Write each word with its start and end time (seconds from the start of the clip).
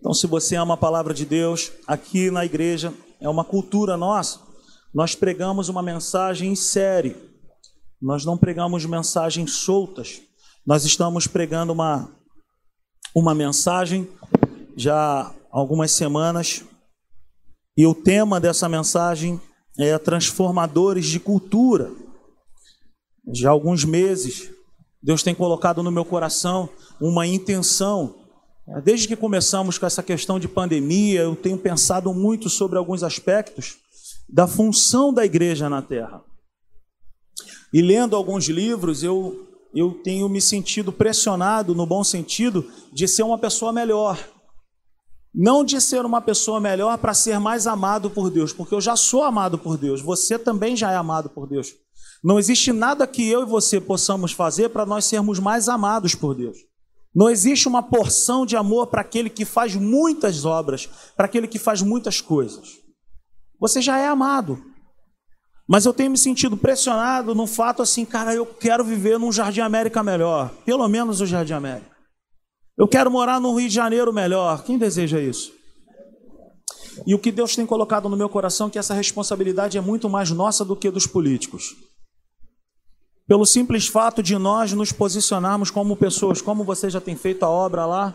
Então, 0.00 0.14
se 0.14 0.26
você 0.26 0.56
ama 0.56 0.74
a 0.74 0.78
palavra 0.78 1.12
de 1.12 1.26
Deus, 1.26 1.70
aqui 1.86 2.30
na 2.30 2.44
igreja 2.44 2.92
é 3.20 3.28
uma 3.28 3.44
cultura 3.44 3.98
nossa. 3.98 4.40
Nós 4.94 5.14
pregamos 5.14 5.68
uma 5.68 5.82
mensagem 5.82 6.50
em 6.50 6.56
série. 6.56 7.14
Nós 8.00 8.24
não 8.24 8.36
pregamos 8.36 8.86
mensagens 8.86 9.52
soltas. 9.52 10.22
Nós 10.66 10.84
estamos 10.84 11.26
pregando 11.26 11.72
uma 11.72 12.10
uma 13.14 13.34
mensagem 13.34 14.08
já 14.76 15.22
há 15.22 15.34
algumas 15.50 15.90
semanas 15.90 16.62
e 17.76 17.84
o 17.84 17.92
tema 17.92 18.38
dessa 18.38 18.68
mensagem 18.68 19.40
é 19.76 19.98
transformadores 19.98 21.06
de 21.06 21.18
cultura. 21.18 21.90
Já 23.34 23.48
há 23.48 23.52
alguns 23.52 23.84
meses 23.84 24.48
Deus 25.02 25.22
tem 25.22 25.34
colocado 25.34 25.82
no 25.82 25.90
meu 25.90 26.04
coração 26.04 26.68
uma 27.00 27.26
intenção 27.26 28.19
Desde 28.84 29.08
que 29.08 29.16
começamos 29.16 29.78
com 29.78 29.86
essa 29.86 30.02
questão 30.02 30.38
de 30.38 30.46
pandemia, 30.46 31.22
eu 31.22 31.34
tenho 31.34 31.58
pensado 31.58 32.14
muito 32.14 32.48
sobre 32.48 32.78
alguns 32.78 33.02
aspectos 33.02 33.78
da 34.28 34.46
função 34.46 35.12
da 35.12 35.24
igreja 35.24 35.68
na 35.68 35.82
terra. 35.82 36.22
E 37.72 37.82
lendo 37.82 38.14
alguns 38.14 38.48
livros, 38.48 39.02
eu, 39.02 39.48
eu 39.74 39.92
tenho 40.04 40.28
me 40.28 40.40
sentido 40.40 40.92
pressionado, 40.92 41.74
no 41.74 41.86
bom 41.86 42.04
sentido, 42.04 42.70
de 42.92 43.08
ser 43.08 43.22
uma 43.22 43.38
pessoa 43.38 43.72
melhor. 43.72 44.18
Não 45.32 45.64
de 45.64 45.80
ser 45.80 46.04
uma 46.04 46.20
pessoa 46.20 46.60
melhor 46.60 46.98
para 46.98 47.14
ser 47.14 47.38
mais 47.38 47.66
amado 47.66 48.10
por 48.10 48.30
Deus, 48.30 48.52
porque 48.52 48.74
eu 48.74 48.80
já 48.80 48.96
sou 48.96 49.22
amado 49.22 49.58
por 49.58 49.76
Deus, 49.76 50.00
você 50.00 50.38
também 50.38 50.76
já 50.76 50.90
é 50.90 50.96
amado 50.96 51.28
por 51.28 51.48
Deus. 51.48 51.74
Não 52.22 52.38
existe 52.38 52.72
nada 52.72 53.06
que 53.06 53.28
eu 53.28 53.42
e 53.42 53.46
você 53.46 53.80
possamos 53.80 54.32
fazer 54.32 54.70
para 54.70 54.84
nós 54.84 55.04
sermos 55.04 55.38
mais 55.38 55.68
amados 55.68 56.14
por 56.14 56.34
Deus. 56.34 56.69
Não 57.14 57.28
existe 57.28 57.66
uma 57.66 57.82
porção 57.82 58.46
de 58.46 58.56
amor 58.56 58.86
para 58.86 59.00
aquele 59.00 59.28
que 59.28 59.44
faz 59.44 59.74
muitas 59.74 60.44
obras, 60.44 60.88
para 61.16 61.26
aquele 61.26 61.48
que 61.48 61.58
faz 61.58 61.82
muitas 61.82 62.20
coisas. 62.20 62.78
Você 63.58 63.82
já 63.82 63.98
é 63.98 64.06
amado. 64.06 64.62
Mas 65.68 65.84
eu 65.84 65.92
tenho 65.92 66.10
me 66.10 66.18
sentido 66.18 66.56
pressionado 66.56 67.34
no 67.34 67.46
fato 67.46 67.82
assim, 67.82 68.04
cara, 68.04 68.34
eu 68.34 68.46
quero 68.46 68.84
viver 68.84 69.18
num 69.18 69.32
Jardim 69.32 69.60
América 69.60 70.02
melhor, 70.02 70.50
pelo 70.64 70.88
menos 70.88 71.20
o 71.20 71.26
Jardim 71.26 71.52
América. 71.52 71.90
Eu 72.78 72.88
quero 72.88 73.10
morar 73.10 73.40
no 73.40 73.54
Rio 73.56 73.68
de 73.68 73.74
Janeiro 73.74 74.12
melhor. 74.12 74.62
Quem 74.64 74.78
deseja 74.78 75.20
isso? 75.20 75.52
E 77.06 77.14
o 77.14 77.18
que 77.18 77.30
Deus 77.30 77.54
tem 77.54 77.66
colocado 77.66 78.08
no 78.08 78.16
meu 78.16 78.28
coração 78.28 78.68
é 78.68 78.70
que 78.70 78.78
essa 78.78 78.94
responsabilidade 78.94 79.76
é 79.76 79.80
muito 79.80 80.08
mais 80.08 80.30
nossa 80.30 80.64
do 80.64 80.76
que 80.76 80.90
dos 80.90 81.06
políticos 81.06 81.74
pelo 83.30 83.46
simples 83.46 83.86
fato 83.86 84.24
de 84.24 84.36
nós 84.36 84.72
nos 84.72 84.90
posicionarmos 84.90 85.70
como 85.70 85.94
pessoas, 85.94 86.42
como 86.42 86.64
você 86.64 86.90
já 86.90 87.00
tem 87.00 87.14
feito 87.14 87.44
a 87.44 87.48
obra 87.48 87.86
lá, 87.86 88.12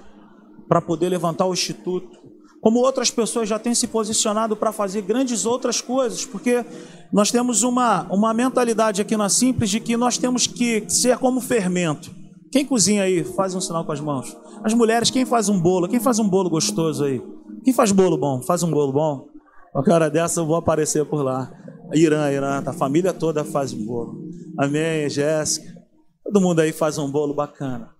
para 0.67 0.81
poder 0.81 1.07
levantar 1.07 1.45
o 1.45 1.53
instituto, 1.53 2.19
como 2.59 2.79
outras 2.79 3.09
pessoas 3.09 3.47
já 3.47 3.57
têm 3.57 3.73
se 3.73 3.87
posicionado 3.87 4.57
para 4.57 4.73
fazer 4.73 5.03
grandes 5.03 5.45
outras 5.45 5.79
coisas, 5.79 6.25
porque 6.25 6.65
nós 7.13 7.31
temos 7.31 7.63
uma, 7.63 8.05
uma 8.11 8.33
mentalidade 8.33 9.01
aqui 9.01 9.15
na 9.15 9.29
Simples 9.29 9.69
de 9.69 9.79
que 9.79 9.95
nós 9.95 10.17
temos 10.17 10.47
que 10.47 10.83
ser 10.89 11.17
como 11.17 11.39
fermento. 11.39 12.11
Quem 12.51 12.65
cozinha 12.65 13.03
aí? 13.03 13.23
Faz 13.23 13.55
um 13.55 13.61
sinal 13.61 13.85
com 13.85 13.93
as 13.93 14.01
mãos. 14.01 14.35
As 14.65 14.73
mulheres, 14.73 15.09
quem 15.09 15.25
faz 15.25 15.47
um 15.47 15.57
bolo? 15.61 15.87
Quem 15.87 16.01
faz 16.01 16.19
um 16.19 16.27
bolo 16.27 16.49
gostoso 16.49 17.05
aí? 17.05 17.23
Quem 17.63 17.73
faz 17.73 17.93
bolo 17.93 18.17
bom? 18.17 18.41
Faz 18.43 18.63
um 18.63 18.69
bolo 18.69 18.91
bom? 18.91 19.29
Uma 19.73 19.95
hora 19.95 20.09
dessa 20.09 20.41
eu 20.41 20.45
vou 20.45 20.57
aparecer 20.57 21.05
por 21.05 21.23
lá. 21.23 21.49
Irã, 21.93 22.31
Irã, 22.31 22.63
a 22.65 22.73
família 22.73 23.13
toda 23.13 23.43
faz 23.43 23.73
um 23.73 23.85
bolo. 23.85 24.29
Amém, 24.57 25.09
Jéssica. 25.09 25.75
Todo 26.23 26.41
mundo 26.41 26.59
aí 26.59 26.71
faz 26.71 26.97
um 26.97 27.09
bolo 27.09 27.33
bacana. 27.33 27.93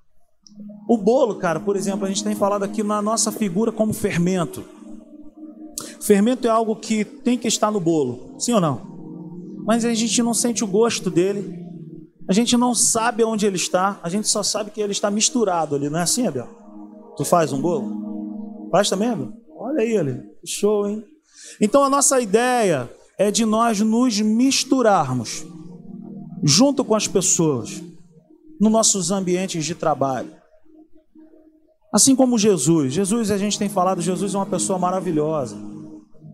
O 0.87 0.97
bolo, 0.97 1.35
cara, 1.35 1.59
por 1.59 1.75
exemplo, 1.75 2.05
a 2.05 2.07
gente 2.07 2.23
tem 2.23 2.35
falado 2.35 2.63
aqui 2.63 2.83
na 2.83 3.01
nossa 3.01 3.31
figura 3.31 3.71
como 3.71 3.93
fermento. 3.93 4.63
Fermento 6.01 6.47
é 6.47 6.49
algo 6.49 6.75
que 6.75 7.03
tem 7.03 7.37
que 7.37 7.47
estar 7.47 7.71
no 7.71 7.79
bolo, 7.79 8.35
sim 8.39 8.53
ou 8.53 8.61
não? 8.61 8.95
Mas 9.65 9.83
a 9.83 9.93
gente 9.93 10.21
não 10.21 10.33
sente 10.33 10.63
o 10.63 10.67
gosto 10.67 11.09
dele, 11.09 11.65
a 12.27 12.33
gente 12.33 12.55
não 12.55 12.75
sabe 12.75 13.23
onde 13.23 13.45
ele 13.45 13.55
está, 13.55 13.99
a 14.03 14.09
gente 14.09 14.27
só 14.27 14.43
sabe 14.43 14.71
que 14.71 14.79
ele 14.79 14.91
está 14.91 15.09
misturado 15.09 15.75
ali, 15.75 15.89
não 15.89 15.99
é 15.99 16.03
assim, 16.03 16.27
Abel? 16.27 16.47
Tu 17.17 17.25
faz 17.25 17.51
um 17.51 17.59
bolo? 17.59 18.69
Faz 18.71 18.89
também, 18.89 19.09
Abel? 19.09 19.33
Olha 19.57 19.81
aí, 19.81 19.97
ali, 19.97 20.21
show, 20.45 20.87
hein? 20.87 21.03
Então 21.59 21.83
a 21.83 21.89
nossa 21.89 22.19
ideia 22.21 22.89
é 23.17 23.31
de 23.31 23.45
nós 23.45 23.79
nos 23.79 24.19
misturarmos 24.19 25.45
junto 26.43 26.83
com 26.83 26.95
as 26.95 27.07
pessoas 27.07 27.81
nos 28.59 28.71
nossos 28.71 29.11
ambientes 29.11 29.65
de 29.65 29.75
trabalho. 29.75 30.31
Assim 31.93 32.15
como 32.15 32.37
Jesus, 32.37 32.93
Jesus 32.93 33.31
a 33.31 33.37
gente 33.37 33.57
tem 33.57 33.69
falado, 33.69 34.01
Jesus 34.01 34.33
é 34.33 34.37
uma 34.37 34.45
pessoa 34.45 34.77
maravilhosa. 34.77 35.57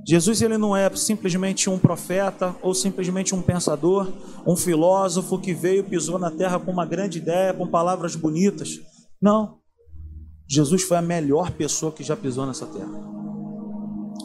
Jesus 0.08 0.42
ele 0.42 0.58
não 0.58 0.76
é 0.76 0.90
simplesmente 0.96 1.70
um 1.70 1.78
profeta 1.78 2.56
ou 2.64 2.74
simplesmente 2.74 3.36
um 3.36 3.42
pensador, 3.42 4.12
um 4.48 4.56
filósofo 4.56 5.38
que 5.38 5.54
veio 5.54 5.84
pisou 5.84 6.18
na 6.18 6.32
terra 6.32 6.60
com 6.60 6.72
uma 6.72 6.86
grande 6.86 7.20
ideia, 7.20 7.54
com 7.54 7.68
palavras 7.68 8.16
bonitas. 8.16 8.80
Não. 9.22 9.60
Jesus 10.50 10.82
foi 10.82 10.98
a 10.98 11.02
melhor 11.02 11.52
pessoa 11.52 11.92
que 11.92 12.04
já 12.04 12.16
pisou 12.16 12.46
nessa 12.46 12.66
terra. 12.66 12.92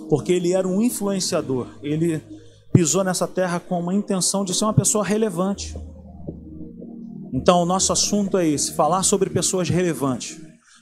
Porque 0.08 0.32
ele 0.32 0.52
era 0.52 0.66
um 0.66 0.80
influenciador. 0.80 1.68
Ele 1.82 2.22
pisou 2.76 3.02
nessa 3.02 3.26
terra 3.26 3.58
com 3.58 3.80
uma 3.80 3.94
intenção 3.94 4.44
de 4.44 4.52
ser 4.52 4.64
uma 4.64 4.74
pessoa 4.74 5.02
relevante. 5.02 5.74
Então, 7.32 7.62
o 7.62 7.64
nosso 7.64 7.90
assunto 7.90 8.36
é 8.36 8.46
esse: 8.46 8.74
falar 8.74 9.02
sobre 9.02 9.30
pessoas 9.30 9.70
relevantes, 9.70 10.38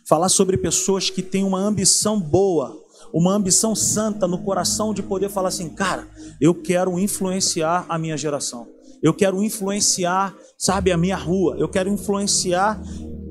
falar 0.08 0.28
sobre 0.28 0.56
pessoas 0.56 1.08
que 1.08 1.22
têm 1.22 1.44
uma 1.44 1.60
ambição 1.60 2.20
boa, 2.20 2.76
uma 3.12 3.32
ambição 3.32 3.76
santa 3.76 4.26
no 4.26 4.38
coração 4.38 4.92
de 4.92 5.04
poder 5.04 5.30
falar 5.30 5.48
assim, 5.48 5.68
cara, 5.68 6.08
eu 6.40 6.52
quero 6.52 6.98
influenciar 6.98 7.86
a 7.88 7.96
minha 7.96 8.16
geração, 8.16 8.66
eu 9.00 9.14
quero 9.14 9.40
influenciar, 9.40 10.34
sabe, 10.58 10.90
a 10.90 10.96
minha 10.96 11.16
rua, 11.16 11.54
eu 11.58 11.68
quero 11.68 11.88
influenciar, 11.88 12.82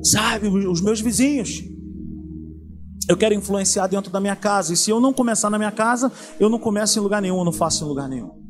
sabe, 0.01 0.47
os 0.47 0.79
meus 0.79 1.01
vizinhos. 1.01 1.61
Eu 3.09 3.17
quero 3.17 3.33
influenciar 3.33 3.87
dentro 3.87 4.09
da 4.09 4.21
minha 4.21 4.35
casa. 4.37 4.71
E 4.71 4.77
se 4.77 4.89
eu 4.89 5.01
não 5.01 5.11
começar 5.11 5.49
na 5.49 5.57
minha 5.57 5.73
casa, 5.73 6.09
eu 6.39 6.47
não 6.47 6.57
começo 6.57 6.97
em 6.97 7.01
lugar 7.01 7.21
nenhum, 7.21 7.39
eu 7.39 7.43
não 7.43 7.51
faço 7.51 7.83
em 7.83 7.87
lugar 7.89 8.07
nenhum. 8.07 8.42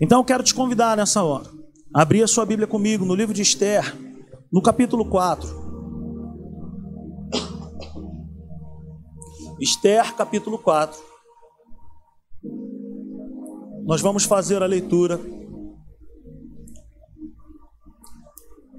Então 0.00 0.20
eu 0.20 0.24
quero 0.24 0.42
te 0.42 0.54
convidar 0.54 0.96
nessa 0.96 1.22
hora. 1.22 1.50
Abrir 1.92 2.22
a 2.22 2.28
sua 2.28 2.46
Bíblia 2.46 2.66
comigo 2.66 3.04
no 3.04 3.14
livro 3.14 3.34
de 3.34 3.42
Esther, 3.42 3.96
no 4.52 4.62
capítulo 4.62 5.04
4. 5.08 5.48
Esther, 9.60 10.14
capítulo 10.14 10.58
4. 10.58 10.98
Nós 13.84 14.00
vamos 14.00 14.24
fazer 14.24 14.62
a 14.62 14.66
leitura 14.66 15.20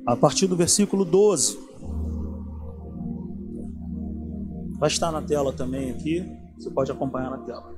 a 0.08 0.16
partir 0.16 0.48
do 0.48 0.56
versículo 0.56 1.06
12. 1.06 1.60
Vai 4.80 4.90
estar 4.90 5.12
na 5.12 5.22
tela 5.22 5.54
também 5.54 5.92
aqui, 5.92 6.26
você 6.58 6.72
pode 6.72 6.92
acompanhar 6.92 7.30
na 7.30 7.38
tela. 7.40 7.76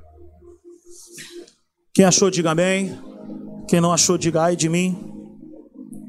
Quem 1.92 2.04
achou, 2.04 2.30
diga 2.30 2.52
amém. 2.52 2.98
Quem 3.68 3.80
não 3.80 3.92
achou, 3.92 4.18
diga 4.18 4.42
ai 4.42 4.56
de 4.56 4.68
mim. 4.68 4.96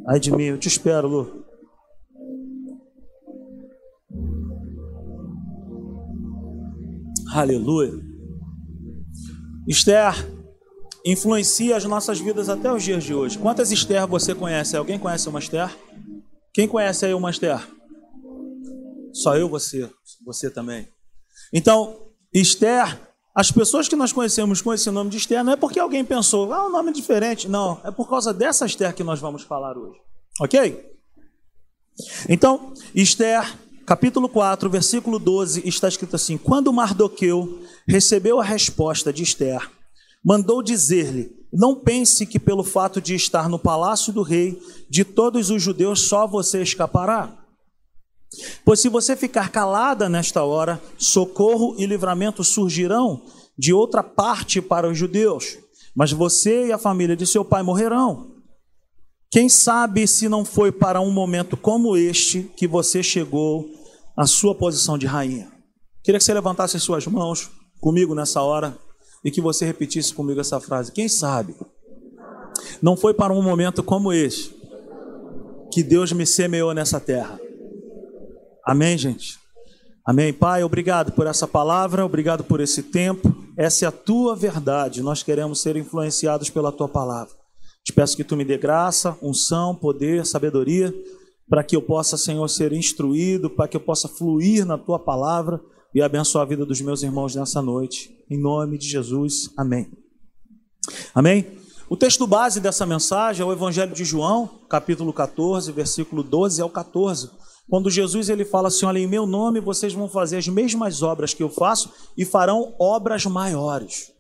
Ai 0.08 0.20
de 0.20 0.32
mim, 0.32 0.44
eu 0.44 0.58
te 0.58 0.68
espero, 0.68 1.08
Lu. 1.08 1.46
Aleluia. 7.34 7.92
Esther 9.68 10.14
influencia 11.06 11.76
as 11.76 11.86
nossas 11.86 12.20
vidas 12.20 12.50
até 12.50 12.72
os 12.72 12.84
dias 12.84 13.04
de 13.04 13.14
hoje. 13.14 13.38
Quantas 13.38 13.72
Esther 13.72 14.08
você 14.08 14.34
conhece? 14.34 14.76
Alguém 14.78 14.98
conhece 14.98 15.28
uma 15.28 15.40
Esther? 15.40 15.70
Quem 16.54 16.68
conhece 16.68 17.06
aí 17.06 17.14
uma 17.14 17.30
Esther? 17.30 17.60
Só 19.14 19.36
eu, 19.36 19.50
você, 19.50 19.90
você 20.26 20.50
também. 20.50 20.88
Então, 21.54 22.10
Esther 22.34 23.00
as 23.36 23.52
pessoas 23.52 23.90
que 23.90 23.98
nós 23.98 24.14
conhecemos 24.14 24.62
com 24.62 24.74
esse 24.74 24.90
nome 24.90 25.10
de 25.10 25.18
Esther 25.18 25.44
não 25.44 25.52
é 25.52 25.58
porque 25.58 25.78
alguém 25.78 26.06
pensou, 26.06 26.54
ah, 26.54 26.68
um 26.68 26.72
nome 26.72 26.94
diferente. 26.94 27.50
Não, 27.50 27.82
é 27.84 27.92
por 27.92 28.08
causa 28.08 28.34
dessa 28.34 28.66
Esther 28.66 28.96
que 28.96 29.04
nós 29.04 29.20
vamos 29.20 29.44
falar 29.44 29.78
hoje. 29.78 30.00
Ok? 30.40 30.90
Então, 32.30 32.74
Esther, 32.94 33.58
capítulo 33.86 34.30
4, 34.30 34.70
versículo 34.70 35.20
12, 35.20 35.68
está 35.68 35.90
escrito 35.90 36.16
assim: 36.16 36.38
Quando 36.38 36.72
Mardoqueu 36.72 37.62
recebeu 37.86 38.40
a 38.40 38.44
resposta 38.44 39.12
de 39.12 39.24
Esther, 39.24 39.70
mandou 40.24 40.64
dizer-lhe: 40.64 41.30
Não 41.52 41.76
pense 41.76 42.26
que 42.26 42.40
pelo 42.40 42.64
fato 42.64 43.02
de 43.02 43.16
estar 43.16 43.50
no 43.50 43.60
palácio 43.60 44.14
do 44.14 44.22
rei, 44.22 44.58
de 44.90 45.04
todos 45.04 45.50
os 45.50 45.62
judeus, 45.62 46.08
só 46.08 46.26
você 46.26 46.62
escapará. 46.62 47.45
Pois 48.64 48.80
se 48.80 48.90
você 48.90 49.16
ficar 49.16 49.50
calada 49.50 50.10
nesta 50.10 50.44
hora, 50.44 50.82
socorro 50.98 51.76
e 51.78 51.86
livramento 51.86 52.44
surgirão 52.44 53.22
de 53.58 53.74
outra 53.74 54.04
parte 54.04 54.62
para 54.62 54.90
os 54.90 54.98
judeus, 54.98 55.58
mas 55.96 56.12
você 56.12 56.68
e 56.68 56.72
a 56.72 56.78
família 56.78 57.16
de 57.16 57.26
seu 57.26 57.46
pai 57.46 57.64
morrerão. 57.64 58.36
Quem 59.32 59.50
sabe 59.50 60.08
se 60.08 60.30
não 60.30 60.46
foi 60.46 60.72
para 60.72 61.02
um 61.02 61.12
momento 61.12 61.58
como 61.58 61.98
este 61.98 62.44
que 62.56 62.68
você 62.68 63.02
chegou 63.02 63.70
à 64.18 64.26
sua 64.26 64.56
posição 64.56 64.98
de 64.98 65.06
rainha? 65.06 65.52
Queria 66.04 66.20
que 66.20 66.24
você 66.24 66.34
levantasse 66.34 66.78
as 66.78 66.84
suas 66.84 67.06
mãos 67.08 67.50
comigo 67.80 68.14
nessa 68.14 68.42
hora 68.42 68.78
e 69.24 69.32
que 69.32 69.42
você 69.42 69.66
repetisse 69.66 70.14
comigo 70.14 70.40
essa 70.40 70.60
frase. 70.60 70.92
Quem 70.92 71.10
sabe? 71.10 71.56
Não 72.82 72.96
foi 72.96 73.14
para 73.14 73.34
um 73.34 73.42
momento 73.42 73.84
como 73.84 74.14
este 74.14 74.56
que 75.72 75.84
Deus 75.84 76.12
me 76.12 76.26
semeou 76.26 76.74
nessa 76.74 77.00
terra. 77.00 77.40
Amém, 78.66 78.98
gente? 78.98 79.38
Amém. 80.04 80.34
Pai, 80.34 80.64
obrigado 80.64 81.12
por 81.12 81.28
essa 81.28 81.48
palavra, 81.48 82.04
obrigado 82.04 82.44
por 82.44 82.60
esse 82.60 82.82
tempo. 82.82 83.32
Essa 83.56 83.86
é 83.86 83.88
a 83.88 83.92
tua 83.92 84.36
verdade. 84.36 85.04
Nós 85.04 85.22
queremos 85.22 85.62
ser 85.62 85.78
influenciados 85.78 86.50
pela 86.50 86.72
tua 86.72 86.88
palavra. 86.88 87.32
Te 87.84 87.94
peço 87.94 88.18
que 88.18 88.24
tu 88.24 88.36
me 88.36 88.44
dê 88.44 88.58
graça, 88.58 89.16
unção, 89.22 89.76
poder, 89.76 90.26
sabedoria, 90.26 90.92
para 91.48 91.64
que 91.64 91.76
eu 91.76 91.82
possa, 91.82 92.18
Senhor, 92.18 92.48
ser 92.48 92.74
instruído, 92.74 93.52
para 93.52 93.68
que 93.68 93.78
eu 93.78 93.82
possa 93.82 94.08
fluir 94.08 94.66
na 94.66 94.80
tua 94.80 94.98
palavra 94.98 95.62
e 95.94 96.02
abençoar 96.02 96.44
a 96.44 96.50
vida 96.50 96.66
dos 96.66 96.82
meus 96.82 97.04
irmãos 97.04 97.36
nessa 97.36 97.62
noite. 97.62 98.18
Em 98.28 98.42
nome 98.42 98.80
de 98.80 98.90
Jesus. 98.90 99.52
Amém. 99.56 99.92
Amém. 101.14 101.46
O 101.88 101.96
texto 101.96 102.26
base 102.26 102.60
dessa 102.60 102.84
mensagem 102.84 103.44
é 103.44 103.46
o 103.46 103.54
Evangelho 103.54 103.94
de 103.94 104.04
João, 104.04 104.50
capítulo 104.68 105.14
14, 105.14 105.72
versículo 105.72 106.24
12 106.24 106.64
ao 106.64 106.70
14 106.70 107.45
quando 107.70 107.90
Jesus 107.90 108.30
ele 108.30 108.46
fala 108.46 108.68
assim: 108.68 108.86
Olha, 108.86 109.00
em 109.00 109.08
meu 109.08 109.26
nome 109.26 109.60
vocês 109.60 109.94
vão 109.94 110.08
fazer 110.08 110.38
as 110.38 110.48
mesmas 110.48 111.02
obras 111.02 111.34
que 111.34 111.44
eu 111.44 111.50
faço 111.50 111.92
e 112.18 112.24
farão 112.24 112.76
obras 112.80 113.26
maiores. 113.26 114.12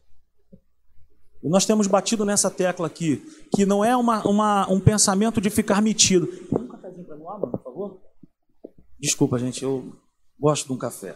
E 1.43 1.49
nós 1.49 1.65
temos 1.65 1.85
batido 1.85 2.25
nessa 2.25 2.49
tecla 2.49 2.87
aqui, 2.87 3.23
que 3.55 3.65
não 3.65 3.85
é 3.85 3.95
uma, 3.95 4.27
uma 4.27 4.67
um 4.67 4.79
pensamento 4.79 5.39
de 5.39 5.51
ficar 5.51 5.79
metido. 5.79 6.27
Um 6.51 6.67
cafezinho 6.67 7.05
para 7.05 7.15
mim, 7.15 7.23
por 7.51 7.63
favor? 7.63 8.01
Desculpa, 8.99 9.37
gente, 9.37 9.63
eu 9.63 9.93
gosto 10.39 10.65
de 10.65 10.73
um 10.73 10.77
café. 10.77 11.15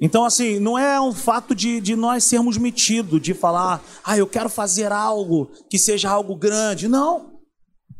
Então, 0.00 0.24
assim, 0.24 0.60
não 0.60 0.78
é 0.78 1.00
um 1.00 1.12
fato 1.12 1.54
de, 1.54 1.80
de 1.80 1.96
nós 1.96 2.24
sermos 2.24 2.56
metidos, 2.56 3.20
de 3.20 3.34
falar, 3.34 3.82
ah, 4.04 4.16
eu 4.16 4.26
quero 4.26 4.48
fazer 4.48 4.92
algo 4.92 5.50
que 5.68 5.78
seja 5.78 6.08
algo 6.08 6.36
grande. 6.36 6.86
Não. 6.86 7.38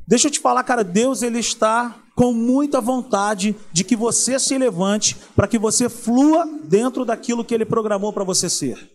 Deixa 0.07 0.29
eu 0.29 0.31
te 0.31 0.39
falar, 0.39 0.63
cara, 0.63 0.85
Deus 0.85 1.23
ele 1.23 1.39
está 1.39 2.01
com 2.19 2.33
muita 2.33 2.81
vontade 2.81 3.55
de 3.73 3.85
que 3.85 3.95
você 3.95 4.41
se 4.41 4.59
levante 4.59 5.15
para 5.37 5.47
que 5.47 5.57
você 5.57 5.89
flua 5.89 6.45
dentro 6.65 7.05
daquilo 7.05 7.45
que 7.45 7.55
ele 7.55 7.65
programou 7.65 8.13
para 8.13 8.25
você 8.25 8.51
ser. 8.51 8.91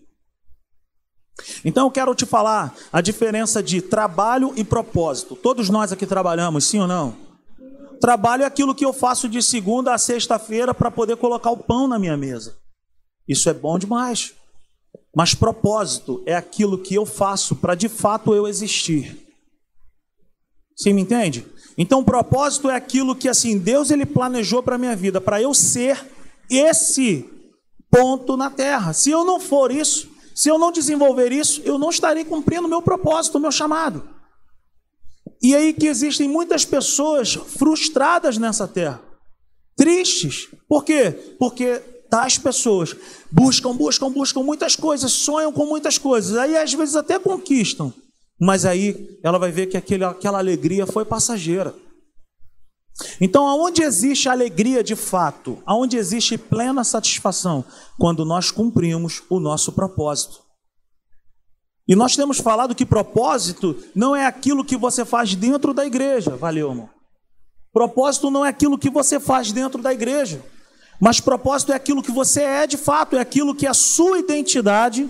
Então 1.64 1.88
eu 1.88 1.92
quero 1.92 2.14
te 2.14 2.26
falar 2.26 2.76
a 2.92 3.00
diferença 3.00 3.64
de 3.64 3.82
trabalho 3.82 4.52
e 4.58 4.64
propósito. 4.66 5.38
Todos 5.38 5.70
nós 5.70 5.94
aqui 5.94 6.06
trabalhamos, 6.06 6.66
sim 6.66 6.82
ou 6.82 6.88
não? 6.88 7.16
Trabalho 8.02 8.44
é 8.44 8.46
aquilo 8.46 8.76
que 8.76 8.86
eu 8.86 8.92
faço 8.92 9.30
de 9.30 9.42
segunda 9.42 9.94
a 9.94 9.98
sexta-feira 9.98 10.74
para 10.74 10.92
poder 10.92 11.16
colocar 11.16 11.52
o 11.52 11.58
pão 11.58 11.88
na 11.88 11.98
minha 11.98 12.18
mesa. 12.18 12.58
Isso 13.26 13.50
é 13.50 13.54
bom 13.54 13.80
demais. 13.80 14.34
Mas 15.16 15.34
propósito 15.34 16.22
é 16.26 16.36
aquilo 16.36 16.78
que 16.78 16.94
eu 16.94 17.06
faço 17.06 17.56
para 17.56 17.74
de 17.74 17.88
fato 17.88 18.36
eu 18.36 18.50
existir. 18.50 19.18
Sim, 20.76 20.92
me 20.92 21.04
entende? 21.04 21.48
Então, 21.78 22.02
o 22.02 22.06
propósito 22.06 22.70
é 22.70 22.76
aquilo 22.76 23.16
que 23.16 23.28
assim 23.28 23.58
Deus 23.58 23.90
ele 23.90 24.06
planejou 24.06 24.62
para 24.62 24.78
minha 24.78 24.96
vida, 24.96 25.20
para 25.20 25.42
eu 25.42 25.54
ser 25.54 26.06
esse 26.50 27.30
ponto 27.90 28.38
na 28.38 28.50
terra. 28.50 28.94
Se 28.94 29.10
eu 29.10 29.24
não 29.24 29.40
for 29.40 29.72
isso, 29.72 30.10
se 30.36 30.50
eu 30.50 30.58
não 30.58 30.72
desenvolver 30.72 31.32
isso, 31.32 31.62
eu 31.64 31.78
não 31.78 31.90
estarei 31.90 32.24
cumprindo 32.24 32.68
o 32.68 32.70
meu 32.70 32.82
propósito, 32.82 33.38
o 33.38 33.42
meu 33.42 33.52
chamado. 33.52 34.08
E 35.42 35.56
aí 35.56 35.74
que 35.74 35.88
existem 35.88 36.28
muitas 36.28 36.64
pessoas 36.66 37.34
frustradas 37.34 38.38
nessa 38.38 38.68
terra, 38.68 39.02
tristes. 39.76 40.48
Por 40.68 40.84
quê? 40.84 41.12
Porque 41.38 41.82
tais 42.10 42.38
pessoas 42.38 42.96
buscam, 43.32 43.76
buscam, 43.76 44.10
buscam 44.10 44.44
muitas 44.44 44.76
coisas, 44.76 45.12
sonham 45.12 45.52
com 45.52 45.66
muitas 45.66 45.98
coisas, 45.98 46.38
aí 46.38 46.56
às 46.56 46.74
vezes 46.74 46.96
até 46.96 47.20
conquistam, 47.20 47.94
mas 48.40 48.66
aí 48.66 49.20
ela 49.24 49.38
vai 49.38 49.52
ver 49.52 49.68
que 49.68 49.78
aquele, 49.78 50.04
aquela 50.04 50.38
alegria 50.38 50.86
foi 50.86 51.06
passageira. 51.06 51.74
Então, 53.20 53.48
aonde 53.48 53.82
existe 53.82 54.30
alegria 54.30 54.84
de 54.84 54.96
fato, 54.96 55.62
aonde 55.66 55.98
existe 55.98 56.38
plena 56.38 56.84
satisfação, 56.84 57.66
quando 57.98 58.24
nós 58.24 58.52
cumprimos 58.52 59.24
o 59.30 59.40
nosso 59.40 59.72
propósito. 59.72 60.44
E 61.88 61.96
nós 61.96 62.16
temos 62.16 62.38
falado 62.38 62.76
que 62.76 62.86
propósito 62.86 63.76
não 63.94 64.16
é 64.16 64.26
aquilo 64.26 64.64
que 64.64 64.78
você 64.78 65.04
faz 65.04 65.36
dentro 65.36 65.74
da 65.74 65.86
igreja, 65.86 66.36
valeu, 66.36 66.70
irmão? 66.70 66.90
Propósito 67.74 68.30
não 68.30 68.46
é 68.46 68.50
aquilo 68.50 68.78
que 68.78 68.90
você 68.90 69.20
faz 69.20 69.52
dentro 69.52 69.82
da 69.82 69.92
igreja, 69.92 70.42
mas 71.02 71.20
propósito 71.20 71.74
é 71.74 71.76
aquilo 71.76 72.04
que 72.04 72.12
você 72.12 72.42
é 72.42 72.68
de 72.68 72.78
fato, 72.78 73.16
é 73.16 73.20
aquilo 73.20 73.56
que 73.56 73.68
a 73.68 73.74
sua 73.74 74.20
identidade 74.20 75.10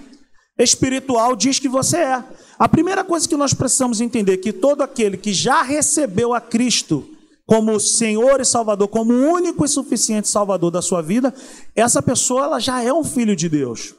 espiritual 0.58 1.36
diz 1.36 1.60
que 1.60 1.68
você 1.68 1.98
é. 1.98 2.24
A 2.64 2.70
primeira 2.70 3.04
coisa 3.04 3.28
que 3.28 3.36
nós 3.36 3.54
precisamos 3.54 4.00
entender 4.00 4.36
é 4.36 4.38
que 4.38 4.54
todo 4.54 4.84
aquele 4.84 5.18
que 5.18 5.34
já 5.34 5.64
recebeu 5.64 6.34
a 6.34 6.40
Cristo 6.40 7.06
como 7.46 7.78
Senhor 7.78 8.40
e 8.40 8.46
Salvador, 8.46 8.88
como 8.88 9.12
único 9.12 9.66
e 9.66 9.68
suficiente 9.68 10.30
Salvador 10.30 10.72
da 10.72 10.82
sua 10.82 11.02
vida, 11.02 11.34
essa 11.76 12.02
pessoa 12.02 12.46
ela 12.46 12.60
já 12.62 12.82
é 12.82 12.94
um 12.94 13.04
filho 13.04 13.36
de 13.36 13.50
Deus. 13.50 13.94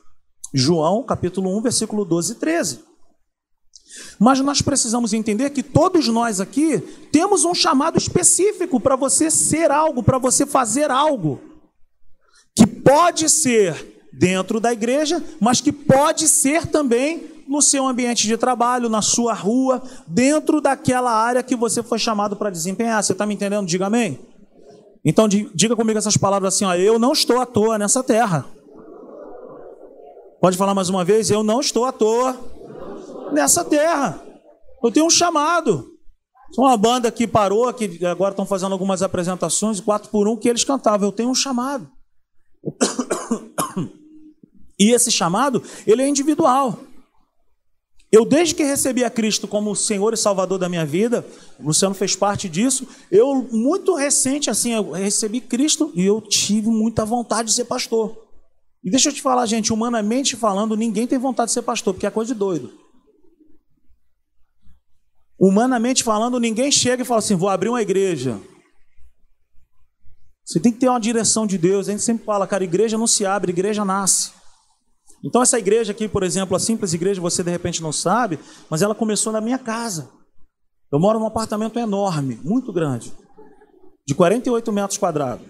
João, 0.55 1.03
capítulo 1.03 1.55
1, 1.59 1.61
versículo 1.61 2.07
12 2.07 2.33
e 2.33 2.35
13. 2.37 2.81
Mas 4.19 4.41
nós 4.41 4.63
precisamos 4.63 5.13
entender 5.13 5.51
que 5.51 5.63
todos 5.63 6.09
nós 6.09 6.41
aqui 6.41 6.79
temos 7.13 7.45
um 7.45 7.55
chamado 7.55 7.99
específico 7.99 8.81
para 8.81 8.97
você 8.97 9.31
ser 9.31 9.71
algo, 9.71 10.03
para 10.03 10.17
você 10.17 10.47
fazer 10.47 10.91
algo, 10.91 11.39
que 12.57 12.67
pode 12.67 13.29
ser 13.29 14.09
dentro 14.11 14.59
da 14.59 14.73
igreja, 14.73 15.23
mas 15.39 15.61
que 15.61 15.71
pode 15.71 16.27
ser 16.29 16.67
também 16.67 17.34
no 17.49 17.63
seu 17.63 17.87
ambiente 17.87 18.27
de 18.27 18.37
trabalho, 18.37 18.89
na 18.89 19.03
sua 19.03 19.35
rua, 19.35 19.83
dentro 20.07 20.61
daquela 20.61 21.13
área 21.13 21.43
que 21.43 21.57
você 21.57 21.83
foi 21.83 21.99
chamado 21.99 22.37
para 22.37 22.51
desempenhar. 22.51 23.03
Você 23.03 23.13
está 23.13 23.27
me 23.27 23.35
entendendo? 23.35 23.67
Diga 23.67 23.87
amém. 23.87 24.19
Então 25.05 25.29
diga 25.29 25.77
comigo 25.77 25.99
essas 25.99 26.17
palavras 26.17 26.55
assim: 26.55 26.65
ó, 26.65 26.75
eu 26.75 26.99
não 26.99 27.13
estou 27.13 27.41
à 27.41 27.47
toa 27.47 27.79
nessa 27.79 28.03
terra. 28.03 28.47
Pode 30.41 30.57
falar 30.57 30.75
mais 30.75 30.89
uma 30.89 31.05
vez? 31.05 31.31
Eu 31.31 31.43
não 31.43 31.61
estou 31.61 31.85
à 31.85 31.93
toa 31.93 32.39
nessa 33.33 33.65
terra. 33.65 34.21
Eu 34.83 34.91
tenho 34.91 35.07
um 35.07 35.11
chamado. 35.11 35.91
Uma 36.57 36.77
banda 36.77 37.11
que 37.11 37.27
parou, 37.27 37.73
que 37.73 38.05
agora 38.07 38.31
estão 38.33 38.47
fazendo 38.47 38.73
algumas 38.73 39.03
apresentações, 39.03 39.81
quatro 39.81 40.09
por 40.11 40.29
um, 40.29 40.37
que 40.37 40.49
eles 40.49 40.63
cantavam. 40.63 41.09
Eu 41.09 41.13
tenho 41.13 41.31
um 41.31 41.35
chamado. 41.35 41.89
E 44.77 44.91
esse 44.91 45.11
chamado, 45.11 45.63
ele 45.87 46.03
é 46.03 46.09
individual. 46.09 46.81
Eu, 48.15 48.25
desde 48.25 48.55
que 48.55 48.63
recebi 48.63 49.03
a 49.03 49.11
Cristo 49.11 49.49
como 49.49 49.75
Senhor 49.75 50.15
e 50.15 50.17
Salvador 50.17 50.57
da 50.57 50.69
minha 50.69 50.87
vida, 50.87 51.27
o 51.59 51.67
Luciano 51.67 51.97
fez 51.97 52.15
parte 52.15 52.49
disso, 52.49 52.87
eu, 53.11 53.49
muito 53.51 53.93
recente, 53.97 54.49
assim, 54.49 54.73
eu 54.73 54.93
recebi 54.93 55.41
Cristo 55.41 55.91
e 55.97 56.05
eu 56.05 56.21
tive 56.21 56.69
muita 56.69 57.05
vontade 57.05 57.49
de 57.49 57.55
ser 57.57 57.65
pastor. 57.65 58.17
E 58.85 58.89
deixa 58.89 59.09
eu 59.09 59.13
te 59.13 59.21
falar, 59.21 59.45
gente, 59.47 59.73
humanamente 59.73 60.37
falando, 60.37 60.77
ninguém 60.77 61.09
tem 61.09 61.19
vontade 61.19 61.49
de 61.49 61.55
ser 61.55 61.63
pastor, 61.63 61.93
porque 61.93 62.07
é 62.07 62.11
coisa 62.11 62.33
de 62.33 62.39
doido. 62.39 62.71
Humanamente 65.37 66.05
falando, 66.05 66.39
ninguém 66.39 66.71
chega 66.71 67.03
e 67.03 67.05
fala 67.05 67.19
assim: 67.19 67.35
vou 67.35 67.49
abrir 67.49 67.69
uma 67.69 67.83
igreja. 67.83 68.41
Você 70.47 70.61
tem 70.61 70.71
que 70.71 70.79
ter 70.79 70.89
uma 70.89 71.01
direção 71.01 71.49
de 71.49 71.59
Deus. 71.59 71.89
A 71.89 71.91
gente 71.91 72.05
sempre 72.05 72.25
fala, 72.25 72.47
cara, 72.47 72.63
igreja 72.63 72.97
não 72.97 73.09
se 73.09 73.27
abre, 73.27 73.51
igreja 73.51 73.85
nasce. 73.85 74.31
Então, 75.25 75.41
essa 75.41 75.59
igreja 75.59 75.93
aqui, 75.93 76.07
por 76.07 76.23
exemplo, 76.23 76.55
a 76.55 76.61
simples 76.61 76.93
igreja, 76.93 77.21
você 77.21 77.43
de 77.43 77.51
repente 77.51 77.83
não 77.83 77.93
sabe, 77.93 78.39
mas 78.69 78.83
ela 78.83 78.95
começou 78.95 79.33
na 79.33 79.41
minha 79.41 79.59
casa. 79.59 80.11
Eu 80.93 81.01
moro 81.01 81.19
num 81.19 81.27
apartamento 81.27 81.79
enorme, 81.79 82.39
muito 82.45 82.73
grande, 82.73 83.11
de 84.07 84.15
48 84.15 84.71
metros 84.71 84.99
quadrados. 84.99 85.47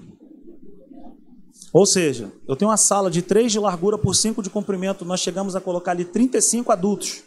Ou 1.73 1.85
seja, 1.85 2.33
eu 2.47 2.55
tenho 2.55 2.71
uma 2.71 2.77
sala 2.77 3.11
de 3.11 3.21
3 3.21 3.51
de 3.51 3.59
largura 3.59 3.99
por 3.99 4.15
5 4.15 4.41
de 4.41 4.49
comprimento. 4.49 5.05
Nós 5.05 5.19
chegamos 5.19 5.57
a 5.57 5.61
colocar 5.61 5.91
ali 5.91 6.05
35 6.05 6.71
adultos 6.71 7.25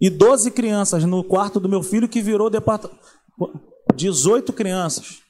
e 0.00 0.08
12 0.08 0.52
crianças 0.52 1.04
no 1.04 1.24
quarto 1.24 1.58
do 1.58 1.68
meu 1.68 1.82
filho, 1.82 2.08
que 2.08 2.22
virou 2.22 2.48
departamento. 2.48 3.00
18 3.96 4.52
crianças. 4.52 5.21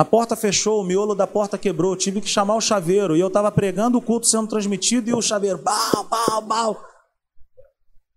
A 0.00 0.04
porta 0.04 0.34
fechou, 0.34 0.80
o 0.80 0.82
miolo 0.82 1.14
da 1.14 1.26
porta 1.26 1.58
quebrou, 1.58 1.94
tive 1.94 2.22
que 2.22 2.26
chamar 2.26 2.56
o 2.56 2.60
chaveiro. 2.62 3.14
E 3.14 3.20
eu 3.20 3.26
estava 3.26 3.52
pregando 3.52 3.98
o 3.98 4.00
culto 4.00 4.26
sendo 4.26 4.48
transmitido 4.48 5.10
e 5.10 5.12
o 5.12 5.20
chaveiro, 5.20 5.58
bau, 5.58 6.04
bau, 6.04 6.40
bau. 6.40 6.84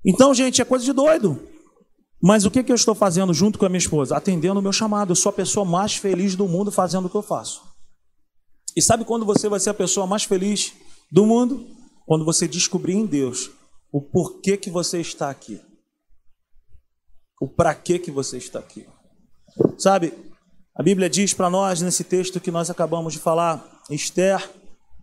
Então, 0.06 0.34
gente, 0.34 0.62
é 0.62 0.66
coisa 0.66 0.86
de 0.86 0.94
doido. 0.94 1.46
Mas 2.22 2.46
o 2.46 2.52
que, 2.52 2.64
que 2.64 2.72
eu 2.72 2.76
estou 2.78 2.96
fazendo 2.96 3.34
junto 3.34 3.60
com 3.60 3.66
a 3.66 3.70
minha 3.70 3.80
esposa? 3.80 4.16
Atendendo 4.16 4.62
o 4.62 4.64
meu 4.64 4.72
chamado. 4.72 5.12
Eu 5.12 5.16
sou 5.18 5.30
a 5.30 5.34
pessoa 5.34 5.66
mais 5.66 5.98
feliz 5.98 6.38
do 6.38 6.48
mundo 6.48 6.72
fazendo 6.72 7.08
o 7.08 7.10
que 7.10 7.18
eu 7.18 7.22
faço. 7.22 7.62
E 8.78 8.82
sabe 8.82 9.04
quando 9.04 9.26
você 9.26 9.50
vai 9.50 9.60
ser 9.60 9.72
a 9.72 9.74
pessoa 9.74 10.08
mais 10.08 10.24
feliz 10.24 10.72
do 11.12 11.26
mundo? 11.26 11.68
Quando 12.06 12.24
você 12.24 12.48
descobrir 12.48 12.94
em 12.94 13.06
Deus 13.06 13.52
o 13.92 14.02
porquê 14.02 14.56
que 14.56 14.70
você 14.70 15.02
está 15.02 15.30
aqui. 15.30 15.60
O 17.42 17.50
para 17.50 17.76
que 17.76 18.10
você 18.10 18.38
está 18.38 18.60
aqui. 18.60 18.88
Sabe, 19.78 20.14
a 20.76 20.82
Bíblia 20.82 21.10
diz 21.10 21.34
para 21.34 21.50
nós 21.50 21.82
nesse 21.82 22.04
texto 22.04 22.40
que 22.40 22.50
nós 22.50 22.70
acabamos 22.70 23.14
de 23.14 23.20
falar, 23.20 23.64
Esther, 23.92 24.50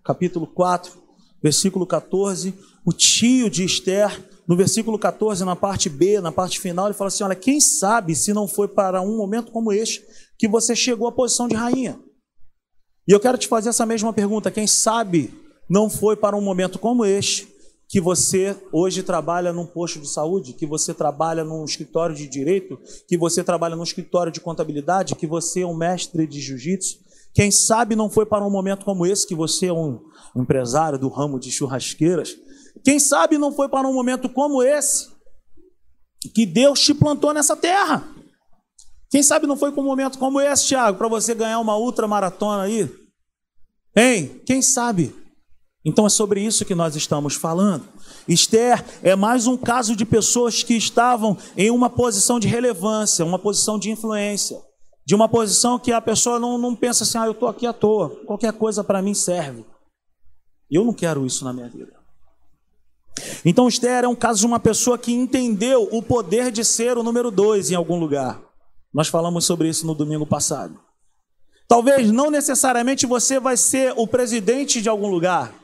capítulo 0.04 0.46
4, 0.46 0.92
versículo 1.40 1.86
14, 1.86 2.52
o 2.84 2.92
tio 2.92 3.48
de 3.48 3.64
Esther, 3.64 4.28
no 4.48 4.56
versículo 4.56 4.98
14, 4.98 5.44
na 5.44 5.54
parte 5.54 5.88
B, 5.88 6.20
na 6.20 6.32
parte 6.32 6.58
final, 6.58 6.86
ele 6.86 6.94
fala 6.94 7.08
assim: 7.08 7.22
Olha, 7.22 7.36
quem 7.36 7.60
sabe 7.60 8.16
se 8.16 8.32
não 8.32 8.48
foi 8.48 8.66
para 8.66 9.00
um 9.00 9.16
momento 9.16 9.52
como 9.52 9.72
este 9.72 10.04
que 10.36 10.48
você 10.48 10.74
chegou 10.74 11.06
à 11.06 11.12
posição 11.12 11.46
de 11.46 11.54
rainha? 11.54 12.00
E 13.06 13.12
eu 13.12 13.20
quero 13.20 13.38
te 13.38 13.46
fazer 13.46 13.68
essa 13.68 13.86
mesma 13.86 14.12
pergunta: 14.12 14.50
quem 14.50 14.66
sabe 14.66 15.32
não 15.68 15.88
foi 15.88 16.16
para 16.16 16.36
um 16.36 16.40
momento 16.40 16.80
como 16.80 17.04
este 17.04 17.46
que 17.90 18.00
você 18.00 18.56
hoje 18.72 19.02
trabalha 19.02 19.52
num 19.52 19.66
posto 19.66 19.98
de 19.98 20.08
saúde, 20.08 20.52
que 20.52 20.64
você 20.64 20.94
trabalha 20.94 21.42
num 21.42 21.64
escritório 21.64 22.14
de 22.14 22.28
direito, 22.28 22.78
que 23.08 23.18
você 23.18 23.42
trabalha 23.42 23.74
num 23.74 23.82
escritório 23.82 24.30
de 24.30 24.40
contabilidade, 24.40 25.16
que 25.16 25.26
você 25.26 25.62
é 25.62 25.66
um 25.66 25.74
mestre 25.74 26.24
de 26.24 26.40
jiu-jitsu. 26.40 26.98
Quem 27.34 27.50
sabe 27.50 27.96
não 27.96 28.08
foi 28.08 28.24
para 28.24 28.46
um 28.46 28.50
momento 28.50 28.84
como 28.84 29.04
esse 29.04 29.26
que 29.26 29.34
você 29.34 29.66
é 29.66 29.72
um 29.72 30.00
empresário 30.36 31.00
do 31.00 31.08
ramo 31.08 31.40
de 31.40 31.50
churrasqueiras. 31.50 32.36
Quem 32.84 33.00
sabe 33.00 33.36
não 33.36 33.50
foi 33.50 33.68
para 33.68 33.88
um 33.88 33.92
momento 33.92 34.28
como 34.28 34.62
esse 34.62 35.08
que 36.32 36.46
Deus 36.46 36.80
te 36.80 36.94
plantou 36.94 37.34
nessa 37.34 37.56
terra. 37.56 38.08
Quem 39.10 39.22
sabe 39.24 39.48
não 39.48 39.56
foi 39.56 39.72
para 39.72 39.80
um 39.80 39.86
momento 39.86 40.16
como 40.16 40.40
esse, 40.40 40.66
Tiago, 40.66 40.96
para 40.96 41.08
você 41.08 41.34
ganhar 41.34 41.58
uma 41.58 41.76
ultramaratona 41.76 42.62
aí? 42.62 42.88
Hein? 43.96 44.40
Quem 44.46 44.62
sabe? 44.62 45.19
Então 45.84 46.06
é 46.06 46.10
sobre 46.10 46.42
isso 46.42 46.64
que 46.64 46.74
nós 46.74 46.94
estamos 46.94 47.34
falando. 47.34 47.84
Esther 48.28 48.84
é 49.02 49.16
mais 49.16 49.46
um 49.46 49.56
caso 49.56 49.96
de 49.96 50.04
pessoas 50.04 50.62
que 50.62 50.74
estavam 50.74 51.36
em 51.56 51.70
uma 51.70 51.88
posição 51.88 52.38
de 52.38 52.46
relevância, 52.46 53.24
uma 53.24 53.38
posição 53.38 53.78
de 53.78 53.90
influência, 53.90 54.60
de 55.06 55.14
uma 55.14 55.28
posição 55.28 55.78
que 55.78 55.90
a 55.90 56.00
pessoa 56.00 56.38
não, 56.38 56.58
não 56.58 56.76
pensa 56.76 57.04
assim, 57.04 57.16
ah, 57.16 57.26
eu 57.26 57.32
estou 57.32 57.48
aqui 57.48 57.66
à 57.66 57.72
toa, 57.72 58.10
qualquer 58.26 58.52
coisa 58.52 58.84
para 58.84 59.00
mim 59.00 59.14
serve. 59.14 59.64
Eu 60.70 60.84
não 60.84 60.92
quero 60.92 61.24
isso 61.24 61.44
na 61.44 61.52
minha 61.52 61.68
vida. 61.68 61.98
Então 63.44 63.66
Esther 63.66 64.04
é 64.04 64.08
um 64.08 64.14
caso 64.14 64.40
de 64.40 64.46
uma 64.46 64.60
pessoa 64.60 64.98
que 64.98 65.12
entendeu 65.12 65.88
o 65.90 66.02
poder 66.02 66.52
de 66.52 66.64
ser 66.64 66.98
o 66.98 67.02
número 67.02 67.30
dois 67.30 67.70
em 67.70 67.74
algum 67.74 67.98
lugar. 67.98 68.40
Nós 68.92 69.08
falamos 69.08 69.46
sobre 69.46 69.68
isso 69.68 69.86
no 69.86 69.94
domingo 69.94 70.26
passado. 70.26 70.78
Talvez 71.66 72.10
não 72.10 72.30
necessariamente 72.30 73.06
você 73.06 73.38
vai 73.38 73.56
ser 73.56 73.94
o 73.96 74.06
presidente 74.06 74.82
de 74.82 74.88
algum 74.88 75.08
lugar, 75.08 75.54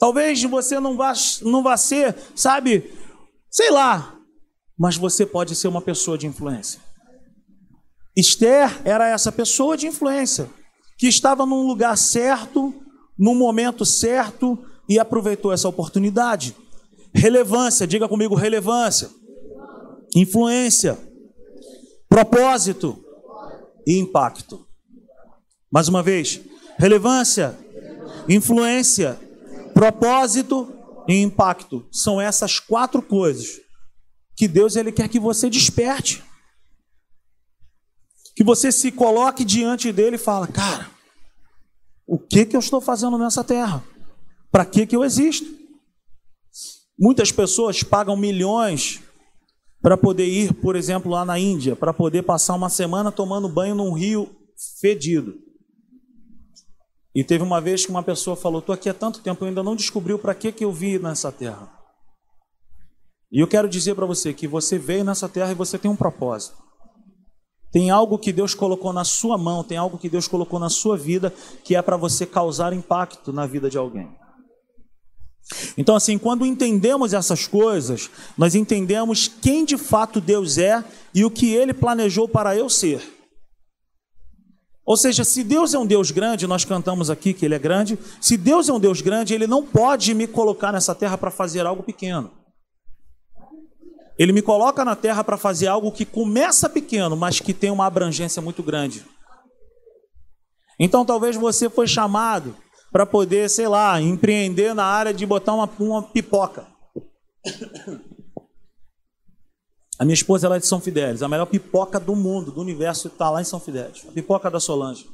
Talvez 0.00 0.42
você 0.42 0.80
não 0.80 0.96
vá, 0.96 1.12
não 1.42 1.62
vá 1.62 1.76
ser, 1.76 2.16
sabe, 2.34 2.90
sei 3.50 3.70
lá, 3.70 4.18
mas 4.76 4.96
você 4.96 5.26
pode 5.26 5.54
ser 5.54 5.68
uma 5.68 5.82
pessoa 5.82 6.16
de 6.16 6.26
influência. 6.26 6.80
Esther 8.16 8.80
era 8.82 9.06
essa 9.06 9.30
pessoa 9.30 9.76
de 9.76 9.86
influência, 9.86 10.48
que 10.96 11.06
estava 11.06 11.44
num 11.44 11.66
lugar 11.66 11.98
certo, 11.98 12.72
num 13.18 13.34
momento 13.34 13.84
certo 13.84 14.58
e 14.88 14.98
aproveitou 14.98 15.52
essa 15.52 15.68
oportunidade. 15.68 16.56
Relevância, 17.14 17.86
diga 17.86 18.08
comigo 18.08 18.34
relevância. 18.34 19.10
Influência, 20.16 20.98
propósito 22.08 23.04
e 23.86 23.98
impacto. 23.98 24.66
Mais 25.70 25.88
uma 25.88 26.02
vez, 26.02 26.40
relevância, 26.78 27.54
influência 28.26 29.20
Propósito 29.80 30.70
e 31.08 31.14
impacto 31.22 31.88
são 31.90 32.20
essas 32.20 32.60
quatro 32.60 33.00
coisas 33.00 33.62
que 34.36 34.46
Deus 34.46 34.76
ele 34.76 34.92
quer 34.92 35.08
que 35.08 35.18
você 35.18 35.48
desperte. 35.48 36.22
Que 38.36 38.44
você 38.44 38.70
se 38.70 38.92
coloque 38.92 39.42
diante 39.42 39.90
dele 39.90 40.16
e 40.16 40.18
fala: 40.18 40.46
"Cara, 40.46 40.90
o 42.06 42.18
que 42.18 42.44
que 42.44 42.54
eu 42.54 42.60
estou 42.60 42.78
fazendo 42.78 43.16
nessa 43.16 43.42
terra? 43.42 43.82
Para 44.52 44.66
que 44.66 44.84
que 44.84 44.94
eu 44.94 45.02
existo?" 45.02 45.46
Muitas 46.98 47.32
pessoas 47.32 47.82
pagam 47.82 48.18
milhões 48.18 49.00
para 49.80 49.96
poder 49.96 50.26
ir, 50.26 50.52
por 50.52 50.76
exemplo, 50.76 51.10
lá 51.10 51.24
na 51.24 51.38
Índia, 51.38 51.74
para 51.74 51.94
poder 51.94 52.22
passar 52.22 52.52
uma 52.52 52.68
semana 52.68 53.10
tomando 53.10 53.48
banho 53.48 53.74
num 53.74 53.94
rio 53.94 54.30
fedido. 54.78 55.38
E 57.20 57.24
teve 57.24 57.44
uma 57.44 57.60
vez 57.60 57.84
que 57.84 57.90
uma 57.90 58.02
pessoa 58.02 58.34
falou: 58.34 58.60
Estou 58.60 58.72
aqui 58.72 58.88
há 58.88 58.94
tanto 58.94 59.20
tempo, 59.20 59.44
eu 59.44 59.48
ainda 59.48 59.62
não 59.62 59.76
descobriu 59.76 60.18
para 60.18 60.34
que, 60.34 60.50
que 60.50 60.64
eu 60.64 60.72
vi 60.72 60.98
nessa 60.98 61.30
terra. 61.30 61.70
E 63.30 63.38
eu 63.40 63.46
quero 63.46 63.68
dizer 63.68 63.94
para 63.94 64.06
você 64.06 64.32
que 64.32 64.48
você 64.48 64.78
veio 64.78 65.04
nessa 65.04 65.28
terra 65.28 65.52
e 65.52 65.54
você 65.54 65.76
tem 65.76 65.90
um 65.90 65.94
propósito. 65.94 66.56
Tem 67.70 67.90
algo 67.90 68.18
que 68.18 68.32
Deus 68.32 68.54
colocou 68.54 68.90
na 68.90 69.04
sua 69.04 69.36
mão, 69.36 69.62
tem 69.62 69.76
algo 69.76 69.98
que 69.98 70.08
Deus 70.08 70.26
colocou 70.26 70.58
na 70.58 70.70
sua 70.70 70.96
vida 70.96 71.30
que 71.62 71.76
é 71.76 71.82
para 71.82 71.98
você 71.98 72.24
causar 72.24 72.72
impacto 72.72 73.34
na 73.34 73.44
vida 73.44 73.68
de 73.68 73.76
alguém. 73.76 74.08
Então, 75.76 75.94
assim, 75.94 76.16
quando 76.16 76.46
entendemos 76.46 77.12
essas 77.12 77.46
coisas, 77.46 78.08
nós 78.38 78.54
entendemos 78.54 79.28
quem 79.28 79.66
de 79.66 79.76
fato 79.76 80.22
Deus 80.22 80.56
é 80.56 80.82
e 81.14 81.22
o 81.22 81.30
que 81.30 81.52
Ele 81.52 81.74
planejou 81.74 82.26
para 82.26 82.56
eu 82.56 82.70
ser. 82.70 83.19
Ou 84.90 84.96
seja, 84.96 85.22
se 85.22 85.44
Deus 85.44 85.72
é 85.72 85.78
um 85.78 85.86
Deus 85.86 86.10
grande, 86.10 86.48
nós 86.48 86.64
cantamos 86.64 87.10
aqui 87.10 87.32
que 87.32 87.44
Ele 87.44 87.54
é 87.54 87.60
grande, 87.60 87.96
se 88.20 88.36
Deus 88.36 88.68
é 88.68 88.72
um 88.72 88.80
Deus 88.80 89.00
grande, 89.00 89.32
Ele 89.32 89.46
não 89.46 89.64
pode 89.64 90.12
me 90.14 90.26
colocar 90.26 90.72
nessa 90.72 90.96
terra 90.96 91.16
para 91.16 91.30
fazer 91.30 91.64
algo 91.64 91.84
pequeno. 91.84 92.28
Ele 94.18 94.32
me 94.32 94.42
coloca 94.42 94.84
na 94.84 94.96
terra 94.96 95.22
para 95.22 95.36
fazer 95.36 95.68
algo 95.68 95.92
que 95.92 96.04
começa 96.04 96.68
pequeno, 96.68 97.16
mas 97.16 97.38
que 97.38 97.54
tem 97.54 97.70
uma 97.70 97.86
abrangência 97.86 98.42
muito 98.42 98.64
grande. 98.64 99.06
Então 100.76 101.04
talvez 101.04 101.36
você 101.36 101.70
foi 101.70 101.86
chamado 101.86 102.56
para 102.90 103.06
poder, 103.06 103.48
sei 103.48 103.68
lá, 103.68 104.00
empreender 104.02 104.74
na 104.74 104.86
área 104.86 105.14
de 105.14 105.24
botar 105.24 105.54
uma, 105.54 105.70
uma 105.78 106.02
pipoca. 106.02 106.66
A 110.00 110.04
minha 110.04 110.14
esposa 110.14 110.46
ela 110.46 110.56
é 110.56 110.58
de 110.58 110.66
São 110.66 110.80
Fidélis, 110.80 111.22
a 111.22 111.28
melhor 111.28 111.44
pipoca 111.44 112.00
do 112.00 112.16
mundo, 112.16 112.50
do 112.50 112.62
universo, 112.62 113.08
está 113.08 113.28
lá 113.28 113.42
em 113.42 113.44
São 113.44 113.60
Fidélis. 113.60 114.06
A 114.08 114.12
pipoca 114.12 114.50
da 114.50 114.58
Solange. 114.58 115.06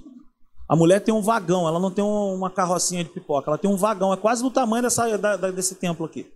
A 0.69 0.77
mulher 0.77 1.01
tem 1.01 1.13
um 1.13 1.21
vagão, 1.21 1.67
ela 1.67 1.81
não 1.81 1.91
tem 1.91 2.05
uma 2.05 2.49
carrocinha 2.49 3.03
de 3.03 3.11
pipoca, 3.11 3.51
ela 3.51 3.59
tem 3.59 3.69
um 3.69 3.77
vagão, 3.77 4.13
é 4.13 4.17
quase 4.17 4.45
do 4.45 4.51
tamanho 4.51 4.85
dessa, 4.85 5.19
da, 5.19 5.51
desse 5.51 5.75
templo 5.75 6.07
aqui. 6.07 6.33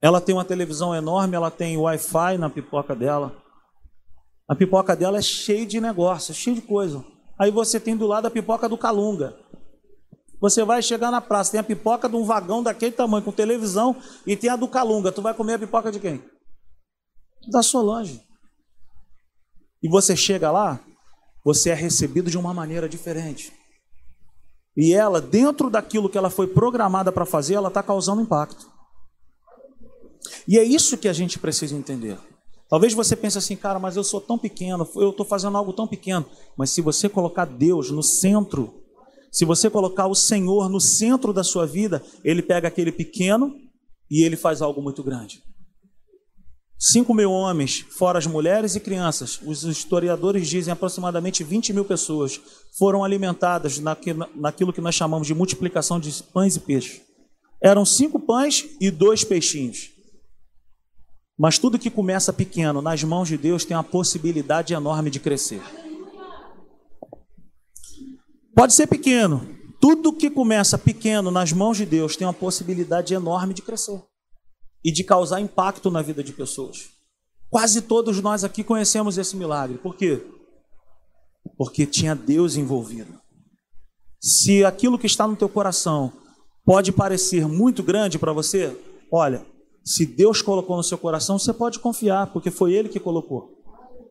Ela 0.00 0.20
tem 0.20 0.32
uma 0.32 0.44
televisão 0.44 0.94
enorme, 0.94 1.34
ela 1.34 1.50
tem 1.50 1.76
Wi-Fi 1.76 2.38
na 2.38 2.48
pipoca 2.48 2.94
dela. 2.94 3.34
A 4.48 4.54
pipoca 4.54 4.94
dela 4.94 5.18
é 5.18 5.22
cheia 5.22 5.66
de 5.66 5.80
negócio, 5.80 6.32
cheia 6.32 6.54
de 6.54 6.62
coisa. 6.62 7.04
Aí 7.36 7.50
você 7.50 7.80
tem 7.80 7.96
do 7.96 8.06
lado 8.06 8.26
a 8.26 8.30
pipoca 8.30 8.68
do 8.68 8.78
Calunga. 8.78 9.34
Você 10.40 10.62
vai 10.62 10.82
chegar 10.82 11.10
na 11.10 11.20
praça, 11.20 11.50
tem 11.50 11.58
a 11.58 11.64
pipoca 11.64 12.08
de 12.08 12.14
um 12.14 12.24
vagão 12.24 12.62
daquele 12.62 12.92
tamanho, 12.92 13.24
com 13.24 13.32
televisão, 13.32 13.96
e 14.24 14.36
tem 14.36 14.48
a 14.48 14.54
do 14.54 14.68
Calunga. 14.68 15.10
Tu 15.10 15.20
vai 15.20 15.34
comer 15.34 15.54
a 15.54 15.58
pipoca 15.58 15.90
de 15.90 15.98
quem? 15.98 16.22
Da 17.48 17.62
Solange. 17.62 18.20
E 19.82 19.88
você 19.88 20.16
chega 20.16 20.50
lá, 20.50 20.80
você 21.44 21.70
é 21.70 21.74
recebido 21.74 22.30
de 22.30 22.36
uma 22.36 22.52
maneira 22.52 22.88
diferente. 22.88 23.52
E 24.76 24.92
ela, 24.92 25.20
dentro 25.20 25.70
daquilo 25.70 26.08
que 26.08 26.18
ela 26.18 26.30
foi 26.30 26.46
programada 26.46 27.10
para 27.10 27.26
fazer, 27.26 27.54
ela 27.54 27.68
está 27.68 27.82
causando 27.82 28.22
impacto. 28.22 28.70
E 30.46 30.58
é 30.58 30.64
isso 30.64 30.98
que 30.98 31.08
a 31.08 31.12
gente 31.12 31.38
precisa 31.38 31.74
entender. 31.74 32.18
Talvez 32.68 32.94
você 32.94 33.16
pense 33.16 33.36
assim, 33.36 33.56
cara, 33.56 33.78
mas 33.78 33.96
eu 33.96 34.04
sou 34.04 34.20
tão 34.20 34.38
pequeno, 34.38 34.88
eu 34.94 35.10
estou 35.10 35.26
fazendo 35.26 35.56
algo 35.56 35.72
tão 35.72 35.88
pequeno. 35.88 36.24
Mas 36.56 36.70
se 36.70 36.80
você 36.80 37.08
colocar 37.08 37.44
Deus 37.44 37.90
no 37.90 38.02
centro, 38.02 38.72
se 39.32 39.44
você 39.44 39.68
colocar 39.68 40.06
o 40.06 40.14
Senhor 40.14 40.68
no 40.68 40.80
centro 40.80 41.32
da 41.32 41.42
sua 41.42 41.66
vida, 41.66 42.02
Ele 42.22 42.42
pega 42.42 42.68
aquele 42.68 42.92
pequeno 42.92 43.52
e 44.08 44.22
Ele 44.22 44.36
faz 44.36 44.62
algo 44.62 44.80
muito 44.80 45.02
grande. 45.02 45.42
5 46.82 47.12
mil 47.12 47.30
homens, 47.30 47.84
fora 47.90 48.18
as 48.18 48.26
mulheres 48.26 48.74
e 48.74 48.80
crianças, 48.80 49.38
os 49.44 49.64
historiadores 49.64 50.48
dizem 50.48 50.72
aproximadamente 50.72 51.44
20 51.44 51.74
mil 51.74 51.84
pessoas 51.84 52.40
foram 52.78 53.04
alimentadas 53.04 53.78
naquilo 53.78 54.72
que 54.72 54.80
nós 54.80 54.94
chamamos 54.94 55.26
de 55.26 55.34
multiplicação 55.34 56.00
de 56.00 56.10
pães 56.32 56.56
e 56.56 56.60
peixes. 56.60 57.02
Eram 57.62 57.84
cinco 57.84 58.18
pães 58.18 58.66
e 58.80 58.90
dois 58.90 59.22
peixinhos. 59.22 59.90
Mas 61.38 61.58
tudo 61.58 61.78
que 61.78 61.90
começa 61.90 62.32
pequeno 62.32 62.80
nas 62.80 63.04
mãos 63.04 63.28
de 63.28 63.36
Deus 63.36 63.62
tem 63.62 63.76
a 63.76 63.82
possibilidade 63.82 64.72
enorme 64.72 65.10
de 65.10 65.20
crescer. 65.20 65.60
Pode 68.54 68.72
ser 68.72 68.86
pequeno. 68.86 69.46
Tudo 69.78 70.14
que 70.14 70.30
começa 70.30 70.78
pequeno 70.78 71.30
nas 71.30 71.52
mãos 71.52 71.76
de 71.76 71.84
Deus 71.84 72.16
tem 72.16 72.26
uma 72.26 72.32
possibilidade 72.32 73.12
enorme 73.12 73.52
de 73.52 73.60
crescer 73.60 74.00
e 74.84 74.92
de 74.92 75.04
causar 75.04 75.40
impacto 75.40 75.90
na 75.90 76.02
vida 76.02 76.22
de 76.22 76.32
pessoas. 76.32 76.90
Quase 77.50 77.82
todos 77.82 78.20
nós 78.20 78.44
aqui 78.44 78.62
conhecemos 78.62 79.18
esse 79.18 79.36
milagre. 79.36 79.78
Por 79.78 79.96
quê? 79.96 80.22
Porque 81.56 81.86
tinha 81.86 82.14
Deus 82.14 82.56
envolvido. 82.56 83.20
Se 84.20 84.64
aquilo 84.64 84.98
que 84.98 85.06
está 85.06 85.26
no 85.26 85.36
teu 85.36 85.48
coração 85.48 86.12
pode 86.64 86.92
parecer 86.92 87.46
muito 87.48 87.82
grande 87.82 88.18
para 88.18 88.32
você, 88.32 88.76
olha, 89.10 89.44
se 89.84 90.06
Deus 90.06 90.42
colocou 90.42 90.76
no 90.76 90.82
seu 90.82 90.98
coração, 90.98 91.38
você 91.38 91.52
pode 91.52 91.78
confiar, 91.78 92.28
porque 92.32 92.50
foi 92.50 92.72
Ele 92.74 92.88
que 92.88 93.00
colocou. 93.00 93.58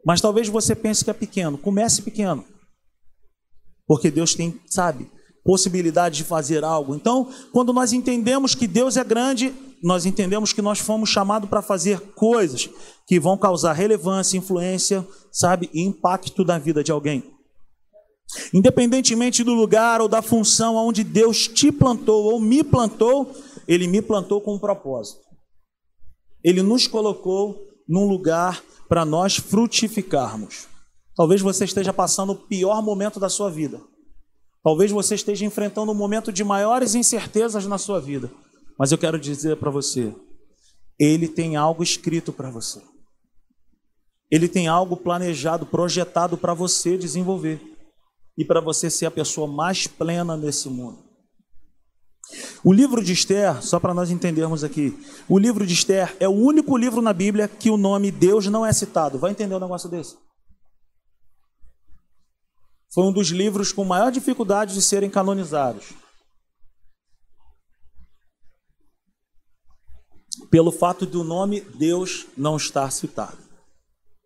Mas 0.05 0.19
talvez 0.19 0.47
você 0.49 0.75
pense 0.75 1.03
que 1.03 1.11
é 1.11 1.13
pequeno. 1.13 1.57
Comece 1.57 2.01
pequeno. 2.01 2.43
Porque 3.88 4.11
Deus 4.11 4.35
tem, 4.35 4.59
sabe, 4.67 5.09
possibilidade 5.43 6.17
de 6.17 6.23
fazer 6.23 6.63
algo. 6.63 6.95
Então, 6.95 7.31
quando 7.51 7.73
nós 7.73 7.93
entendemos 7.93 8.55
que 8.55 8.67
Deus 8.67 8.97
é 8.97 9.03
grande, 9.03 9.53
nós 9.83 10.05
entendemos 10.05 10.53
que 10.53 10.62
nós 10.62 10.79
fomos 10.79 11.09
chamados 11.09 11.50
para 11.50 11.62
fazer 11.62 12.00
coisas 12.13 12.69
que 13.07 13.19
vão 13.19 13.38
causar 13.38 13.74
relevância, 13.74 14.38
influência, 14.38 15.07
sabe, 15.31 15.69
e 15.74 15.81
impacto 15.81 16.43
na 16.43 16.57
vida 16.57 16.83
de 16.83 16.91
alguém. 16.91 17.24
Independentemente 18.53 19.43
do 19.43 19.53
lugar 19.53 20.01
ou 20.01 20.07
da 20.07 20.21
função 20.21 20.75
onde 20.75 21.03
Deus 21.03 21.48
te 21.48 21.71
plantou 21.71 22.25
ou 22.25 22.39
me 22.39 22.63
plantou, 22.63 23.33
Ele 23.67 23.88
me 23.88 24.01
plantou 24.01 24.39
com 24.41 24.55
um 24.55 24.59
propósito. 24.59 25.21
Ele 26.43 26.62
nos 26.62 26.88
colocou 26.88 27.57
num 27.88 28.07
lugar 28.07 28.63
para 28.88 29.03
nós 29.03 29.38
frutificarmos. 29.38 30.67
Talvez 31.15 31.41
você 31.41 31.65
esteja 31.65 31.91
passando 31.91 32.31
o 32.31 32.36
pior 32.36 32.81
momento 32.81 33.19
da 33.19 33.29
sua 33.29 33.50
vida. 33.50 33.81
Talvez 34.63 34.91
você 34.91 35.15
esteja 35.15 35.45
enfrentando 35.45 35.91
um 35.91 35.95
momento 35.95 36.31
de 36.31 36.43
maiores 36.43 36.95
incertezas 36.95 37.65
na 37.65 37.77
sua 37.77 38.00
vida. 38.00 38.29
Mas 38.79 38.93
eu 38.93 38.98
quero 38.98 39.19
dizer 39.19 39.57
para 39.57 39.69
você: 39.69 40.15
Ele 40.98 41.27
tem 41.27 41.57
algo 41.57 41.83
escrito 41.83 42.31
para 42.31 42.50
você. 42.50 42.81
Ele 44.31 44.48
tem 44.48 44.67
algo 44.67 44.95
planejado, 44.95 45.65
projetado 45.65 46.38
para 46.38 46.53
você 46.53 46.98
desenvolver 46.98 47.59
e 48.38 48.45
para 48.45 48.62
você 48.62 48.89
ser 48.89 49.07
a 49.07 49.12
pessoa 49.12 49.48
mais 49.48 49.86
plena 49.86 50.38
nesse 50.38 50.69
mundo. 50.69 51.09
O 52.63 52.71
livro 52.71 53.03
de 53.03 53.12
Esther, 53.12 53.62
só 53.63 53.79
para 53.79 53.93
nós 53.93 54.12
entendermos 54.12 54.63
aqui, 54.63 54.98
o 55.27 55.39
livro 55.39 55.65
de 55.65 55.74
Esther 55.74 56.15
é 56.19 56.27
o 56.27 56.31
único 56.31 56.77
livro 56.77 57.01
na 57.01 57.12
Bíblia 57.12 57.48
que 57.48 57.71
o 57.71 57.77
nome 57.77 58.12
Deus 58.12 58.45
não 58.45 58.63
é 58.63 58.71
citado. 58.71 59.17
Vai 59.17 59.31
entender 59.31 59.55
um 59.55 59.59
negócio 59.59 59.89
desse? 59.89 60.15
Foi 62.93 63.03
um 63.03 63.12
dos 63.12 63.29
livros 63.29 63.71
com 63.71 63.83
maior 63.83 64.12
dificuldade 64.12 64.75
de 64.75 64.81
serem 64.81 65.09
canonizados. 65.09 65.93
Pelo 70.49 70.71
fato 70.71 71.05
do 71.05 71.23
nome 71.23 71.61
Deus 71.61 72.25
não 72.35 72.57
estar 72.57 72.91
citado. 72.91 73.37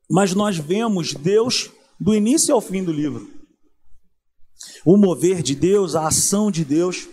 Mas 0.10 0.34
nós 0.34 0.58
vemos 0.58 1.14
Deus 1.14 1.72
do 2.00 2.14
início 2.14 2.54
ao 2.54 2.62
fim 2.62 2.84
do 2.84 2.92
livro. 2.92 3.30
O 4.86 4.98
mover 4.98 5.42
de 5.42 5.56
Deus, 5.56 5.96
a 5.96 6.08
ação 6.08 6.50
de 6.50 6.64
Deus 6.64 7.08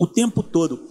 o 0.00 0.06
tempo 0.06 0.42
todo. 0.42 0.88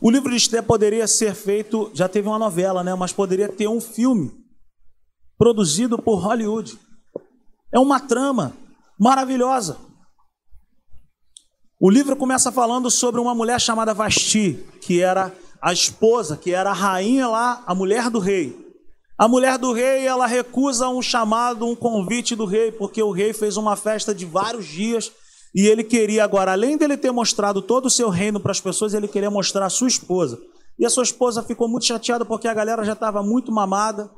O 0.00 0.10
livro 0.10 0.30
de 0.30 0.36
Esté 0.36 0.62
poderia 0.62 1.06
ser 1.06 1.34
feito, 1.34 1.90
já 1.94 2.08
teve 2.08 2.28
uma 2.28 2.38
novela, 2.38 2.82
né? 2.82 2.94
Mas 2.94 3.12
poderia 3.12 3.48
ter 3.48 3.68
um 3.68 3.80
filme 3.80 4.32
produzido 5.36 5.98
por 5.98 6.16
Hollywood. 6.16 6.78
É 7.72 7.78
uma 7.78 8.00
trama 8.00 8.56
maravilhosa. 8.98 9.78
O 11.80 11.90
livro 11.90 12.16
começa 12.16 12.50
falando 12.52 12.90
sobre 12.90 13.20
uma 13.20 13.34
mulher 13.34 13.60
chamada 13.60 13.92
Vasti, 13.92 14.54
que 14.80 15.00
era 15.00 15.34
a 15.64 15.72
esposa, 15.72 16.36
que 16.36 16.52
era 16.52 16.68
a 16.68 16.74
rainha 16.74 17.26
lá, 17.26 17.64
a 17.66 17.74
mulher 17.74 18.10
do 18.10 18.18
rei. 18.18 18.54
A 19.16 19.26
mulher 19.26 19.56
do 19.56 19.72
rei, 19.72 20.06
ela 20.06 20.26
recusa 20.26 20.90
um 20.90 21.00
chamado, 21.00 21.66
um 21.66 21.74
convite 21.74 22.36
do 22.36 22.44
rei, 22.44 22.70
porque 22.70 23.02
o 23.02 23.10
rei 23.10 23.32
fez 23.32 23.56
uma 23.56 23.74
festa 23.74 24.14
de 24.14 24.26
vários 24.26 24.66
dias 24.66 25.10
e 25.54 25.66
ele 25.66 25.82
queria 25.82 26.22
agora, 26.22 26.52
além 26.52 26.76
dele 26.76 26.98
ter 26.98 27.10
mostrado 27.12 27.62
todo 27.62 27.86
o 27.86 27.90
seu 27.90 28.10
reino 28.10 28.38
para 28.38 28.52
as 28.52 28.60
pessoas, 28.60 28.92
ele 28.92 29.08
queria 29.08 29.30
mostrar 29.30 29.64
a 29.64 29.70
sua 29.70 29.88
esposa. 29.88 30.38
E 30.78 30.84
a 30.84 30.90
sua 30.90 31.04
esposa 31.04 31.42
ficou 31.42 31.66
muito 31.66 31.86
chateada 31.86 32.26
porque 32.26 32.46
a 32.46 32.52
galera 32.52 32.84
já 32.84 32.92
estava 32.92 33.22
muito 33.22 33.50
mamada. 33.50 34.10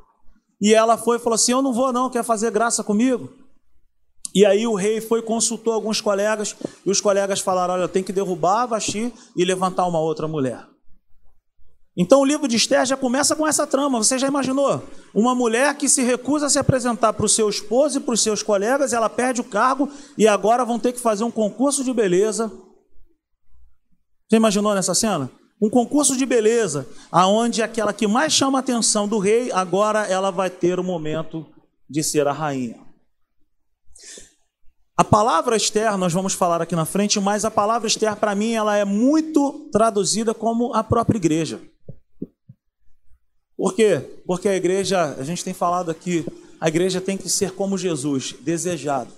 E 0.59 0.73
ela 0.73 0.97
foi 0.97 1.15
e 1.15 1.19
falou 1.19 1.35
assim: 1.35 1.53
Eu 1.53 1.61
não 1.61 1.71
vou, 1.71 1.93
não, 1.93 2.09
quer 2.09 2.25
fazer 2.25 2.51
graça 2.51 2.83
comigo? 2.83 3.29
E 4.35 4.45
aí 4.45 4.67
o 4.67 4.75
rei 4.75 4.99
foi 4.99 5.21
consultou 5.21 5.71
alguns 5.71 6.01
colegas, 6.01 6.57
e 6.85 6.91
os 6.91 6.99
colegas 6.99 7.39
falaram: 7.39 7.75
Olha, 7.75 7.87
tem 7.87 8.03
que 8.03 8.11
derrubar 8.11 8.63
a 8.63 8.65
Vasti 8.65 9.13
e 9.33 9.45
levantar 9.45 9.87
uma 9.87 9.99
outra 9.99 10.27
mulher. 10.27 10.67
Então 11.99 12.21
o 12.21 12.25
livro 12.25 12.47
de 12.47 12.55
Esther 12.55 12.85
já 12.85 12.95
começa 12.95 13.35
com 13.35 13.47
essa 13.47 13.65
trama. 13.65 13.97
Você 13.97 14.19
já 14.19 14.27
imaginou? 14.27 14.83
Uma 15.15 15.33
mulher 15.33 15.75
que 15.75 15.89
se 15.89 16.03
recusa 16.03 16.45
a 16.45 16.49
se 16.49 16.59
apresentar 16.59 17.11
para 17.13 17.25
o 17.25 17.29
seu 17.29 17.49
esposo 17.49 17.97
e 17.97 18.01
para 18.01 18.13
os 18.13 18.21
seus 18.21 18.43
colegas, 18.43 18.93
ela 18.93 19.09
perde 19.09 19.41
o 19.41 19.43
cargo 19.43 19.89
e 20.15 20.27
agora 20.27 20.63
vão 20.63 20.77
ter 20.77 20.93
que 20.93 20.99
fazer 20.99 21.23
um 21.23 21.31
concurso 21.31 21.83
de 21.83 21.91
beleza. 21.91 22.51
Você 24.29 24.35
imaginou 24.35 24.75
nessa 24.75 24.93
cena? 24.93 25.31
Um 25.59 25.71
concurso 25.71 26.15
de 26.15 26.23
beleza, 26.23 26.87
aonde 27.11 27.63
aquela 27.63 27.91
que 27.91 28.05
mais 28.05 28.31
chama 28.31 28.59
a 28.59 28.61
atenção 28.61 29.07
do 29.07 29.17
rei, 29.17 29.51
agora 29.51 30.05
ela 30.05 30.29
vai 30.29 30.51
ter 30.51 30.79
o 30.79 30.83
momento 30.83 31.47
de 31.89 32.03
ser 32.03 32.27
a 32.27 32.31
rainha. 32.31 32.79
A 34.95 35.03
palavra 35.03 35.55
Esther, 35.55 35.97
nós 35.97 36.13
vamos 36.13 36.33
falar 36.33 36.61
aqui 36.61 36.75
na 36.75 36.85
frente, 36.85 37.19
mas 37.19 37.43
a 37.43 37.49
palavra 37.49 37.87
Esther, 37.87 38.15
para 38.17 38.35
mim, 38.35 38.53
ela 38.53 38.77
é 38.77 38.85
muito 38.85 39.67
traduzida 39.71 40.31
como 40.31 40.75
a 40.75 40.83
própria 40.83 41.17
igreja. 41.17 41.59
Por 43.57 43.73
quê? 43.73 43.99
Porque 44.25 44.47
a 44.47 44.55
igreja, 44.55 45.15
a 45.15 45.23
gente 45.23 45.43
tem 45.43 45.53
falado 45.53 45.89
aqui, 45.89 46.23
a 46.61 46.67
igreja 46.67 47.01
tem 47.01 47.17
que 47.17 47.27
ser 47.27 47.51
como 47.51 47.77
Jesus, 47.77 48.35
desejado. 48.41 49.11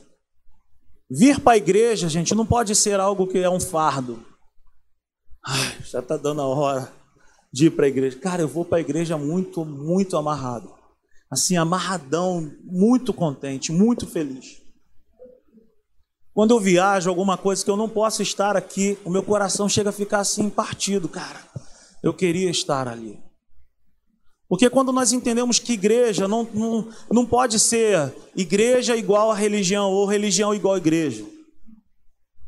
Vir 1.11 1.39
para 1.41 1.53
a 1.53 1.57
igreja, 1.57 2.07
gente, 2.07 2.33
não 2.33 2.45
pode 2.45 2.73
ser 2.75 2.99
algo 2.99 3.27
que 3.27 3.39
é 3.39 3.49
um 3.49 3.59
fardo. 3.59 4.23
Ai, 5.45 5.77
já 5.83 5.99
está 5.99 6.15
dando 6.15 6.41
a 6.41 6.45
hora 6.45 6.93
de 7.51 7.65
ir 7.65 7.71
para 7.71 7.85
a 7.85 7.89
igreja. 7.89 8.17
Cara, 8.17 8.41
eu 8.41 8.47
vou 8.47 8.63
para 8.63 8.77
a 8.77 8.81
igreja 8.81 9.17
muito, 9.17 9.65
muito 9.65 10.15
amarrado. 10.15 10.71
Assim, 11.29 11.57
amarradão, 11.57 12.51
muito 12.63 13.13
contente, 13.13 13.71
muito 13.71 14.07
feliz. 14.07 14.61
Quando 16.33 16.51
eu 16.51 16.59
viajo, 16.59 17.09
alguma 17.09 17.37
coisa 17.37 17.65
que 17.65 17.69
eu 17.69 17.75
não 17.75 17.89
posso 17.89 18.21
estar 18.21 18.55
aqui, 18.55 18.97
o 19.03 19.09
meu 19.09 19.23
coração 19.23 19.67
chega 19.67 19.89
a 19.89 19.93
ficar 19.93 20.19
assim 20.19 20.49
partido, 20.49 21.09
cara. 21.09 21.41
Eu 22.01 22.13
queria 22.13 22.49
estar 22.49 22.87
ali. 22.87 23.21
Porque 24.49 24.67
quando 24.67 24.91
nós 24.91 25.13
entendemos 25.13 25.59
que 25.59 25.73
igreja 25.73 26.27
não, 26.27 26.43
não, 26.51 26.89
não 27.11 27.23
pode 27.23 27.59
ser 27.59 28.11
igreja 28.35 28.97
igual 28.97 29.29
a 29.29 29.35
religião 29.35 29.91
ou 29.91 30.07
religião 30.07 30.55
igual 30.55 30.73
a 30.73 30.79
igreja. 30.79 31.23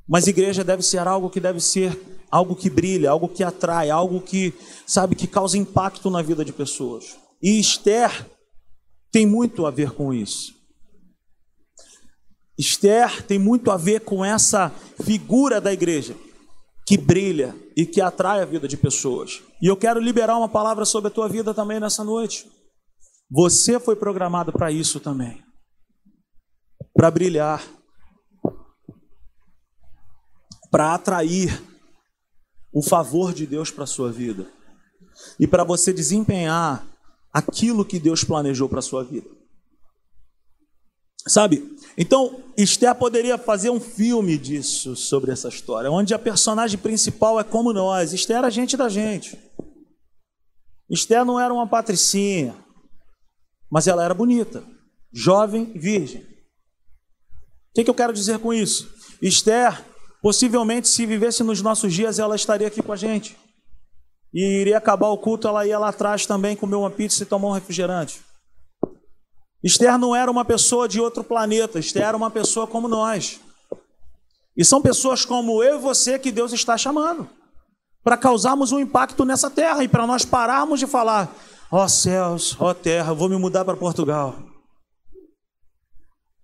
Mas 0.10 0.26
igreja 0.26 0.64
deve 0.64 0.82
ser 0.82 1.08
algo 1.08 1.30
que 1.30 1.40
deve 1.40 1.60
ser 1.60 1.96
algo 2.32 2.56
que 2.56 2.72
brilha, 2.72 3.12
algo 3.12 3.30
que 3.30 3.44
atrai, 3.44 3.92
algo 3.92 4.20
que, 4.20 4.52
sabe, 4.88 5.16
que 5.16 5.28
causa 5.28 5.58
impacto 5.58 6.10
na 6.10 6.24
vida 6.24 6.44
de 6.44 6.52
pessoas. 6.52 7.18
E 7.42 7.60
Esther 7.60 8.28
tem 9.12 9.28
muito 9.28 9.68
a 9.68 9.72
ver 9.72 9.92
com 9.92 10.12
isso. 10.12 10.56
Esther 12.58 13.24
tem 13.28 13.38
muito 13.38 13.70
a 13.70 13.78
ver 13.78 14.02
com 14.02 14.26
essa 14.26 14.72
figura 15.04 15.62
da 15.62 15.72
igreja 15.72 16.16
que 16.86 16.98
brilha 16.98 17.56
e 17.76 17.86
que 17.86 18.02
atrai 18.02 18.42
a 18.42 18.46
vida 18.46 18.68
de 18.68 18.78
pessoas. 18.78 19.42
E 19.62 19.68
eu 19.68 19.78
quero 19.78 20.00
liberar 20.00 20.38
uma 20.38 20.50
palavra 20.50 20.86
sobre 20.86 21.10
a 21.10 21.14
tua 21.14 21.30
vida 21.30 21.54
também 21.54 21.80
nessa 21.80 22.04
noite. 22.04 22.50
Você 23.30 23.80
foi 23.80 23.96
programado 23.96 24.52
para 24.52 24.72
isso 24.72 25.00
também. 25.00 25.42
Para 26.94 27.10
brilhar. 27.10 27.64
Para 30.70 30.94
atrair 30.94 31.62
o 32.74 32.82
favor 32.82 33.34
de 33.34 33.46
Deus 33.46 33.72
para 33.72 33.84
a 33.84 33.88
sua 33.88 34.12
vida. 34.12 34.48
E 35.40 35.48
para 35.48 35.64
você 35.64 35.94
desempenhar 35.94 36.86
aquilo 37.32 37.86
que 37.86 38.00
Deus 38.00 38.24
planejou 38.24 38.68
para 38.68 38.80
a 38.80 38.84
sua 38.84 39.04
vida. 39.04 39.30
Sabe? 41.28 41.71
Então, 41.98 42.44
Esther 42.58 42.96
poderia 42.96 43.38
fazer 43.38 43.70
um 43.70 43.80
filme 43.80 44.38
disso, 44.38 44.96
sobre 44.96 45.32
essa 45.32 45.50
história, 45.50 45.92
onde 45.92 46.14
a 46.14 46.20
personagem 46.20 46.80
principal 46.80 47.40
é 47.40 47.44
como 47.44 47.74
nós. 47.74 48.14
Esther 48.14 48.38
era 48.38 48.50
gente 48.50 48.78
da 48.78 48.88
gente. 48.88 49.38
Esther 50.90 51.26
não 51.26 51.40
era 51.40 51.54
uma 51.54 51.68
patricinha, 51.68 52.56
mas 53.70 53.88
ela 53.88 54.04
era 54.04 54.14
bonita, 54.14 54.64
jovem, 55.14 55.72
virgem. 55.74 56.22
O 56.22 57.74
que, 57.76 57.84
que 57.86 57.90
eu 57.90 57.96
quero 57.96 58.14
dizer 58.14 58.40
com 58.40 58.54
isso? 58.54 58.94
Esther, 59.22 59.86
possivelmente, 60.22 60.90
se 60.90 61.06
vivesse 61.06 61.44
nos 61.44 61.62
nossos 61.62 61.94
dias, 61.94 62.20
ela 62.20 62.36
estaria 62.36 62.68
aqui 62.68 62.82
com 62.82 62.92
a 62.92 62.98
gente. 62.98 63.38
E 64.34 64.62
iria 64.62 64.78
acabar 64.78 65.10
o 65.10 65.18
culto, 65.18 65.48
ela 65.48 65.66
ia 65.66 65.80
lá 65.80 65.90
atrás 65.90 66.26
também 66.26 66.56
comer 66.56 66.76
uma 66.76 66.92
pizza 66.92 67.24
e 67.24 67.26
tomar 67.26 67.50
um 67.50 67.54
refrigerante. 67.54 68.22
Esther 69.64 69.98
não 69.98 70.16
era 70.16 70.30
uma 70.30 70.44
pessoa 70.44 70.88
de 70.88 71.00
outro 71.00 71.24
planeta, 71.24 71.80
Esther 71.80 72.04
era 72.04 72.18
uma 72.18 72.32
pessoa 72.32 72.66
como 72.66 72.88
nós. 72.88 73.40
E 74.56 74.66
são 74.66 74.82
pessoas 74.82 75.24
como 75.24 75.64
eu 75.64 75.76
e 75.76 75.82
você 75.82 76.18
que 76.20 76.32
Deus 76.32 76.52
está 76.52 76.78
chamando 76.78 77.30
para 78.04 78.18
causarmos 78.18 78.72
um 78.72 78.80
impacto 78.80 79.24
nessa 79.24 79.50
terra 79.50 79.84
e 79.84 79.88
para 79.88 80.08
nós 80.08 80.26
pararmos 80.26 80.80
de 80.80 80.88
falar: 80.88 81.34
ó 81.72 81.84
oh, 81.84 81.90
céus, 81.90 82.56
ó 82.60 82.70
oh, 82.70 82.74
terra, 82.74 83.14
vou 83.14 83.30
me 83.30 83.38
mudar 83.38 83.64
para 83.64 83.78
Portugal. 83.78 84.36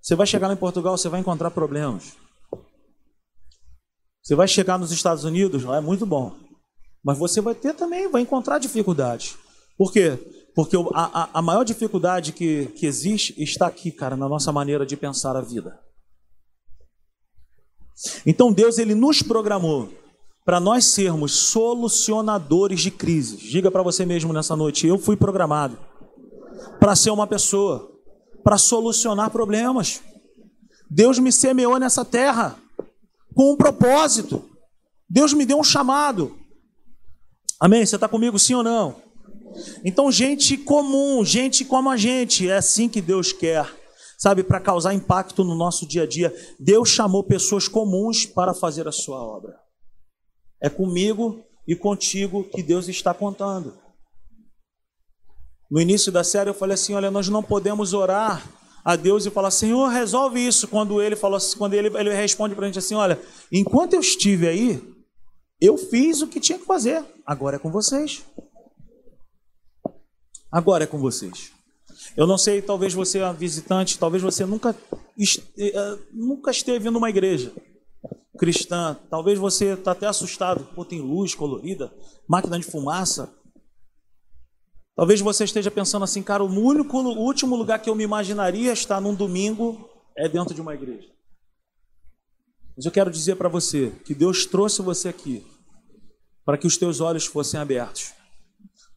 Você 0.02 0.16
vai 0.16 0.26
chegar 0.26 0.48
lá 0.48 0.54
em 0.54 0.58
Portugal, 0.58 0.98
você 0.98 1.10
vai 1.10 1.20
encontrar 1.20 1.52
problemas. 1.52 2.14
Você 4.24 4.36
vai 4.36 4.48
chegar 4.48 4.78
nos 4.78 4.92
Estados 4.92 5.24
Unidos, 5.24 5.64
lá 5.64 5.78
é 5.78 5.82
muito 5.82 6.06
bom. 6.06 6.34
Mas 7.04 7.18
você 7.18 7.42
vai 7.42 7.56
ter 7.56 7.74
também, 7.74 8.10
vai 8.10 8.22
encontrar 8.22 8.60
dificuldades. 8.60 9.38
Por 9.78 9.92
quê? 9.92 10.18
Porque 10.58 10.76
a, 10.96 11.30
a, 11.38 11.40
maior 11.40 11.64
dificuldade 11.64 12.32
que, 12.32 12.66
que 12.76 12.88
existe 12.88 13.32
está 13.38 13.68
aqui, 13.68 13.92
cara, 13.92 14.18
na 14.18 14.28
nossa 14.28 14.52
maneira 14.52 14.88
de 14.88 14.98
pensar 14.98 15.38
a 15.38 15.42
vida. 15.42 15.80
Então 18.26 18.52
Deus 18.52 18.80
ele 18.80 18.96
nos 18.96 19.22
programou 19.22 19.94
para 20.44 20.60
nós 20.60 20.86
sermos 20.86 21.32
solucionadores 21.34 22.82
de 22.82 22.90
crises. 22.90 23.40
Diga 23.40 23.70
para 23.70 23.84
você 23.84 24.04
mesmo 24.04 24.34
nessa 24.34 24.56
noite, 24.56 24.88
eu 24.88 24.98
fui 24.98 25.16
programado 25.16 25.78
para 26.80 26.96
ser 26.96 27.12
uma 27.12 27.28
pessoa, 27.28 27.92
para 28.44 28.58
solucionar 28.58 29.30
problemas. 29.30 30.02
Deus 30.90 31.20
me 31.20 31.32
semeou 31.32 31.78
nessa 31.78 32.04
terra 32.04 32.58
com 33.36 33.52
um 33.52 33.56
propósito. 33.56 34.44
Deus 35.08 35.34
me 35.34 35.46
deu 35.46 35.60
um 35.60 35.64
chamado. 35.64 36.36
Amém? 37.60 37.86
Você 37.86 37.94
está 37.94 38.08
comigo, 38.08 38.40
sim 38.40 38.56
ou 38.56 38.64
não? 38.64 39.07
Então, 39.84 40.12
gente 40.12 40.58
comum, 40.58 41.24
gente 41.24 41.66
como 41.66 41.90
a 41.90 41.98
gente, 41.98 42.50
é 42.50 42.58
assim 42.58 42.88
que 42.88 43.02
Deus 43.02 43.32
quer, 43.32 43.68
sabe, 44.18 44.44
para 44.44 44.60
causar 44.60 44.94
impacto 44.94 45.44
no 45.44 45.56
nosso 45.56 45.88
dia 45.88 46.04
a 46.04 46.08
dia. 46.08 46.34
Deus 46.60 46.90
chamou 46.90 47.24
pessoas 47.24 47.68
comuns 47.68 48.26
para 48.26 48.54
fazer 48.54 48.88
a 48.88 48.92
sua 48.92 49.22
obra. 49.22 49.60
É 50.62 50.70
comigo 50.70 51.44
e 51.68 51.76
contigo 51.76 52.44
que 52.44 52.64
Deus 52.64 52.88
está 52.88 53.14
contando. 53.14 53.78
No 55.70 55.82
início 55.82 56.12
da 56.12 56.24
série 56.24 56.50
eu 56.50 56.54
falei 56.54 56.76
assim: 56.76 56.94
olha, 56.94 57.12
nós 57.12 57.28
não 57.28 57.44
podemos 57.44 57.94
orar 57.94 58.48
a 58.84 58.96
Deus 58.96 59.26
e 59.26 59.30
falar, 59.30 59.52
Senhor, 59.52 59.88
resolve 59.90 60.40
isso. 60.40 60.68
Quando 60.68 61.02
ele 61.02 61.16
falou 61.16 61.36
assim, 61.36 61.58
quando 61.58 61.74
ele, 61.74 61.90
ele 61.98 62.14
responde 62.14 62.56
para 62.56 62.66
a 62.66 62.68
gente 62.68 62.80
assim: 62.80 62.96
olha, 62.96 63.20
enquanto 63.52 63.94
eu 63.94 64.00
estive 64.00 64.48
aí, 64.48 64.82
eu 65.60 65.78
fiz 65.78 66.22
o 66.22 66.28
que 66.28 66.40
tinha 66.40 66.58
que 66.58 66.66
fazer, 66.66 67.04
agora 67.26 67.58
é 67.58 67.60
com 67.60 67.70
vocês. 67.70 68.24
Agora 70.52 70.84
é 70.84 70.88
com 70.88 70.98
vocês. 70.98 71.52
Eu 72.16 72.28
não 72.28 72.38
sei, 72.38 72.62
talvez 72.62 72.94
você 72.94 73.20
é 73.20 73.34
visitante, 73.34 74.00
talvez 74.00 74.24
você 74.24 74.46
nunca, 74.46 74.76
eh, 75.58 75.98
nunca 76.14 76.52
esteve 76.52 76.90
numa 76.90 77.10
igreja 77.10 77.52
cristã, 78.38 78.96
talvez 79.10 79.40
você 79.40 79.74
está 79.74 79.92
até 79.92 80.06
assustado, 80.06 80.64
pô, 80.76 80.86
tem 80.86 81.02
luz 81.02 81.34
colorida, 81.34 81.92
máquina 82.28 82.60
de 82.60 82.66
fumaça, 82.66 83.34
Talvez 84.98 85.22
você 85.22 85.44
esteja 85.44 85.70
pensando 85.70 86.02
assim, 86.04 86.24
cara, 86.24 86.44
o 86.44 86.48
único, 86.48 86.98
o 86.98 87.20
último 87.20 87.56
lugar 87.56 87.80
que 87.80 87.88
eu 87.88 87.94
me 87.94 88.04
imaginaria 88.04 88.74
estar 88.74 89.00
num 89.00 89.14
domingo 89.14 89.88
é 90.18 90.28
dentro 90.28 90.56
de 90.56 90.60
uma 90.60 90.74
igreja. 90.74 91.08
Mas 92.76 92.84
eu 92.84 92.92
quero 92.92 93.12
dizer 93.12 93.36
para 93.36 93.48
você 93.48 93.92
que 94.04 94.16
Deus 94.16 94.48
trouxe 94.48 94.82
você 94.82 95.08
aqui 95.08 95.46
para 96.44 96.58
que 96.58 96.66
os 96.66 96.78
teus 96.78 97.00
olhos 97.00 97.28
fossem 97.28 97.60
abertos. 97.60 98.12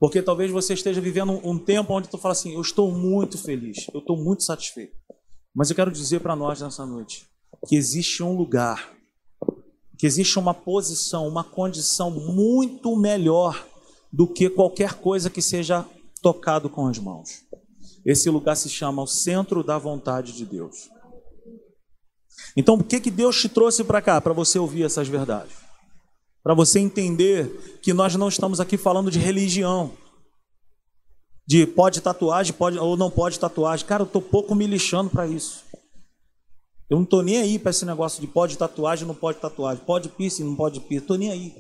Porque 0.01 0.23
talvez 0.23 0.51
você 0.51 0.73
esteja 0.73 0.99
vivendo 0.99 1.39
um 1.45 1.59
tempo 1.59 1.93
onde 1.93 2.09
tu 2.09 2.17
fala 2.17 2.33
assim, 2.33 2.55
eu 2.55 2.63
estou 2.63 2.91
muito 2.91 3.37
feliz, 3.37 3.87
eu 3.93 4.01
estou 4.01 4.17
muito 4.17 4.43
satisfeito. 4.43 4.97
Mas 5.55 5.69
eu 5.69 5.77
quero 5.77 5.93
dizer 5.93 6.21
para 6.21 6.35
nós 6.35 6.63
nessa 6.63 6.87
noite 6.87 7.29
que 7.69 7.77
existe 7.77 8.23
um 8.23 8.35
lugar, 8.35 8.95
que 9.99 10.07
existe 10.07 10.39
uma 10.39 10.55
posição, 10.55 11.29
uma 11.29 11.45
condição 11.45 12.11
muito 12.11 12.97
melhor 12.97 13.67
do 14.11 14.27
que 14.27 14.49
qualquer 14.49 14.95
coisa 14.95 15.29
que 15.29 15.43
seja 15.43 15.87
tocado 16.23 16.71
com 16.71 16.87
as 16.87 16.99
mãos. 16.99 17.45
Esse 18.05 18.31
lugar 18.31 18.57
se 18.57 18.71
chama 18.71 19.03
o 19.03 19.07
centro 19.07 19.63
da 19.63 19.77
vontade 19.77 20.33
de 20.33 20.47
Deus. 20.47 20.89
Então, 22.57 22.79
por 22.79 22.87
que, 22.87 23.01
que 23.01 23.11
Deus 23.11 23.39
te 23.39 23.51
trouxe 23.51 23.85
para 23.85 24.01
cá? 24.01 24.19
Para 24.19 24.33
você 24.33 24.59
ouvir 24.59 24.85
essas 24.85 25.07
verdades. 25.07 25.53
Para 26.43 26.55
você 26.55 26.81
entender 26.81 27.79
que 27.83 27.93
nós 27.93 28.15
não 28.17 28.29
estamos 28.29 28.61
aqui 28.61 28.77
falando 28.77 29.11
de 29.11 29.19
religião. 29.19 29.93
De 31.47 31.67
pode 31.67 32.01
tatuagem, 32.01 32.53
pode 32.53 32.79
ou 32.79 32.97
não 32.97 33.11
pode 33.11 33.39
tatuagem. 33.39 33.87
Cara, 33.87 34.03
eu 34.03 34.07
estou 34.07 34.23
pouco 34.23 34.55
me 34.55 34.67
lixando 34.67 35.11
para 35.11 35.27
isso. 35.27 35.65
Eu 36.89 36.97
não 36.97 37.05
estou 37.05 37.23
nem 37.23 37.39
aí 37.39 37.59
para 37.59 37.71
esse 37.71 37.85
negócio 37.85 38.21
de 38.21 38.27
pode 38.27 38.57
tatuagem, 38.57 39.07
não 39.07 39.15
pode 39.15 39.39
tatuagem. 39.39 39.85
Pode 39.85 40.09
piercing, 40.09 40.45
não 40.45 40.57
pode 40.57 40.81
piercing. 40.81 41.03
Estou 41.03 41.19
nem 41.19 41.31
aí. 41.31 41.55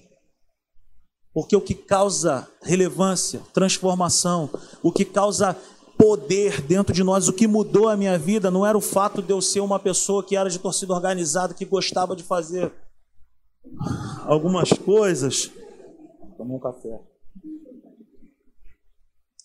Porque 1.32 1.54
o 1.54 1.60
que 1.60 1.74
causa 1.74 2.48
relevância, 2.62 3.40
transformação, 3.52 4.50
o 4.82 4.90
que 4.90 5.04
causa 5.04 5.56
poder 5.96 6.62
dentro 6.62 6.94
de 6.94 7.04
nós, 7.04 7.28
o 7.28 7.32
que 7.32 7.46
mudou 7.46 7.88
a 7.88 7.96
minha 7.96 8.18
vida 8.18 8.50
não 8.50 8.66
era 8.66 8.76
o 8.76 8.80
fato 8.80 9.20
de 9.20 9.30
eu 9.30 9.40
ser 9.40 9.60
uma 9.60 9.78
pessoa 9.78 10.24
que 10.24 10.34
era 10.34 10.48
de 10.48 10.58
torcida 10.58 10.94
organizada, 10.94 11.54
que 11.54 11.64
gostava 11.64 12.16
de 12.16 12.22
fazer 12.22 12.72
algumas 14.24 14.70
coisas. 14.70 15.50
Tomar 16.36 16.54
um 16.54 16.60
café. 16.60 17.00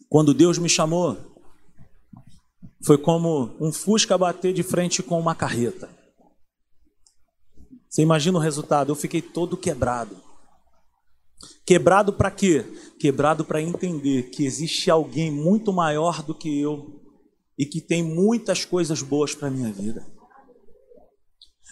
Quando 0.09 0.33
Deus 0.33 0.57
me 0.57 0.69
chamou, 0.69 1.17
foi 2.85 2.97
como 2.97 3.55
um 3.59 3.71
fusca 3.73 4.17
bater 4.17 4.53
de 4.53 4.63
frente 4.63 5.01
com 5.01 5.19
uma 5.19 5.35
carreta. 5.35 5.89
Você 7.89 8.01
imagina 8.01 8.37
o 8.37 8.41
resultado? 8.41 8.91
Eu 8.91 8.95
fiquei 8.95 9.21
todo 9.21 9.57
quebrado. 9.57 10.15
Quebrado 11.65 12.13
para 12.13 12.29
quê? 12.29 12.63
Quebrado 12.99 13.43
para 13.43 13.61
entender 13.61 14.29
que 14.29 14.45
existe 14.45 14.91
alguém 14.91 15.31
muito 15.31 15.73
maior 15.73 16.21
do 16.21 16.35
que 16.35 16.59
eu 16.59 17.01
e 17.57 17.65
que 17.65 17.81
tem 17.81 18.03
muitas 18.03 18.65
coisas 18.65 19.01
boas 19.01 19.33
para 19.33 19.49
minha 19.49 19.71
vida. 19.71 20.05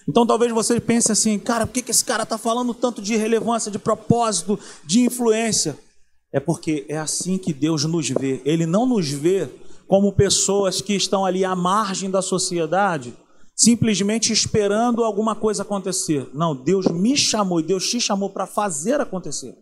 Então 0.08 0.26
talvez 0.26 0.52
você 0.52 0.80
pense 0.80 1.12
assim, 1.12 1.40
cara, 1.40 1.66
por 1.66 1.74
que, 1.74 1.82
que 1.82 1.92
esse 1.92 2.04
cara 2.04 2.24
está 2.24 2.38
falando 2.38 2.74
tanto 2.74 3.02
de 3.02 3.16
relevância, 3.16 3.72
de 3.72 3.80
propósito, 3.80 4.60
de 4.86 5.02
influência? 5.02 5.78
É 6.32 6.40
porque 6.40 6.86
é 6.90 6.98
assim 6.98 7.38
que 7.38 7.54
Deus 7.54 7.86
nos 7.86 8.10
vê. 8.10 8.42
Ele 8.44 8.66
não 8.66 8.86
nos 8.86 9.10
vê 9.10 9.48
como 9.88 10.12
pessoas 10.12 10.82
que 10.82 10.94
estão 10.94 11.26
ali 11.26 11.46
à 11.46 11.56
margem 11.56 12.10
da 12.10 12.22
sociedade, 12.22 13.14
simplesmente 13.56 14.34
esperando 14.34 15.04
alguma 15.04 15.36
coisa 15.36 15.62
acontecer. 15.62 16.28
Não, 16.34 16.56
Deus 16.56 16.88
me 16.88 17.16
chamou 17.16 17.60
e 17.60 17.64
Deus 17.64 17.88
te 17.88 18.02
chamou 18.02 18.30
para 18.30 18.48
fazer 18.48 19.00
acontecer. 19.00 19.56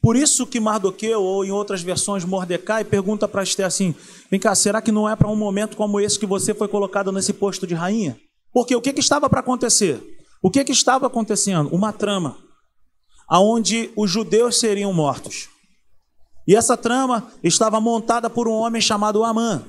Por 0.00 0.16
isso 0.16 0.46
que 0.46 0.60
Mardoqueu, 0.60 1.20
ou 1.20 1.44
em 1.44 1.50
outras 1.50 1.82
versões 1.82 2.24
Mordecai, 2.24 2.84
pergunta 2.84 3.28
para 3.28 3.42
Esther 3.42 3.66
assim: 3.66 3.94
vem 4.30 4.40
cá, 4.40 4.54
será 4.54 4.80
que 4.80 4.92
não 4.92 5.08
é 5.08 5.14
para 5.14 5.28
um 5.28 5.36
momento 5.36 5.76
como 5.76 6.00
esse 6.00 6.18
que 6.18 6.26
você 6.26 6.54
foi 6.54 6.68
colocado 6.68 7.12
nesse 7.12 7.32
posto 7.32 7.66
de 7.66 7.74
rainha? 7.74 8.18
Porque 8.52 8.74
o 8.74 8.80
que, 8.80 8.92
que 8.92 9.00
estava 9.00 9.28
para 9.28 9.40
acontecer? 9.40 10.02
O 10.42 10.50
que, 10.50 10.64
que 10.64 10.72
estava 10.72 11.06
acontecendo? 11.06 11.68
Uma 11.74 11.92
trama, 11.92 12.38
aonde 13.28 13.90
os 13.96 14.10
judeus 14.10 14.58
seriam 14.58 14.92
mortos. 14.92 15.48
E 16.46 16.56
essa 16.56 16.76
trama 16.76 17.30
estava 17.42 17.80
montada 17.80 18.30
por 18.30 18.48
um 18.48 18.52
homem 18.52 18.80
chamado 18.80 19.22
Amã. 19.22 19.64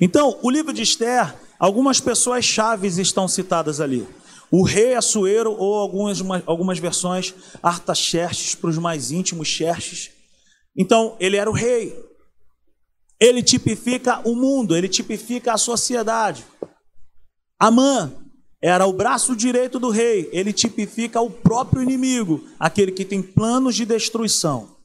Então, 0.00 0.38
o 0.42 0.50
livro 0.50 0.72
de 0.72 0.82
Esther, 0.82 1.34
algumas 1.58 2.00
pessoas 2.00 2.44
chaves 2.44 2.98
estão 2.98 3.28
citadas 3.28 3.80
ali. 3.80 4.06
O 4.50 4.64
rei 4.64 4.94
Assuero, 4.94 5.52
ou 5.52 5.76
algumas, 5.76 6.18
algumas 6.44 6.78
versões, 6.78 7.32
Artaxerxes, 7.62 8.54
para 8.56 8.70
os 8.70 8.78
mais 8.78 9.12
íntimos, 9.12 9.46
Xerxes. 9.46 10.10
Então, 10.76 11.16
ele 11.20 11.36
era 11.36 11.48
o 11.48 11.54
rei. 11.54 11.94
Ele 13.20 13.42
tipifica 13.42 14.20
o 14.28 14.34
mundo, 14.34 14.76
ele 14.76 14.88
tipifica 14.88 15.52
a 15.52 15.58
sociedade. 15.58 16.44
Amã 17.60 18.10
era 18.62 18.86
o 18.86 18.92
braço 18.92 19.36
direito 19.36 19.78
do 19.78 19.90
rei, 19.90 20.28
ele 20.32 20.52
tipifica 20.52 21.20
o 21.20 21.30
próprio 21.30 21.82
inimigo, 21.82 22.46
aquele 22.58 22.90
que 22.90 23.04
tem 23.04 23.22
planos 23.22 23.74
de 23.74 23.84
destruição. 23.84 24.76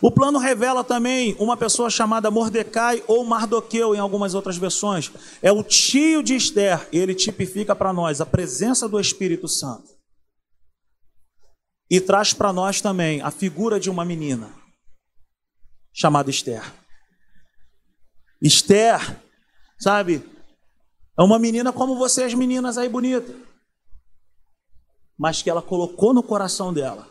O 0.00 0.10
plano 0.10 0.38
revela 0.38 0.82
também 0.82 1.36
uma 1.38 1.56
pessoa 1.56 1.90
chamada 1.90 2.30
Mordecai 2.30 3.02
ou 3.06 3.24
Mardoqueu 3.24 3.94
em 3.94 3.98
algumas 3.98 4.34
outras 4.34 4.56
versões. 4.56 5.12
É 5.42 5.52
o 5.52 5.62
tio 5.62 6.22
de 6.22 6.34
Esther, 6.34 6.88
ele 6.90 7.14
tipifica 7.14 7.76
para 7.76 7.92
nós 7.92 8.20
a 8.20 8.26
presença 8.26 8.88
do 8.88 8.98
Espírito 8.98 9.46
Santo. 9.46 9.94
E 11.90 12.00
traz 12.00 12.32
para 12.32 12.52
nós 12.52 12.80
também 12.80 13.20
a 13.20 13.30
figura 13.30 13.78
de 13.78 13.90
uma 13.90 14.04
menina 14.04 14.50
chamada 15.92 16.30
Esther. 16.30 16.62
Esther, 18.42 19.20
sabe, 19.78 20.22
é 21.18 21.22
uma 21.22 21.38
menina 21.38 21.72
como 21.72 21.96
vocês 21.96 22.34
meninas 22.34 22.76
aí 22.78 22.88
bonita, 22.88 23.34
mas 25.18 25.42
que 25.42 25.50
ela 25.50 25.62
colocou 25.62 26.12
no 26.12 26.22
coração 26.22 26.72
dela 26.72 27.08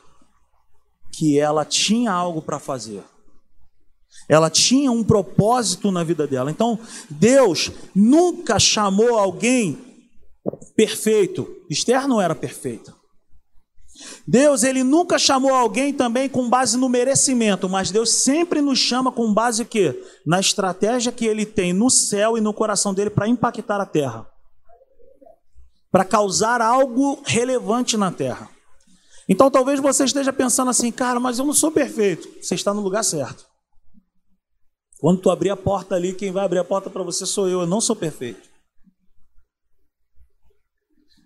que 1.18 1.40
ela 1.40 1.64
tinha 1.64 2.12
algo 2.12 2.42
para 2.42 2.60
fazer. 2.60 3.04
Ela 4.28 4.50
tinha 4.50 4.92
um 4.92 5.04
propósito 5.04 5.92
na 5.92 6.04
vida 6.04 6.28
dela. 6.28 6.52
Então, 6.52 6.80
Deus 7.10 7.72
nunca 7.94 8.60
chamou 8.60 9.18
alguém 9.18 9.78
perfeito. 10.76 11.48
Esther 11.70 12.08
não 12.08 12.22
era 12.22 12.36
perfeita. 12.36 12.94
Deus, 14.28 14.64
ele 14.64 14.84
nunca 14.84 15.20
chamou 15.20 15.54
alguém 15.54 15.94
também 15.94 16.28
com 16.28 16.50
base 16.50 16.78
no 16.78 16.90
merecimento, 16.90 17.70
mas 17.70 17.92
Deus 17.92 18.10
sempre 18.10 18.62
nos 18.62 18.80
chama 18.80 19.12
com 19.12 19.34
base 19.34 19.64
o 19.64 19.66
quê? 19.66 20.02
Na 20.26 20.40
estratégia 20.40 21.12
que 21.12 21.26
ele 21.26 21.46
tem 21.46 21.74
no 21.74 21.90
céu 21.90 22.38
e 22.38 22.42
no 22.42 22.54
coração 22.54 22.94
dele 22.94 23.10
para 23.10 23.28
impactar 23.28 23.80
a 23.80 23.86
terra. 23.86 24.28
Para 25.92 26.04
causar 26.04 26.62
algo 26.62 27.22
relevante 27.26 27.98
na 27.98 28.12
terra. 28.12 28.50
Então 29.28 29.50
talvez 29.50 29.80
você 29.80 30.06
esteja 30.06 30.32
pensando 30.32 30.70
assim, 30.70 30.92
cara, 30.92 31.20
mas 31.20 31.40
eu 31.40 31.46
não 31.46 31.54
sou 31.54 31.72
perfeito. 31.72 32.28
Você 32.42 32.56
está 32.56 32.74
no 32.74 32.82
lugar 32.82 33.04
certo. 33.04 33.46
Quando 35.00 35.22
tu 35.22 35.30
abrir 35.30 35.50
a 35.50 35.58
porta 35.58 35.96
ali, 35.96 36.14
quem 36.14 36.32
vai 36.32 36.46
abrir 36.46 36.60
a 36.60 36.64
porta 36.64 36.90
para 36.90 37.04
você 37.04 37.26
sou 37.26 37.48
eu, 37.48 37.62
eu 37.62 37.68
não 37.68 37.82
sou 37.82 37.96
perfeito. 37.96 38.55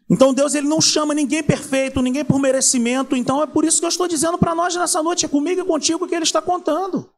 Então 0.10 0.34
Deus 0.34 0.56
ele 0.56 0.68
não 0.68 0.82
chama 0.82 1.14
ninguém 1.14 1.44
perfeito, 1.44 2.02
ninguém 2.02 2.26
por 2.26 2.40
merecimento. 2.40 3.16
Então 3.16 3.44
é 3.44 3.48
por 3.48 3.64
isso 3.64 3.80
que 3.80 3.86
eu 3.86 3.90
estou 3.90 4.08
dizendo 4.08 4.38
para 4.38 4.56
nós 4.56 4.76
nessa 4.76 5.04
noite, 5.04 5.26
é 5.26 5.30
comigo 5.30 5.62
e 5.62 5.66
contigo 5.66 6.08
que 6.08 6.16
ele 6.16 6.24
está 6.24 6.42
contando. 6.42 7.10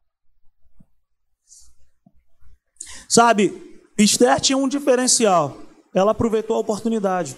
Sabe, 3.07 3.81
Esther 3.97 4.39
tinha 4.41 4.57
um 4.57 4.67
diferencial. 4.67 5.57
Ela 5.93 6.11
aproveitou 6.11 6.55
a 6.55 6.59
oportunidade. 6.59 7.37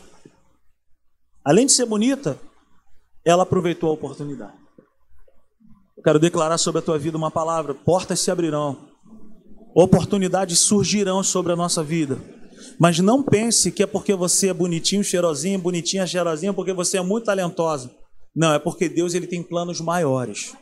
Além 1.44 1.66
de 1.66 1.72
ser 1.72 1.86
bonita, 1.86 2.40
ela 3.26 3.44
aproveitou 3.44 3.90
a 3.90 3.94
oportunidade. 3.94 4.58
Eu 5.98 6.04
quero 6.04 6.20
declarar 6.20 6.58
sobre 6.58 6.80
a 6.80 6.82
tua 6.82 6.98
vida 6.98 7.18
uma 7.18 7.32
palavra: 7.32 7.74
portas 7.74 8.20
se 8.20 8.32
abrirão, 8.32 8.90
oportunidades 9.76 10.60
surgirão 10.60 11.24
sobre 11.24 11.54
a 11.54 11.56
nossa 11.56 11.84
vida. 11.84 12.20
Mas 12.80 13.00
não 13.00 13.24
pense 13.24 13.72
que 13.72 13.84
é 13.84 13.88
porque 13.88 14.14
você 14.16 14.50
é 14.50 14.54
bonitinho, 14.54 15.04
cheirosinho, 15.04 15.60
bonitinha, 15.60 16.08
cheirosinha, 16.08 16.54
porque 16.54 16.74
você 16.74 16.98
é 16.98 17.02
muito 17.02 17.26
talentosa. 17.26 17.92
Não, 18.36 18.54
é 18.54 18.60
porque 18.60 18.90
Deus 18.90 19.14
ele 19.14 19.28
tem 19.28 19.44
planos 19.44 19.80
maiores. 19.80 20.56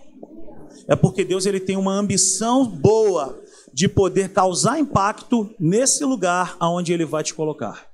É 0.88 0.96
porque 0.96 1.24
Deus 1.24 1.46
ele 1.46 1.60
tem 1.60 1.78
uma 1.78 1.94
ambição 1.94 2.66
boa 2.66 3.42
de 3.74 3.88
poder 3.88 4.30
causar 4.34 4.80
impacto 4.80 5.54
nesse 5.60 6.04
lugar 6.04 6.58
aonde 6.60 6.92
ele 6.92 7.06
vai 7.06 7.24
te 7.24 7.34
colocar. 7.34 7.90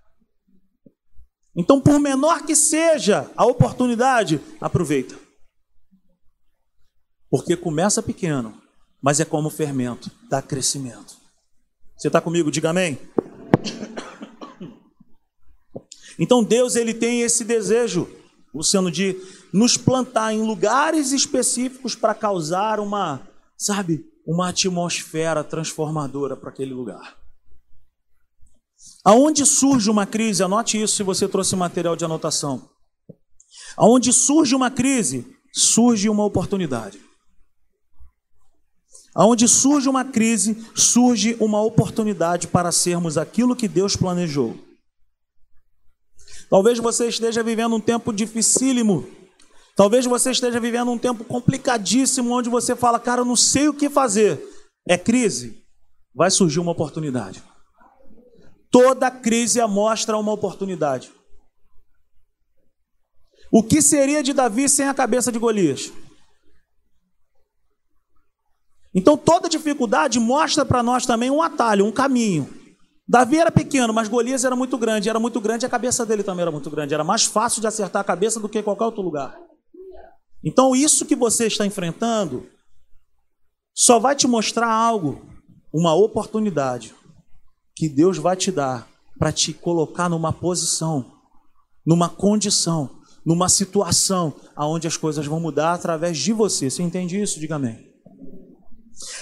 Então, 1.55 1.81
por 1.81 1.99
menor 1.99 2.43
que 2.45 2.55
seja 2.55 3.29
a 3.35 3.45
oportunidade, 3.45 4.39
aproveita. 4.61 5.15
Porque 7.29 7.57
começa 7.57 8.01
pequeno, 8.01 8.53
mas 9.01 9.19
é 9.19 9.25
como 9.25 9.49
fermento, 9.49 10.09
dá 10.29 10.41
crescimento. 10.41 11.17
Você 11.97 12.07
está 12.07 12.21
comigo? 12.21 12.51
Diga 12.51 12.69
amém. 12.69 12.97
Então 16.19 16.43
Deus 16.43 16.75
ele 16.75 16.93
tem 16.93 17.21
esse 17.21 17.43
desejo, 17.43 18.09
Luciano, 18.53 18.89
de 18.91 19.15
nos 19.53 19.77
plantar 19.77 20.33
em 20.33 20.41
lugares 20.41 21.11
específicos 21.11 21.95
para 21.95 22.15
causar 22.15 22.79
uma, 22.79 23.21
sabe, 23.57 24.05
uma 24.25 24.49
atmosfera 24.49 25.43
transformadora 25.43 26.35
para 26.35 26.49
aquele 26.49 26.73
lugar. 26.73 27.15
Aonde 29.03 29.45
surge 29.45 29.89
uma 29.89 30.05
crise, 30.05 30.43
anote 30.43 30.81
isso 30.81 30.97
se 30.97 31.03
você 31.03 31.27
trouxe 31.27 31.55
material 31.55 31.95
de 31.95 32.03
anotação. 32.03 32.69
Aonde 33.77 34.11
surge 34.11 34.55
uma 34.55 34.69
crise, 34.69 35.25
surge 35.53 36.09
uma 36.09 36.25
oportunidade. 36.25 36.99
Aonde 39.15 39.47
surge 39.47 39.87
uma 39.89 40.03
crise, 40.05 40.63
surge 40.75 41.35
uma 41.39 41.61
oportunidade 41.61 42.47
para 42.47 42.71
sermos 42.71 43.17
aquilo 43.17 43.55
que 43.55 43.67
Deus 43.67 43.95
planejou. 43.95 44.66
Talvez 46.49 46.79
você 46.79 47.07
esteja 47.07 47.43
vivendo 47.43 47.75
um 47.75 47.79
tempo 47.79 48.13
dificílimo. 48.13 49.07
Talvez 49.75 50.05
você 50.05 50.31
esteja 50.31 50.59
vivendo 50.59 50.91
um 50.91 50.97
tempo 50.97 51.23
complicadíssimo, 51.23 52.31
onde 52.31 52.49
você 52.49 52.75
fala, 52.75 52.99
cara, 52.99 53.21
eu 53.21 53.25
não 53.25 53.35
sei 53.35 53.67
o 53.67 53.73
que 53.73 53.89
fazer. 53.89 54.43
É 54.87 54.97
crise. 54.97 55.63
Vai 56.15 56.31
surgir 56.31 56.59
uma 56.59 56.71
oportunidade. 56.71 57.43
Toda 58.71 59.11
crise 59.11 59.63
mostra 59.67 60.17
uma 60.17 60.31
oportunidade. 60.31 61.11
O 63.51 63.63
que 63.63 63.81
seria 63.81 64.23
de 64.23 64.33
Davi 64.33 64.67
sem 64.67 64.87
a 64.87 64.93
cabeça 64.93 65.31
de 65.31 65.39
Golias? 65.39 65.91
Então 68.93 69.15
toda 69.15 69.47
dificuldade 69.47 70.19
mostra 70.19 70.65
para 70.65 70.81
nós 70.81 71.05
também 71.05 71.29
um 71.29 71.41
atalho, 71.41 71.85
um 71.85 71.91
caminho. 71.91 72.49
Davi 73.07 73.37
era 73.37 73.51
pequeno, 73.51 73.93
mas 73.93 74.09
Golias 74.09 74.43
era 74.43 74.55
muito 74.55 74.77
grande. 74.77 75.09
Era 75.09 75.19
muito 75.19 75.39
grande, 75.39 75.65
a 75.65 75.69
cabeça 75.69 76.05
dele 76.05 76.23
também 76.23 76.41
era 76.41 76.51
muito 76.51 76.69
grande. 76.69 76.93
Era 76.93 77.03
mais 77.03 77.23
fácil 77.23 77.61
de 77.61 77.67
acertar 77.67 78.01
a 78.01 78.05
cabeça 78.05 78.39
do 78.39 78.49
que 78.49 78.61
qualquer 78.61 78.83
outro 78.83 79.01
lugar. 79.01 79.37
Então, 80.43 80.75
isso 80.75 81.05
que 81.05 81.15
você 81.15 81.47
está 81.47 81.65
enfrentando 81.65 82.45
só 83.73 83.99
vai 83.99 84.15
te 84.15 84.27
mostrar 84.27 84.71
algo, 84.71 85.21
uma 85.73 85.93
oportunidade 85.93 86.93
que 87.75 87.87
Deus 87.87 88.17
vai 88.17 88.35
te 88.35 88.51
dar 88.51 88.87
para 89.17 89.31
te 89.31 89.53
colocar 89.53 90.09
numa 90.09 90.33
posição, 90.33 91.05
numa 91.85 92.09
condição, 92.09 92.89
numa 93.25 93.49
situação 93.49 94.33
aonde 94.55 94.87
as 94.87 94.97
coisas 94.97 95.25
vão 95.25 95.39
mudar 95.39 95.73
através 95.73 96.17
de 96.17 96.33
você. 96.33 96.69
Você 96.69 96.83
entende 96.83 97.21
isso? 97.21 97.39
Diga 97.39 97.55
amém. 97.55 97.87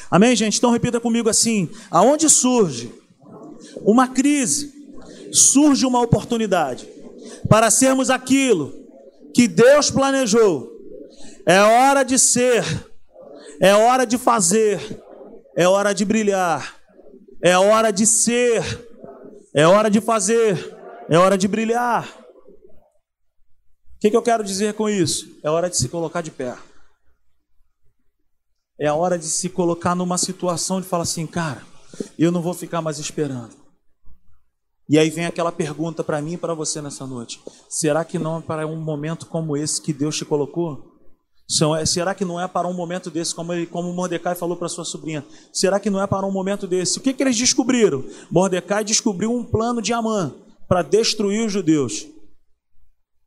Amém, 0.10 0.36
gente? 0.36 0.58
Então 0.58 0.72
repita 0.72 1.00
comigo 1.00 1.30
assim: 1.30 1.70
aonde 1.92 2.30
surge 2.30 2.94
uma 3.82 4.08
crise, 4.08 4.74
surge 5.32 5.86
uma 5.86 6.02
oportunidade 6.02 6.88
para 7.50 7.70
sermos 7.70 8.10
aquilo 8.10 8.74
que 9.34 9.48
Deus 9.48 9.92
planejou. 9.92 10.72
É 11.46 11.62
hora 11.62 12.04
de 12.04 12.18
ser, 12.18 12.64
é 13.62 13.74
hora 13.74 14.06
de 14.06 14.18
fazer, 14.18 14.80
é 15.56 15.68
hora 15.68 15.94
de 15.94 16.04
brilhar, 16.06 16.76
é 17.44 17.58
hora 17.58 17.92
de 17.92 18.08
ser, 18.08 18.64
é 19.54 19.68
hora 19.68 19.90
de 19.90 20.02
fazer, 20.02 20.76
é 21.10 21.18
hora 21.18 21.38
de 21.38 21.48
brilhar. 21.48 22.08
O 23.96 24.00
que, 24.00 24.10
que 24.10 24.18
eu 24.18 24.22
quero 24.22 24.44
dizer 24.44 24.74
com 24.74 24.90
isso? 24.90 25.40
É 25.44 25.50
hora 25.50 25.70
de 25.70 25.78
se 25.78 25.90
colocar 25.90 26.22
de 26.22 26.32
pé. 26.32 26.56
É 28.80 28.88
a 28.88 28.96
hora 28.96 29.18
de 29.18 29.26
se 29.26 29.50
colocar 29.50 29.96
numa 29.96 30.18
situação 30.18 30.82
de 30.82 30.88
falar 30.88 31.04
assim, 31.04 31.26
cara, 31.26 31.64
eu 32.20 32.32
não 32.32 32.42
vou 32.42 32.54
ficar 32.54 32.82
mais 32.82 33.00
esperando. 33.00 33.65
E 34.88 35.00
aí 35.00 35.10
vem 35.10 35.26
aquela 35.26 35.52
pergunta 35.52 36.04
para 36.04 36.22
mim 36.22 36.34
e 36.34 36.38
para 36.38 36.54
você 36.54 36.82
nessa 36.82 37.06
noite: 37.08 37.42
será 37.70 38.06
que 38.06 38.20
não 38.20 38.38
é 38.38 38.42
para 38.42 38.68
um 38.68 38.76
momento 38.76 39.26
como 39.26 39.58
esse 39.58 39.82
que 39.82 39.92
Deus 39.92 40.18
te 40.18 40.26
colocou? 40.26 40.94
É, 41.80 41.86
será 41.86 42.16
que 42.16 42.26
não 42.26 42.42
é 42.42 42.48
para 42.48 42.68
um 42.68 42.74
momento 42.74 43.12
desse, 43.12 43.34
como, 43.34 43.54
ele, 43.54 43.68
como 43.68 43.94
Mordecai 43.94 44.34
falou 44.34 44.58
para 44.58 44.68
sua 44.68 44.84
sobrinha? 44.84 45.24
Será 45.54 45.80
que 45.80 45.92
não 45.92 46.02
é 46.02 46.08
para 46.08 46.26
um 46.26 46.32
momento 46.32 46.66
desse? 46.66 46.98
O 46.98 47.02
que, 47.02 47.14
que 47.14 47.22
eles 47.22 47.38
descobriram? 47.38 48.04
Mordecai 48.32 48.84
descobriu 48.84 49.32
um 49.32 49.44
plano 49.44 49.80
de 49.80 49.94
Amã 49.94 50.34
para 50.68 50.82
destruir 50.82 51.46
os 51.46 51.52
judeus. 51.52 52.08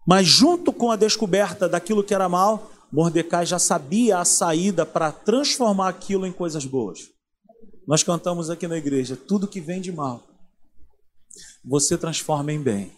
Mas 0.07 0.27
junto 0.27 0.73
com 0.73 0.91
a 0.91 0.97
descoberta 0.97 1.69
daquilo 1.69 2.03
que 2.03 2.15
era 2.15 2.29
mal, 2.29 2.73
Mordecai 2.93 3.47
já 3.47 3.59
sabia 3.59 4.19
a 4.19 4.25
saída 4.25 4.85
para 4.85 5.13
transformar 5.13 5.89
aquilo 5.89 6.27
em 6.27 6.33
coisas 6.33 6.65
boas. 6.65 6.99
Nós 7.87 8.03
cantamos 8.03 8.51
aqui 8.51 8.67
na 8.67 8.77
igreja: 8.77 9.17
tudo 9.17 9.47
que 9.47 9.61
vem 9.61 9.81
de 9.81 9.93
mal 9.93 10.23
você 11.65 11.97
transforma 11.97 12.53
em 12.53 12.61
bem. 12.61 12.93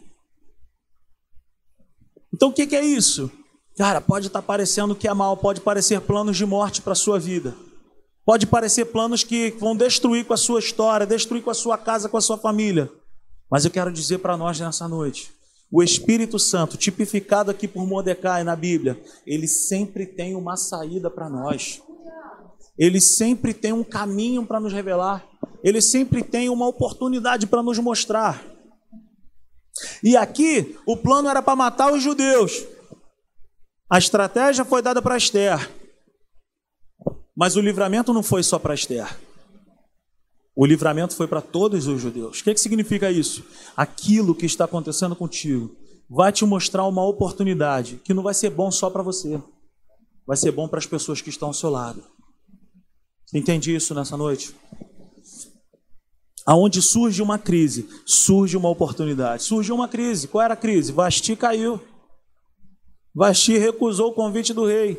Então 2.33 2.49
o 2.49 2.53
que, 2.53 2.75
é 2.75 2.85
isso? 2.85 3.31
Cara, 3.77 4.01
pode 4.01 4.29
estar 4.29 4.40
tá 4.40 4.46
parecendo 4.46 4.94
que 4.94 5.09
é 5.09 5.14
mal, 5.14 5.37
pode 5.37 5.61
parecer 5.61 6.01
planos 6.01 6.37
de 6.37 6.46
morte 6.46 6.81
para 6.83 6.92
a 6.92 6.96
sua 6.96 7.18
vida. 7.18 7.55
Pode 8.25 8.46
parecer 8.46 8.87
planos 8.87 9.25
que 9.25 9.51
vão 9.59 9.75
destruir 9.75 10.25
com 10.25 10.35
a 10.35 10.37
sua 10.37 10.61
história, 10.61 11.07
destruir 11.07 11.42
com 11.42 11.51
a 11.51 11.55
sua 11.55 11.77
casa, 11.77 12.09
com 12.09 12.16
a 12.16 12.20
sua 12.20 12.38
família. 12.38 12.90
Mas 13.51 13.64
eu 13.64 13.70
quero 13.70 13.92
dizer 13.92 14.18
para 14.18 14.37
nós 14.37 14.61
nessa 14.61 14.87
noite: 14.87 15.33
o 15.73 15.83
Espírito 15.83 16.38
Santo, 16.38 16.77
tipificado 16.77 17.51
aqui 17.51 17.66
por 17.66 17.87
Mordecai 17.87 18.44
na 18.44 18.57
Bíblia, 18.57 19.01
ele 19.27 19.49
sempre 19.49 20.07
tem 20.07 20.35
uma 20.35 20.57
saída 20.57 21.11
para 21.11 21.29
nós. 21.29 21.83
Ele 22.79 23.01
sempre 23.01 23.53
tem 23.53 23.73
um 23.73 23.85
caminho 23.85 24.46
para 24.46 24.61
nos 24.61 24.73
revelar. 24.73 25.30
Ele 25.62 25.81
sempre 25.81 26.23
tem 26.23 26.49
uma 26.49 26.66
oportunidade 26.66 27.46
para 27.46 27.62
nos 27.62 27.79
mostrar. 27.79 28.42
E 30.03 30.16
aqui 30.16 30.77
o 30.87 30.96
plano 30.96 31.29
era 31.29 31.42
para 31.42 31.57
matar 31.57 31.92
os 31.92 32.03
judeus. 32.03 32.64
A 33.88 33.99
estratégia 33.99 34.64
foi 34.64 34.83
dada 34.83 35.03
para 35.03 35.16
Esther. 35.16 35.70
Mas 37.37 37.57
o 37.57 37.61
livramento 37.61 38.12
não 38.12 38.23
foi 38.23 38.42
só 38.42 38.59
para 38.59 38.75
Esther. 38.75 39.18
O 40.55 40.66
livramento 40.66 41.14
foi 41.14 41.27
para 41.27 41.40
todos 41.40 41.87
os 41.87 42.01
judeus. 42.01 42.40
O 42.40 42.44
que, 42.44 42.55
que 42.55 42.61
significa 42.61 43.11
isso? 43.11 43.44
Aquilo 43.77 44.35
que 44.35 44.46
está 44.46 44.64
acontecendo 44.64 45.16
contigo 45.16 45.75
vai 46.09 46.33
te 46.33 46.44
mostrar 46.44 46.87
uma 46.87 47.07
oportunidade 47.07 48.01
que 48.05 48.12
não 48.12 48.23
vai 48.23 48.35
ser 48.35 48.51
bom 48.51 48.70
só 48.70 48.90
para 48.90 49.03
você, 49.03 49.40
vai 50.27 50.37
ser 50.37 50.51
bom 50.51 50.66
para 50.66 50.81
as 50.81 50.87
pessoas 50.87 51.20
que 51.20 51.31
estão 51.31 51.49
ao 51.49 51.55
seu 51.55 51.70
lado. 51.70 52.05
Você 53.25 53.38
entende 53.38 53.75
isso 53.75 53.94
nessa 53.94 54.16
noite? 54.16 54.55
Aonde 56.50 56.82
surge 56.82 57.22
uma 57.22 57.38
crise, 57.38 57.88
surge 58.04 58.56
uma 58.56 58.68
oportunidade. 58.68 59.44
Surgiu 59.44 59.72
uma 59.72 59.86
crise. 59.86 60.26
Qual 60.26 60.42
era 60.42 60.54
a 60.54 60.56
crise? 60.56 60.90
Vasti 60.90 61.36
caiu. 61.36 61.80
Vasti 63.14 63.56
recusou 63.56 64.08
o 64.08 64.12
convite 64.12 64.52
do 64.52 64.66
rei. 64.66 64.98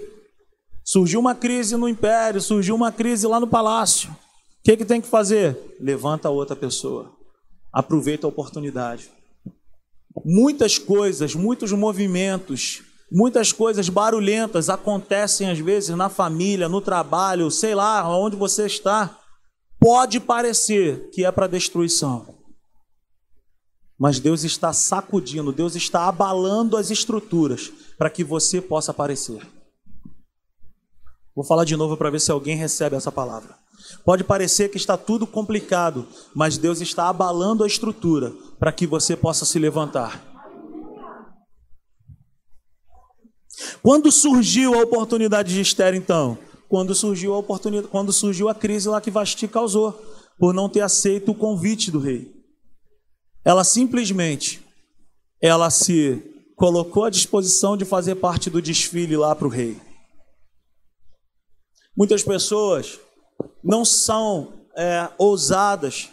Surgiu 0.81 1.19
uma 1.19 1.35
crise 1.35 1.75
no 1.75 1.89
império, 1.89 2.39
surgiu 2.39 2.73
uma 2.73 2.89
crise 2.89 3.27
lá 3.27 3.37
no 3.37 3.47
palácio. 3.47 4.11
O 4.11 4.15
que, 4.63 4.77
que 4.77 4.85
tem 4.85 5.01
que 5.01 5.09
fazer? 5.09 5.75
Levanta 5.77 6.29
outra 6.29 6.55
pessoa. 6.55 7.11
Aproveita 7.73 8.25
a 8.25 8.29
oportunidade. 8.29 9.11
Muitas 10.23 10.77
coisas, 10.77 11.35
muitos 11.35 11.73
movimentos, 11.73 12.81
muitas 13.11 13.51
coisas 13.51 13.89
barulhentas 13.89 14.69
acontecem 14.69 15.49
às 15.49 15.59
vezes 15.59 15.89
na 15.97 16.07
família, 16.07 16.69
no 16.69 16.79
trabalho, 16.79 17.51
sei 17.51 17.75
lá, 17.75 18.07
onde 18.17 18.37
você 18.37 18.67
está 18.67 19.20
pode 19.82 20.20
parecer 20.20 21.10
que 21.10 21.26
é 21.26 21.32
para 21.32 21.48
destruição, 21.48 22.38
mas 23.98 24.20
Deus 24.20 24.44
está 24.44 24.72
sacudindo, 24.72 25.52
Deus 25.52 25.76
está 25.76 26.08
abalando 26.08 26.78
as 26.78 26.91
estruturas 26.91 27.72
para 27.98 28.10
que 28.10 28.24
você 28.24 28.62
possa 28.62 28.91
aparecer. 28.91 29.41
Vou 31.36 31.44
falar 31.44 31.65
de 31.65 31.76
novo 31.76 31.98
para 31.98 32.12
ver 32.12 32.20
se 32.20 32.32
alguém 32.32 32.56
recebe 32.56 32.96
essa 32.96 33.12
palavra. 33.12 33.56
Pode 34.06 34.24
parecer 34.24 34.70
que 34.70 34.78
está 34.78 34.96
tudo 34.96 35.26
complicado, 35.26 36.08
mas 36.36 36.58
Deus 36.58 36.80
está 36.80 37.10
abalando 37.10 37.63
a 37.63 37.67
estrutura 37.67 38.32
para 38.60 38.72
que 38.72 38.86
você 38.86 39.15
possa 39.15 39.46
se 39.46 39.58
levantar. 39.58 40.22
Quando 43.82 44.12
surgiu 44.12 44.76
a 44.76 44.84
oportunidade 44.84 45.54
de 45.54 45.62
Esther, 45.62 45.96
então? 45.96 46.38
Quando 46.71 46.95
surgiu 46.95 47.34
a 47.34 47.38
oportunidade, 47.38 47.89
quando 47.89 48.13
surgiu 48.13 48.47
a 48.47 48.55
crise 48.55 48.88
lá 48.88 49.01
que 49.01 49.12
Vasti 49.12 49.45
causou, 49.45 49.91
por 50.39 50.53
não 50.53 50.69
ter 50.69 50.79
aceito 50.79 51.34
o 51.34 51.36
convite 51.36 51.91
do 51.91 51.99
rei. 51.99 52.34
Ela 53.43 53.65
simplesmente 53.65 54.65
ela 55.41 55.69
se 55.69 56.23
colocou 56.55 57.03
à 57.03 57.10
disposição 57.10 57.75
de 57.75 57.84
fazer 57.84 58.15
parte 58.15 58.49
do 58.49 58.62
desfile 58.62 59.17
lá 59.17 59.36
para 59.36 59.47
o 59.47 59.49
rei. 59.49 59.81
Muitas 61.93 62.23
pessoas 62.23 63.01
não 63.62 63.84
são 63.84 64.65
é, 64.77 65.10
ousadas 65.17 66.07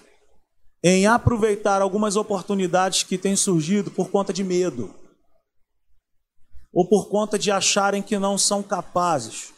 em 0.83 1.07
aproveitar 1.07 1.81
algumas 1.81 2.17
oportunidades 2.17 3.05
que 3.05 3.17
têm 3.17 3.37
surgido 3.37 3.93
por 3.93 4.11
conta 4.11 4.33
de 4.33 4.43
medo 4.43 4.93
ou 6.73 6.89
por 6.89 7.09
conta 7.09 7.39
de 7.39 7.53
acharem 7.53 8.03
que 8.03 8.19
não 8.19 8.37
são 8.37 8.61
capazes. 8.61 9.57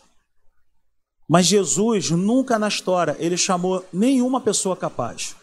Mas 1.30 1.46
Jesus 1.46 2.10
nunca 2.10 2.58
na 2.58 2.66
história 2.66 3.14
ele 3.20 3.36
chamou 3.36 3.86
nenhuma 3.92 4.40
pessoa 4.40 4.76
capaz. 4.76 5.36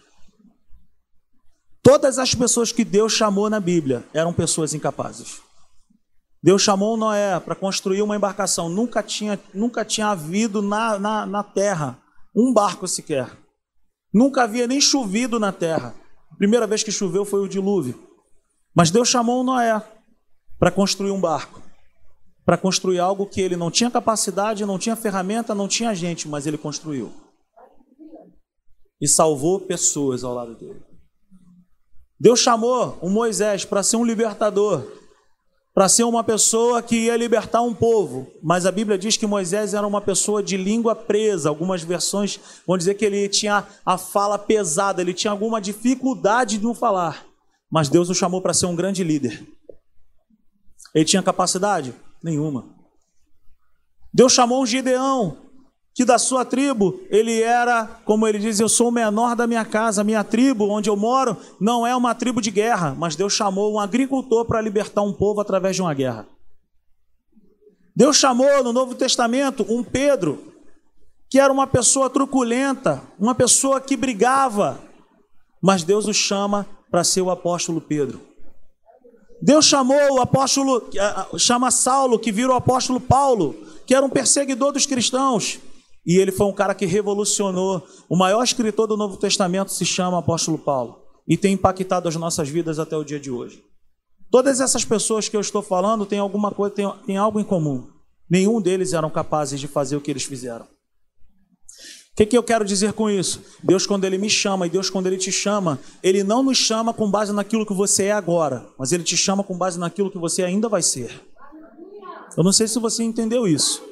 Todas 1.82 2.20
as 2.20 2.36
pessoas 2.36 2.74
que 2.74 2.84
Deus 2.84 3.14
chamou 3.14 3.50
na 3.50 3.62
Bíblia 3.62 4.06
eram 4.14 4.34
pessoas 4.34 4.74
incapazes. 4.74 5.40
Deus 6.44 6.62
chamou 6.62 6.98
Noé 6.98 7.40
para 7.40 7.56
construir 7.56 8.02
uma 8.02 8.18
embarcação. 8.18 8.68
Nunca 8.68 9.02
tinha, 9.02 9.40
nunca 9.54 9.86
tinha 9.86 10.08
havido 10.08 10.62
na, 10.62 11.00
na, 11.00 11.26
na 11.26 11.42
terra 11.42 11.98
um 12.36 12.52
barco 12.52 12.86
sequer. 12.86 13.32
Nunca 14.14 14.44
havia 14.44 14.68
nem 14.68 14.82
chovido 14.82 15.40
na 15.40 15.54
terra. 15.54 15.96
A 16.30 16.36
primeira 16.36 16.68
vez 16.68 16.84
que 16.84 16.92
choveu 16.92 17.24
foi 17.24 17.40
o 17.40 17.48
dilúvio. 17.48 17.98
Mas 18.76 18.92
Deus 18.92 19.08
chamou 19.08 19.42
Noé 19.42 19.82
para 20.60 20.70
construir 20.70 21.12
um 21.12 21.22
barco. 21.22 21.62
Para 22.48 22.58
construir 22.58 22.98
algo 22.98 23.26
que 23.26 23.42
ele 23.42 23.58
não 23.58 23.70
tinha 23.70 23.92
capacidade, 23.92 24.66
não 24.66 24.80
tinha 24.80 24.96
ferramenta, 24.96 25.54
não 25.54 25.68
tinha 25.68 25.94
gente, 25.94 26.30
mas 26.30 26.48
ele 26.48 26.58
construiu. 26.58 27.12
E 29.02 29.06
salvou 29.06 29.60
pessoas 29.60 30.24
ao 30.24 30.34
lado 30.34 30.56
dele. 30.56 30.82
Deus 32.18 32.40
chamou 32.40 32.98
o 33.02 33.10
Moisés 33.10 33.66
para 33.66 33.84
ser 33.84 33.98
um 33.98 34.06
libertador, 34.06 34.82
para 35.74 35.90
ser 35.90 36.06
uma 36.06 36.24
pessoa 36.24 36.82
que 36.82 36.96
ia 36.96 37.18
libertar 37.18 37.62
um 37.64 37.74
povo. 37.74 38.32
Mas 38.42 38.66
a 38.66 38.72
Bíblia 38.72 38.98
diz 38.98 39.18
que 39.18 39.28
Moisés 39.28 39.74
era 39.74 39.86
uma 39.86 40.00
pessoa 40.00 40.42
de 40.42 40.56
língua 40.56 40.96
presa. 40.96 41.50
Algumas 41.50 41.84
versões 41.84 42.40
vão 42.66 42.78
dizer 42.78 42.94
que 42.94 43.04
ele 43.04 43.28
tinha 43.28 43.68
a 43.86 43.98
fala 43.98 44.40
pesada, 44.40 45.02
ele 45.02 45.14
tinha 45.14 45.32
alguma 45.32 45.60
dificuldade 45.60 46.60
de 46.60 46.64
não 46.64 46.74
falar. 46.74 47.26
Mas 47.70 47.90
Deus 47.90 48.10
o 48.10 48.16
chamou 48.16 48.42
para 48.42 48.54
ser 48.54 48.68
um 48.68 48.76
grande 48.76 49.04
líder. 49.04 49.46
Ele 50.96 51.04
tinha 51.04 51.22
capacidade? 51.22 51.94
Nenhuma. 52.28 52.76
Deus 54.14 54.34
chamou 54.34 54.62
um 54.62 54.66
Gideão 54.66 55.38
que 55.96 56.04
da 56.04 56.20
sua 56.20 56.44
tribo 56.44 57.00
ele 57.10 57.42
era, 57.42 57.86
como 58.04 58.28
ele 58.28 58.38
diz, 58.38 58.60
eu 58.60 58.68
sou 58.68 58.90
o 58.90 58.92
menor 58.92 59.34
da 59.34 59.48
minha 59.48 59.64
casa, 59.64 60.04
minha 60.04 60.26
tribo, 60.26 60.68
onde 60.70 60.90
eu 60.90 60.98
moro, 60.98 61.38
não 61.60 61.88
é 61.88 61.96
uma 61.96 62.14
tribo 62.14 62.42
de 62.42 62.52
guerra, 62.52 62.94
mas 63.00 63.16
Deus 63.16 63.32
chamou 63.32 63.74
um 63.74 63.80
agricultor 63.80 64.46
para 64.46 64.60
libertar 64.60 65.02
um 65.04 65.14
povo 65.14 65.40
através 65.40 65.76
de 65.78 65.82
uma 65.82 65.94
guerra. 65.94 66.28
Deus 67.96 68.18
chamou 68.18 68.62
no 68.62 68.74
Novo 68.74 68.94
Testamento 68.94 69.66
um 69.70 69.82
Pedro, 69.82 70.54
que 71.30 71.40
era 71.40 71.52
uma 71.52 71.66
pessoa 71.66 72.10
truculenta, 72.10 73.02
uma 73.18 73.34
pessoa 73.34 73.80
que 73.80 73.96
brigava, 73.96 74.80
mas 75.64 75.82
Deus 75.82 76.06
o 76.06 76.14
chama 76.14 76.68
para 76.92 77.06
ser 77.06 77.22
o 77.22 77.32
apóstolo 77.32 77.80
Pedro. 77.80 78.20
Deus 79.42 79.66
chamou 79.66 80.16
o 80.16 80.22
apóstolo, 80.22 80.90
chama 81.38 81.70
Saulo, 81.72 82.18
que 82.18 82.32
vira 82.32 82.50
o 82.50 82.56
apóstolo 82.56 83.00
Paulo, 83.00 83.56
que 83.86 83.94
era 83.94 84.06
um 84.06 84.10
perseguidor 84.10 84.72
dos 84.72 84.86
cristãos. 84.86 85.60
E 86.06 86.18
ele 86.18 86.32
foi 86.32 86.48
um 86.48 86.54
cara 86.54 86.74
que 86.74 86.86
revolucionou. 86.86 87.86
O 88.10 88.16
maior 88.16 88.44
escritor 88.44 88.88
do 88.88 88.98
Novo 88.98 89.18
Testamento 89.18 89.72
se 89.72 89.86
chama 89.86 90.20
Apóstolo 90.20 90.58
Paulo 90.58 91.00
e 91.28 91.36
tem 91.36 91.54
impactado 91.54 92.08
as 92.08 92.16
nossas 92.16 92.48
vidas 92.48 92.80
até 92.80 92.96
o 92.96 93.04
dia 93.04 93.20
de 93.20 93.30
hoje. 93.30 93.62
Todas 94.32 94.60
essas 94.60 94.86
pessoas 94.86 95.28
que 95.28 95.36
eu 95.36 95.42
estou 95.42 95.62
falando 95.62 96.06
têm 96.06 96.20
alguma 96.20 96.52
coisa, 96.52 96.74
têm, 96.74 96.90
têm 97.06 97.18
algo 97.18 97.40
em 97.40 97.44
comum. 97.44 97.90
Nenhum 98.30 98.62
deles 98.62 98.94
eram 98.94 99.10
capazes 99.10 99.60
de 99.60 99.68
fazer 99.68 99.96
o 99.96 100.02
que 100.02 100.12
eles 100.12 100.24
fizeram. 100.24 100.66
O 102.18 102.20
que, 102.24 102.26
que 102.26 102.36
eu 102.36 102.42
quero 102.42 102.66
dizer 102.66 102.94
com 102.94 103.08
isso? 103.08 103.44
Deus, 103.62 103.86
quando 103.86 104.04
Ele 104.04 104.18
me 104.18 104.28
chama 104.28 104.66
e 104.66 104.72
Deus, 104.72 104.90
quando 104.90 105.06
Ele 105.06 105.18
te 105.18 105.32
chama, 105.32 105.80
Ele 106.02 106.24
não 106.24 106.42
nos 106.42 106.58
chama 106.58 106.92
com 106.92 107.12
base 107.12 107.32
naquilo 107.32 107.64
que 107.64 107.76
você 107.76 108.06
é 108.06 108.12
agora, 108.12 108.68
mas 108.76 108.92
Ele 108.92 109.04
te 109.04 109.16
chama 109.16 109.44
com 109.44 109.56
base 109.56 109.78
naquilo 109.78 110.10
que 110.10 110.18
você 110.18 110.42
ainda 110.42 110.68
vai 110.68 110.82
ser. 110.82 111.12
Eu 112.36 112.44
não 112.44 112.52
sei 112.52 112.68
se 112.68 112.80
você 112.80 113.04
entendeu 113.04 113.48
isso. 113.48 113.84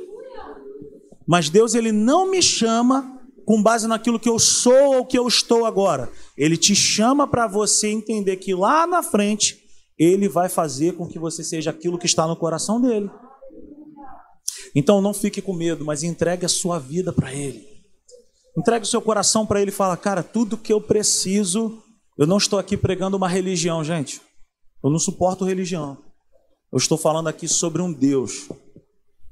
Mas 1.27 1.51
Deus 1.51 1.75
ele 1.75 1.91
não 1.91 2.27
me 2.27 2.41
chama 2.41 3.15
com 3.45 3.61
base 3.61 3.87
naquilo 3.87 4.19
que 4.19 4.27
eu 4.27 4.39
sou 4.39 4.95
ou 4.95 5.05
que 5.05 5.19
eu 5.19 5.27
estou 5.27 5.63
agora. 5.63 6.11
Ele 6.35 6.57
te 6.57 6.75
chama 6.75 7.27
para 7.27 7.45
você 7.45 7.89
entender 7.89 8.37
que 8.37 8.55
lá 8.55 8.87
na 8.87 9.03
frente 9.03 9.63
ele 9.99 10.27
vai 10.27 10.49
fazer 10.49 10.93
com 10.93 11.07
que 11.07 11.19
você 11.19 11.43
seja 11.43 11.69
aquilo 11.69 11.99
que 11.99 12.07
está 12.07 12.25
no 12.25 12.35
coração 12.35 12.81
dele. 12.81 13.07
Então 14.73 14.99
não 14.99 15.13
fique 15.13 15.43
com 15.43 15.53
medo, 15.53 15.85
mas 15.85 16.01
entregue 16.01 16.43
a 16.43 16.49
sua 16.49 16.79
vida 16.79 17.13
para 17.13 17.31
ele. 17.31 17.74
Entregue 18.57 18.85
o 18.85 18.89
seu 18.89 19.01
coração 19.01 19.45
para 19.45 19.61
ele 19.61 19.69
e 19.69 19.73
fala: 19.73 19.97
"Cara, 19.97 20.23
tudo 20.23 20.57
que 20.57 20.71
eu 20.71 20.79
preciso, 20.79 21.81
eu 22.17 22.25
não 22.25 22.37
estou 22.37 22.57
aqui 22.57 22.77
pregando 22.77 23.17
uma 23.17 23.27
religião, 23.27 23.83
gente. 23.83 24.21
Eu 24.83 24.89
não 24.89 24.99
suporto 24.99 25.43
religião. 25.43 25.97
Eu 26.71 26.77
estou 26.77 26.97
falando 26.97 27.27
aqui 27.27 27.47
sobre 27.47 27.81
um 27.81 27.91
Deus 27.91 28.49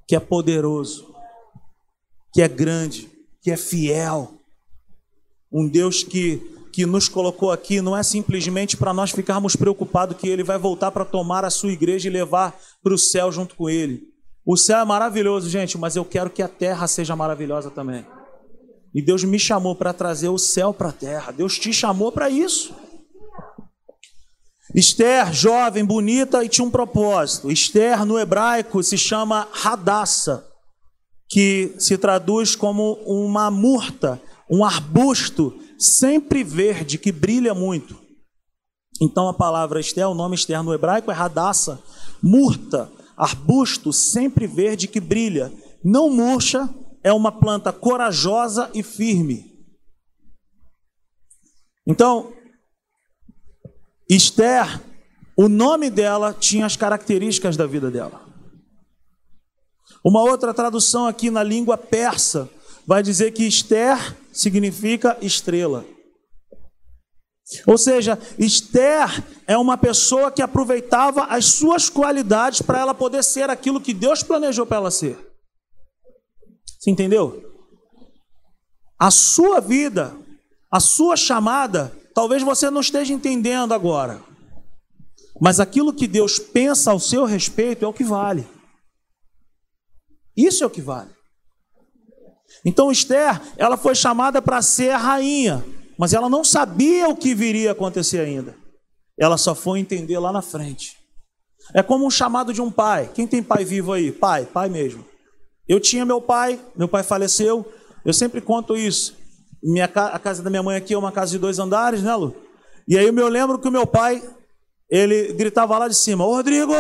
que 0.08 0.16
é 0.16 0.20
poderoso, 0.20 1.14
que 2.34 2.42
é 2.42 2.48
grande, 2.48 3.10
que 3.42 3.52
é 3.52 3.58
fiel. 3.58 4.34
Um 5.52 5.68
Deus 5.68 6.04
que, 6.04 6.38
que 6.74 6.86
nos 6.86 7.08
colocou 7.08 7.52
aqui 7.52 7.82
não 7.82 7.96
é 7.96 8.04
simplesmente 8.04 8.76
para 8.76 8.94
nós 8.94 9.12
ficarmos 9.12 9.56
preocupados 9.56 10.18
que 10.18 10.28
Ele 10.28 10.44
vai 10.44 10.58
voltar 10.58 10.92
para 10.92 11.06
tomar 11.06 11.46
a 11.46 11.50
sua 11.50 11.72
igreja 11.72 12.08
e 12.08 12.12
levar 12.12 12.58
para 12.82 12.94
o 12.94 12.98
céu 12.98 13.32
junto 13.32 13.56
com 13.56 13.70
Ele. 13.70 14.04
O 14.46 14.58
céu 14.58 14.80
é 14.80 14.86
maravilhoso, 14.86 15.50
gente, 15.50 15.78
mas 15.78 15.96
eu 15.96 16.04
quero 16.04 16.30
que 16.30 16.42
a 16.42 16.50
terra 16.50 16.88
seja 16.88 17.16
maravilhosa 17.16 17.70
também. 17.70 18.06
E 18.94 19.02
Deus 19.02 19.24
me 19.24 19.40
chamou 19.40 19.76
para 19.76 19.94
trazer 19.94 20.30
o 20.30 20.38
céu 20.38 20.74
para 20.74 20.90
a 20.90 20.94
terra. 20.94 21.32
Deus 21.32 21.58
te 21.58 21.74
chamou 21.74 22.12
para 22.12 22.30
isso. 22.30 22.74
Esther, 24.74 25.32
jovem, 25.34 25.86
bonita 25.86 26.44
e 26.44 26.50
tinha 26.50 26.66
um 26.66 26.72
propósito. 26.72 27.52
Esther, 27.52 28.06
no 28.06 28.20
hebraico, 28.20 28.84
se 28.84 28.98
chama 28.98 29.48
Radassa 29.52 30.48
que 31.34 31.74
se 31.80 31.98
traduz 31.98 32.56
como 32.56 32.94
uma 33.08 33.50
murta, 33.50 34.22
um 34.48 34.64
arbusto 34.64 35.60
sempre 35.80 36.44
verde 36.44 37.00
que 37.00 37.12
brilha 37.12 37.56
muito. 37.56 37.98
Então 39.02 39.28
a 39.28 39.34
palavra 39.34 39.80
Esther, 39.80 40.08
o 40.08 40.14
nome 40.14 40.36
Esther 40.36 40.62
no 40.62 40.74
hebraico 40.74 41.10
é 41.10 41.14
radassa, 41.14 41.82
murta, 42.22 42.92
arbusto 43.18 43.92
sempre 43.92 44.46
verde 44.46 44.88
que 44.88 45.00
brilha. 45.00 45.52
Não 45.84 46.08
murcha, 46.08 46.70
é 47.04 47.12
uma 47.12 47.32
planta 47.32 47.74
corajosa 47.74 48.72
e 48.74 48.82
firme. 48.82 49.54
Então, 51.86 52.34
Esther, 54.10 54.82
o 55.36 55.49
nome 55.49 55.89
dela 55.89 56.34
tinha 56.34 56.66
as 56.66 56.78
características 56.78 57.58
da 57.58 57.68
vida 57.68 57.91
dela. 57.91 58.22
Uma 60.04 60.22
outra 60.22 60.54
tradução 60.54 61.08
aqui 61.08 61.30
na 61.30 61.43
língua 61.43 61.78
persa 61.78 62.49
vai 62.86 63.01
dizer 63.01 63.32
que 63.32 63.45
Esther 63.45 63.97
significa 64.32 65.18
estrela. 65.22 65.86
Ou 67.68 67.78
seja, 67.78 68.18
Esther 68.38 69.24
é 69.45 69.58
uma 69.58 69.78
pessoa 69.78 70.32
que 70.32 70.41
aproveitava 70.41 71.26
as 71.26 71.45
suas 71.45 71.89
qualidades 71.89 72.62
para 72.62 72.80
ela 72.80 72.93
poder 72.93 73.24
ser 73.24 73.49
aquilo 73.49 73.82
que 73.82 73.93
Deus 73.93 74.24
planejou 74.24 74.66
para 74.66 74.78
ela 74.78 74.91
ser. 74.91 75.33
Você 76.84 76.92
entendeu? 76.92 77.42
A 79.00 79.10
sua 79.10 79.62
vida, 79.62 80.14
a 80.70 80.82
sua 80.82 81.16
chamada, 81.16 81.98
talvez 82.14 82.44
você 82.44 82.70
não 82.70 82.82
esteja 82.82 83.14
entendendo 83.14 83.74
agora. 83.74 84.22
Mas 85.40 85.62
aquilo 85.62 85.94
que 85.94 86.06
Deus 86.06 86.38
pensa 86.40 86.92
ao 86.92 87.00
seu 87.00 87.24
respeito 87.24 87.86
é 87.86 87.88
o 87.88 87.94
que 87.94 88.04
vale. 88.04 88.46
Isso 90.36 90.62
é 90.62 90.68
o 90.68 90.70
que 90.70 90.82
vale. 90.82 91.10
Então 92.66 92.92
Esther, 92.92 93.42
ela 93.56 93.78
foi 93.78 93.96
chamada 93.96 94.42
para 94.42 94.62
ser 94.62 94.90
a 94.90 94.98
rainha, 94.98 95.64
mas 95.98 96.12
ela 96.12 96.30
não 96.30 96.44
sabia 96.44 97.08
o 97.08 97.16
que 97.16 97.34
viria 97.34 97.70
a 97.70 97.72
acontecer 97.72 98.20
ainda. 98.20 98.58
Ela 99.18 99.38
só 99.38 99.56
foi 99.56 99.80
entender 99.80 100.20
lá 100.20 100.34
na 100.34 100.42
frente. 100.42 100.98
É 101.74 101.82
como 101.82 102.06
um 102.06 102.12
chamado 102.12 102.54
de 102.54 102.62
um 102.62 102.70
pai. 102.70 103.10
Quem 103.14 103.26
tem 103.26 103.42
pai 103.42 103.64
vivo 103.64 103.94
aí? 103.94 104.12
Pai, 104.12 104.46
pai 104.46 104.68
mesmo. 104.68 105.12
Eu 105.68 105.80
tinha 105.80 106.05
meu 106.05 106.22
pai, 106.22 106.59
meu 106.76 106.88
pai 106.88 107.03
faleceu. 107.03 107.66
Eu 108.05 108.14
sempre 108.14 108.41
conto 108.41 108.76
isso. 108.76 109.16
Minha, 109.61 109.86
a 109.86 110.20
casa 110.20 110.43
da 110.43 110.49
minha 110.49 110.64
mãe 110.64 110.76
aqui 110.76 110.93
é 110.93 110.97
uma 110.97 111.11
casa 111.11 111.32
de 111.32 111.39
dois 111.39 111.57
andares, 111.57 112.03
né, 112.03 112.14
Lu? 112.16 112.36
E 112.88 112.97
aí 112.97 113.05
eu 113.05 113.14
me 113.14 113.24
lembro 113.24 113.59
que 113.59 113.68
o 113.68 113.72
meu 113.72 113.88
pai, 113.88 114.22
ele 114.89 115.32
gritava 115.34 115.78
lá 115.78 115.88
de 115.88 115.95
cima, 115.95 116.26
Ô 116.26 116.36
Rodrigo! 116.36 116.74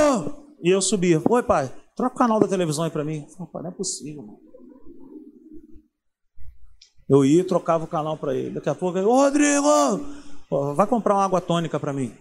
E 0.61 0.69
eu 0.69 0.81
subia. 0.81 1.21
Oi, 1.29 1.43
pai, 1.43 1.71
troca 1.95 2.15
o 2.15 2.17
canal 2.17 2.39
da 2.39 2.47
televisão 2.47 2.83
aí 2.83 2.91
para 2.91 3.05
mim. 3.05 3.25
Eu 3.39 3.61
não 3.61 3.69
é 3.69 3.71
possível, 3.71 4.23
mano. 4.23 4.39
Eu 7.09 7.23
ia 7.25 7.41
e 7.41 7.43
trocava 7.43 7.83
o 7.83 7.87
canal 7.87 8.17
para 8.17 8.33
ele. 8.33 8.51
Daqui 8.51 8.69
a 8.69 8.75
pouco, 8.75 8.97
Ô 8.99 9.15
Rodrigo! 9.15 9.67
vai 10.75 10.87
comprar 10.87 11.15
uma 11.15 11.25
água 11.25 11.41
tônica 11.41 11.79
para 11.79 11.93
mim. 11.93 12.13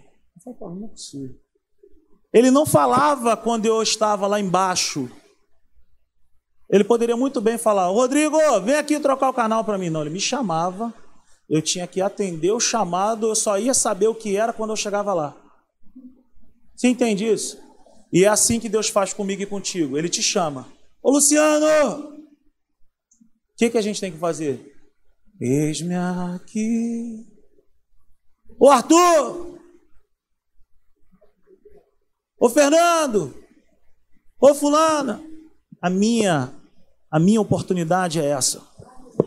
Eu 0.46 0.54
falei, 0.54 0.78
não 0.78 0.86
é 0.86 0.90
possível. 0.90 1.36
Ele 2.32 2.50
não 2.50 2.64
falava 2.64 3.36
quando 3.36 3.66
eu 3.66 3.82
estava 3.82 4.26
lá 4.26 4.40
embaixo. 4.40 5.10
Ele 6.72 6.84
poderia 6.84 7.16
muito 7.16 7.38
bem 7.38 7.58
falar: 7.58 7.88
Rodrigo, 7.88 8.38
vem 8.62 8.76
aqui 8.76 8.98
trocar 8.98 9.28
o 9.28 9.34
canal 9.34 9.62
para 9.62 9.76
mim. 9.76 9.90
Não, 9.90 10.00
ele 10.00 10.08
me 10.08 10.20
chamava. 10.20 10.92
Eu 11.48 11.60
tinha 11.60 11.86
que 11.86 12.00
atender 12.00 12.50
o 12.50 12.58
chamado. 12.58 13.28
Eu 13.28 13.34
só 13.34 13.58
ia 13.58 13.74
saber 13.74 14.08
o 14.08 14.14
que 14.14 14.38
era 14.38 14.54
quando 14.54 14.70
eu 14.70 14.76
chegava 14.76 15.12
lá. 15.12 15.36
Você 16.74 16.88
entende 16.88 17.30
isso? 17.30 17.58
E 18.10 18.24
é 18.24 18.28
assim 18.28 18.58
que 18.58 18.70
Deus 18.70 18.88
faz 18.88 19.12
comigo 19.12 19.42
e 19.42 19.46
contigo. 19.46 19.98
Ele 19.98 20.08
te 20.08 20.22
chama: 20.22 20.66
Ô 21.02 21.10
Luciano! 21.10 22.08
O 22.08 23.56
que, 23.58 23.68
que 23.68 23.78
a 23.78 23.82
gente 23.82 24.00
tem 24.00 24.10
que 24.10 24.18
fazer? 24.18 24.74
Eis-me 25.38 25.94
aqui. 25.94 27.26
Ô 28.58 28.70
Arthur! 28.70 29.60
Ô 32.40 32.48
Fernando! 32.48 33.34
Ô 34.40 34.54
Fulana! 34.54 35.22
A 35.80 35.90
minha, 35.90 36.61
a 37.12 37.20
minha 37.20 37.42
oportunidade 37.42 38.18
é 38.18 38.24
essa. 38.24 38.62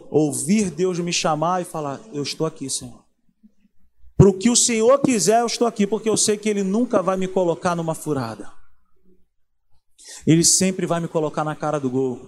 Ouvir 0.10 0.72
Deus 0.72 0.98
me 0.98 1.14
chamar 1.14 1.62
e 1.62 1.66
falar: 1.66 2.02
Eu 2.12 2.24
estou 2.24 2.48
aqui, 2.48 2.68
Senhor. 2.68 3.06
Para 4.18 4.30
o 4.30 4.34
que 4.34 4.50
o 4.50 4.56
Senhor 4.56 4.98
quiser, 5.00 5.42
eu 5.42 5.46
estou 5.46 5.68
aqui, 5.68 5.86
porque 5.86 6.10
eu 6.10 6.18
sei 6.18 6.36
que 6.36 6.50
Ele 6.50 6.64
nunca 6.64 7.04
vai 7.04 7.16
me 7.16 7.28
colocar 7.28 7.76
numa 7.76 7.94
furada. 7.94 8.52
Ele 10.26 10.44
sempre 10.44 10.88
vai 10.88 11.00
me 11.00 11.08
colocar 11.08 11.44
na 11.44 11.56
cara 11.56 11.80
do 11.80 11.90
gol. 11.90 12.20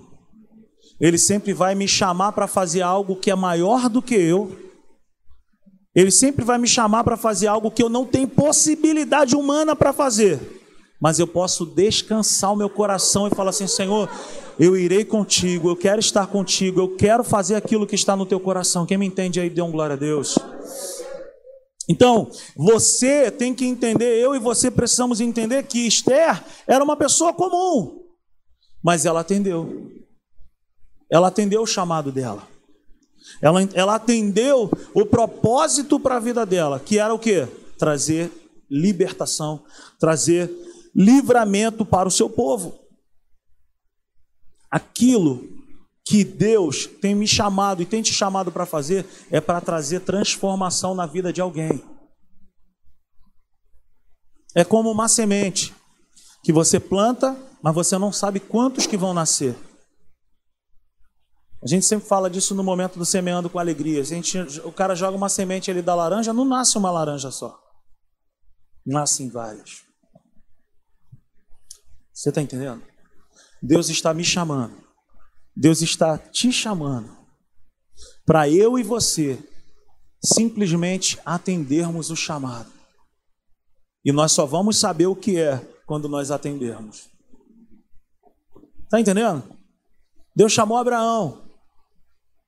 Ele 1.00 1.18
sempre 1.18 1.54
vai 1.54 1.74
me 1.74 1.88
chamar 1.88 2.34
para 2.34 2.46
fazer 2.46 2.82
algo 2.82 3.16
que 3.16 3.32
é 3.32 3.36
maior 3.36 3.90
do 3.90 4.02
que 4.02 4.16
eu. 4.16 4.56
Ele 5.96 6.12
sempre 6.12 6.46
vai 6.46 6.60
me 6.60 6.68
chamar 6.68 7.04
para 7.04 7.18
fazer 7.18 7.48
algo 7.48 7.72
que 7.72 7.82
eu 7.82 7.90
não 7.90 8.06
tenho 8.06 8.28
possibilidade 8.28 9.36
humana 9.36 9.76
para 9.76 9.92
fazer 9.92 10.58
mas 11.00 11.20
eu 11.20 11.28
posso 11.28 11.66
descansar 11.66 12.52
o 12.52 12.56
meu 12.56 12.70
coração 12.70 13.28
e 13.28 13.32
falar 13.32 13.52
assim: 13.52 13.68
Senhor, 13.68 14.10
eu 14.60 14.76
irei 14.76 15.06
contigo, 15.06 15.70
eu 15.70 15.76
quero 15.76 16.00
estar 16.00 16.28
contigo, 16.28 16.80
eu 16.80 16.96
quero 16.96 17.24
fazer 17.24 17.56
aquilo 17.56 17.86
que 17.86 17.96
está 17.96 18.16
no 18.16 18.26
teu 18.26 18.40
coração. 18.40 18.86
Quem 18.86 18.98
me 18.98 19.06
entende 19.06 19.40
aí, 19.40 19.50
dê 19.50 19.62
um 19.62 19.72
glória 19.72 19.94
a 19.94 19.98
Deus. 19.98 20.38
Então, 21.88 22.30
você 22.56 23.32
tem 23.32 23.54
que 23.54 23.66
entender, 23.66 24.18
eu 24.18 24.36
e 24.36 24.40
você 24.40 24.70
precisamos 24.70 25.22
entender 25.22 25.64
que 25.64 25.88
Esther 25.88 26.44
era 26.68 26.84
uma 26.84 26.98
pessoa 26.98 27.34
comum, 27.34 28.04
mas 28.84 29.06
ela 29.06 29.22
atendeu. 29.22 29.92
Ela 31.10 31.28
atendeu 31.28 31.62
o 31.62 31.68
chamado 31.68 32.12
dela. 32.12 32.46
Ela, 33.42 33.60
ela 33.74 33.96
atendeu 33.96 34.70
o 34.94 35.06
propósito 35.06 36.00
para 36.00 36.18
a 36.18 36.20
vida 36.20 36.46
dela, 36.46 36.80
que 36.80 37.00
era 37.00 37.14
o 37.14 37.20
que? 37.20 37.48
Trazer 37.78 38.32
libertação, 38.70 39.64
trazer 40.00 40.52
livramento 40.94 41.86
para 41.86 42.08
o 42.08 42.12
seu 42.12 42.30
povo. 42.30 42.87
Aquilo 44.70 45.48
que 46.06 46.24
Deus 46.24 46.86
tem 46.86 47.14
me 47.14 47.28
chamado 47.28 47.82
e 47.82 47.86
tem 47.86 48.02
te 48.02 48.14
chamado 48.14 48.52
para 48.52 48.66
fazer 48.66 49.06
é 49.30 49.42
para 49.42 49.60
trazer 49.60 50.00
transformação 50.02 50.96
na 50.96 51.06
vida 51.06 51.34
de 51.34 51.42
alguém. 51.42 51.84
É 54.56 54.64
como 54.64 54.90
uma 54.90 55.08
semente 55.08 55.76
que 56.44 56.54
você 56.54 56.80
planta, 56.80 57.38
mas 57.62 57.76
você 57.76 57.98
não 57.98 58.12
sabe 58.12 58.40
quantos 58.40 58.88
que 58.88 58.96
vão 58.96 59.14
nascer. 59.14 59.56
A 61.62 61.68
gente 61.68 61.86
sempre 61.86 62.08
fala 62.08 62.30
disso 62.30 62.56
no 62.56 62.64
momento 62.64 62.98
do 62.98 63.06
semeando 63.06 63.50
com 63.50 63.60
alegria. 63.60 64.00
A 64.00 64.06
gente, 64.06 64.38
o 64.64 64.72
cara 64.72 64.96
joga 64.96 65.18
uma 65.18 65.28
semente 65.28 65.70
ali 65.70 65.82
da 65.82 65.94
laranja, 65.94 66.32
não 66.32 66.46
nasce 66.46 66.78
uma 66.78 66.90
laranja 66.90 67.32
só. 67.32 67.60
Nascem 68.86 69.30
várias. 69.30 69.84
Você 72.14 72.30
está 72.30 72.42
entendendo? 72.42 72.82
Deus 73.62 73.90
está 73.90 74.14
me 74.14 74.24
chamando. 74.24 74.74
Deus 75.56 75.82
está 75.82 76.18
te 76.18 76.52
chamando 76.52 77.16
para 78.26 78.50
eu 78.50 78.78
e 78.78 78.84
você 78.84 79.40
simplesmente 80.24 81.20
atendermos 81.26 82.10
o 82.12 82.16
chamado. 82.16 82.72
E 84.06 84.12
nós 84.12 84.32
só 84.32 84.46
vamos 84.46 84.78
saber 84.78 85.08
o 85.08 85.16
que 85.16 85.40
é 85.40 85.58
quando 85.86 86.08
nós 86.08 86.30
atendermos. 86.30 87.10
Está 88.84 89.00
entendendo? 89.00 89.44
Deus 90.36 90.52
chamou 90.52 90.78
Abraão. 90.78 91.42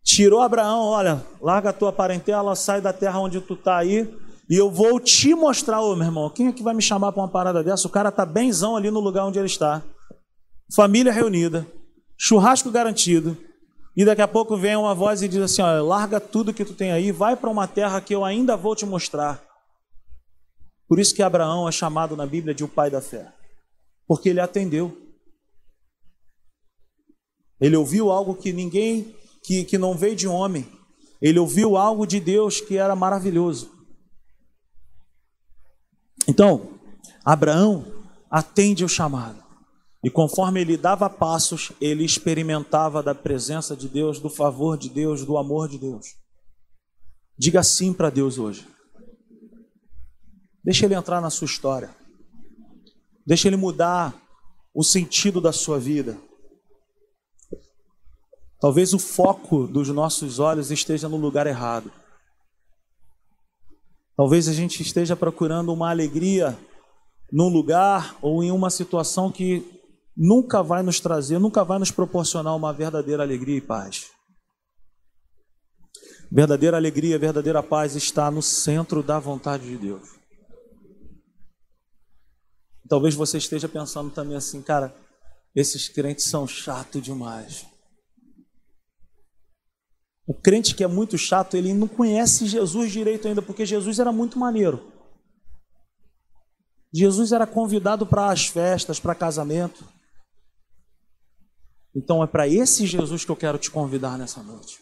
Tirou 0.03 0.41
Abraão, 0.41 0.86
olha, 0.86 1.26
larga 1.41 1.70
a 1.70 1.74
tua 1.74 1.91
parentela, 1.91 2.55
sai 2.55 2.82
da 2.82 2.93
terra 2.93 3.20
onde 3.20 3.41
tu 3.41 3.53
está 3.53 3.78
aí 3.78 4.07
e 4.49 4.55
eu 4.55 4.72
vou 4.72 4.99
te 4.99 5.36
mostrar, 5.36 5.80
ô 5.80 5.95
meu 5.95 6.07
irmão, 6.07 6.30
quem 6.30 6.47
é 6.47 6.51
que 6.51 6.64
vai 6.64 6.74
me 6.74 6.82
chamar 6.82 7.12
para 7.12 7.22
uma 7.22 7.30
parada 7.30 7.64
dessa? 7.64 7.88
O 7.88 7.91
cara 7.91 8.12
tá 8.12 8.26
benzão 8.26 8.76
ali 8.76 8.89
no 8.89 8.99
lugar 8.99 9.26
onde 9.26 9.38
ele 9.38 9.45
está. 9.45 9.84
Família 10.74 11.11
reunida, 11.11 11.67
churrasco 12.17 12.70
garantido. 12.70 13.38
E 13.95 14.05
daqui 14.05 14.22
a 14.22 14.28
pouco 14.28 14.55
vem 14.55 14.76
uma 14.76 14.93
voz 14.93 15.22
e 15.22 15.28
diz 15.28 15.41
assim: 15.41 15.61
ó, 15.61 15.82
larga 15.82 16.20
tudo 16.20 16.53
que 16.53 16.63
tu 16.63 16.74
tem 16.74 16.91
aí, 16.91 17.11
vai 17.11 17.36
para 17.36 17.49
uma 17.49 17.67
terra 17.67 17.99
que 17.99 18.13
eu 18.13 18.24
ainda 18.24 18.55
vou 18.55 18.76
te 18.76 18.86
mostrar. 18.86 19.43
Por 20.88 20.99
isso 20.99 21.13
que 21.13 21.22
Abraão 21.22 21.67
é 21.67 21.72
chamado 21.72 22.15
na 22.15 22.26
Bíblia 22.26 22.53
de 22.53 22.63
o 22.63 22.67
pai 22.67 22.89
da 22.89 23.01
fé. 23.01 23.32
Porque 24.07 24.30
ele 24.30 24.39
atendeu. 24.39 24.97
Ele 27.61 27.76
ouviu 27.76 28.09
algo 28.09 28.34
que 28.34 28.51
ninguém, 28.51 29.15
que, 29.43 29.63
que 29.63 29.78
não 29.78 29.93
veio 29.93 30.15
de 30.15 30.28
homem. 30.28 30.67
Ele 31.22 31.38
ouviu 31.38 31.78
algo 31.78 32.07
de 32.07 32.20
Deus 32.20 32.61
que 32.61 32.78
era 32.78 32.95
maravilhoso. 32.95 33.72
Então, 36.28 36.80
Abraão 37.24 37.86
atende 38.32 38.84
o 38.84 38.89
chamado. 38.89 39.49
E 40.04 40.10
conforme 40.10 40.62
ele 40.62 40.78
dava 40.78 41.10
passos, 41.10 41.72
ele 41.82 42.06
experimentava 42.06 43.04
da 43.04 43.14
presença 43.14 43.76
de 43.76 43.89
Deus, 43.89 44.20
do 44.20 44.30
favor 44.30 44.78
de 44.78 44.89
Deus, 44.89 45.26
do 45.26 45.38
amor 45.38 45.68
de 45.68 45.78
Deus. 45.78 46.16
Diga 47.38 47.64
sim 47.64 47.93
para 47.93 48.10
Deus 48.10 48.38
hoje. 48.38 48.66
Deixa 50.64 50.86
ele 50.86 50.95
entrar 50.95 51.20
na 51.20 51.30
sua 51.30 51.45
história. 51.45 51.93
Deixa 53.26 53.47
ele 53.47 53.58
mudar 53.58 54.16
o 54.74 54.84
sentido 54.84 55.41
da 55.41 55.52
sua 55.52 55.80
vida. 55.80 56.18
Talvez 58.60 58.93
o 58.93 59.00
foco 59.00 59.68
dos 59.68 59.89
nossos 59.89 60.39
olhos 60.39 60.72
esteja 60.72 61.08
no 61.08 61.18
lugar 61.18 61.47
errado. 61.47 61.91
Talvez 64.16 64.50
a 64.50 64.54
gente 64.54 64.82
esteja 64.82 65.16
procurando 65.16 65.74
uma 65.74 65.89
alegria 65.89 66.58
num 67.32 67.47
lugar 67.47 68.18
ou 68.22 68.43
em 68.43 68.52
uma 68.52 68.70
situação 68.70 69.32
que 69.32 69.79
nunca 70.20 70.61
vai 70.61 70.84
nos 70.84 70.99
trazer, 70.99 71.39
nunca 71.39 71.63
vai 71.63 71.80
nos 71.80 71.91
proporcionar 71.91 72.53
uma 72.53 72.74
verdadeira 72.74 73.24
alegria 73.24 73.55
e 73.55 73.61
paz. 73.61 74.11
Verdadeira 76.30 76.76
alegria, 76.76 77.17
verdadeira 77.17 77.63
paz 77.63 77.95
está 77.95 78.30
no 78.30 78.41
centro 78.41 79.01
da 79.01 79.17
vontade 79.17 79.65
de 79.65 79.78
Deus. 79.78 80.20
Talvez 82.89 83.15
você 83.15 83.38
esteja 83.38 83.70
pensando 83.70 84.11
também 84.11 84.36
assim, 84.36 84.61
cara, 84.61 84.93
esses 85.55 85.88
crentes 85.88 86.26
são 86.26 86.45
chatos 86.45 87.01
demais. 87.01 87.65
O 90.28 90.34
crente 90.34 90.76
que 90.76 90.84
é 90.84 90.88
muito 90.88 91.17
chato, 91.17 91.55
ele 91.55 91.74
não 91.74 91.88
conhece 91.88 92.45
Jesus 92.45 92.91
direito 92.91 93.28
ainda, 93.28 93.41
porque 93.41 93.65
Jesus 93.65 93.97
era 93.99 94.11
muito 94.11 94.38
maneiro. 94.38 94.91
Jesus 96.93 97.32
era 97.32 97.47
convidado 97.47 98.05
para 98.05 98.32
as 98.32 98.47
festas, 98.47 98.99
para 98.99 99.15
casamento. 99.15 99.99
Então 101.96 102.24
é 102.24 102.28
para 102.28 102.48
esse 102.48 102.86
Jesus 102.86 103.26
que 103.26 103.32
eu 103.32 103.36
quero 103.36 103.58
te 103.58 103.72
convidar 103.72 104.18
nessa 104.18 104.42
noite. 104.44 104.80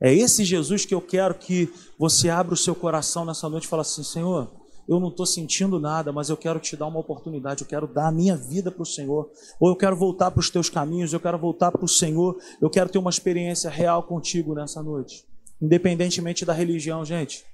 É 0.00 0.12
esse 0.12 0.44
Jesus 0.44 0.84
que 0.84 0.94
eu 0.94 1.00
quero 1.00 1.34
que 1.34 1.72
você 1.98 2.28
abra 2.28 2.54
o 2.54 2.56
seu 2.56 2.74
coração 2.74 3.24
nessa 3.24 3.48
noite 3.48 3.64
e 3.64 3.68
fale 3.68 3.80
assim: 3.80 4.02
Senhor, 4.02 4.52
eu 4.88 5.00
não 5.00 5.08
estou 5.08 5.26
sentindo 5.26 5.80
nada, 5.80 6.12
mas 6.12 6.28
eu 6.28 6.36
quero 6.36 6.60
te 6.60 6.76
dar 6.76 6.86
uma 6.86 7.00
oportunidade, 7.00 7.62
eu 7.62 7.66
quero 7.66 7.86
dar 7.86 8.08
a 8.08 8.12
minha 8.12 8.36
vida 8.36 8.70
para 8.70 8.82
o 8.82 8.86
Senhor, 8.86 9.30
ou 9.58 9.70
eu 9.70 9.76
quero 9.76 9.96
voltar 9.96 10.30
para 10.30 10.40
os 10.40 10.50
teus 10.50 10.68
caminhos, 10.68 11.12
eu 11.12 11.20
quero 11.20 11.38
voltar 11.38 11.72
para 11.72 11.84
o 11.84 11.88
Senhor, 11.88 12.36
eu 12.60 12.70
quero 12.70 12.90
ter 12.90 12.98
uma 12.98 13.10
experiência 13.10 13.70
real 13.70 14.02
contigo 14.02 14.54
nessa 14.54 14.82
noite, 14.82 15.24
independentemente 15.60 16.44
da 16.44 16.52
religião, 16.52 17.04
gente. 17.04 17.44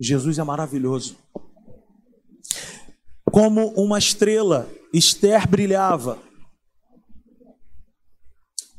Jesus 0.00 0.38
é 0.38 0.44
maravilhoso. 0.44 1.16
como 3.32 3.68
uma 3.74 3.98
estrela, 3.98 4.68
Esther 4.92 5.48
brilhava. 5.48 6.18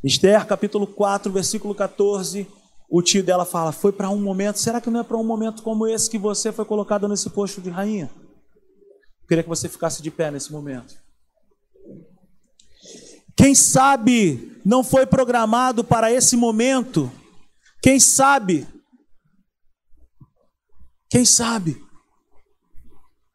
Esther, 0.03 0.45
capítulo 0.45 0.87
4, 0.87 1.31
versículo 1.31 1.75
14, 1.75 2.47
o 2.89 3.01
tio 3.01 3.23
dela 3.23 3.45
fala: 3.45 3.71
Foi 3.71 3.91
para 3.91 4.09
um 4.09 4.21
momento, 4.21 4.57
será 4.57 4.79
que 4.79 4.89
não 4.89 5.01
é 5.01 5.03
para 5.03 5.17
um 5.17 5.23
momento 5.23 5.61
como 5.61 5.85
esse 5.85 6.09
que 6.09 6.17
você 6.17 6.51
foi 6.51 6.65
colocada 6.65 7.07
nesse 7.07 7.29
posto 7.29 7.61
de 7.61 7.69
rainha? 7.69 8.09
Eu 9.21 9.27
queria 9.27 9.43
que 9.43 9.49
você 9.49 9.67
ficasse 9.67 10.01
de 10.01 10.09
pé 10.09 10.31
nesse 10.31 10.51
momento. 10.51 10.95
Quem 13.35 13.53
sabe 13.53 14.59
não 14.65 14.83
foi 14.83 15.05
programado 15.05 15.83
para 15.83 16.11
esse 16.11 16.35
momento? 16.35 17.11
Quem 17.81 17.99
sabe? 17.99 18.67
Quem 21.09 21.25
sabe? 21.25 21.81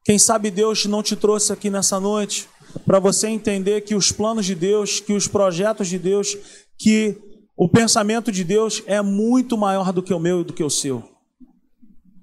Quem 0.05 0.19
sabe 0.19 0.51
Deus 0.51 0.85
não 0.85 1.03
te 1.03 1.17
trouxe 1.17 1.53
aqui 1.53 1.71
nessa 1.71 1.99
noite 1.99 2.49
para 2.85 2.99
você 2.99 3.29
entender 3.29 3.83
que 3.83 3.95
os 3.95 4.11
planos 4.11 4.47
de 4.47 4.55
Deus, 4.55 5.01
que 5.01 5.13
os 5.13 5.29
projetos 5.29 5.89
de 5.89 5.99
Deus, 5.99 6.37
que 6.79 7.17
o 7.57 7.69
pensamento 7.69 8.33
de 8.33 8.43
Deus 8.43 8.83
é 8.87 9.01
muito 9.01 9.57
maior 9.57 9.93
do 9.93 10.03
que 10.03 10.13
o 10.13 10.19
meu 10.19 10.41
e 10.41 10.45
do 10.45 10.53
que 10.53 10.65
o 10.65 10.71
seu. 10.71 11.09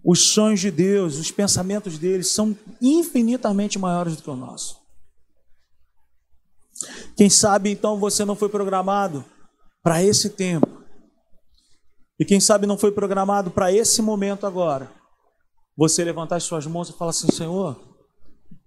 Os 0.03 0.33
sonhos 0.33 0.59
de 0.59 0.71
Deus, 0.71 1.17
os 1.17 1.31
pensamentos 1.31 1.97
dele 1.97 2.23
são 2.23 2.57
infinitamente 2.81 3.77
maiores 3.77 4.15
do 4.15 4.23
que 4.23 4.29
o 4.29 4.35
nosso. 4.35 4.81
Quem 7.15 7.29
sabe 7.29 7.69
então 7.71 7.99
você 7.99 8.25
não 8.25 8.35
foi 8.35 8.49
programado 8.49 9.23
para 9.83 10.03
esse 10.03 10.31
tempo. 10.31 10.81
E 12.19 12.25
quem 12.25 12.39
sabe 12.39 12.67
não 12.67 12.77
foi 12.77 12.91
programado 12.91 13.51
para 13.51 13.71
esse 13.71 14.01
momento 14.01 14.45
agora. 14.45 14.91
Você 15.77 16.03
levantar 16.03 16.35
as 16.35 16.43
suas 16.43 16.65
mãos 16.65 16.89
e 16.89 16.93
falar 16.93 17.11
assim: 17.11 17.31
Senhor, 17.31 17.79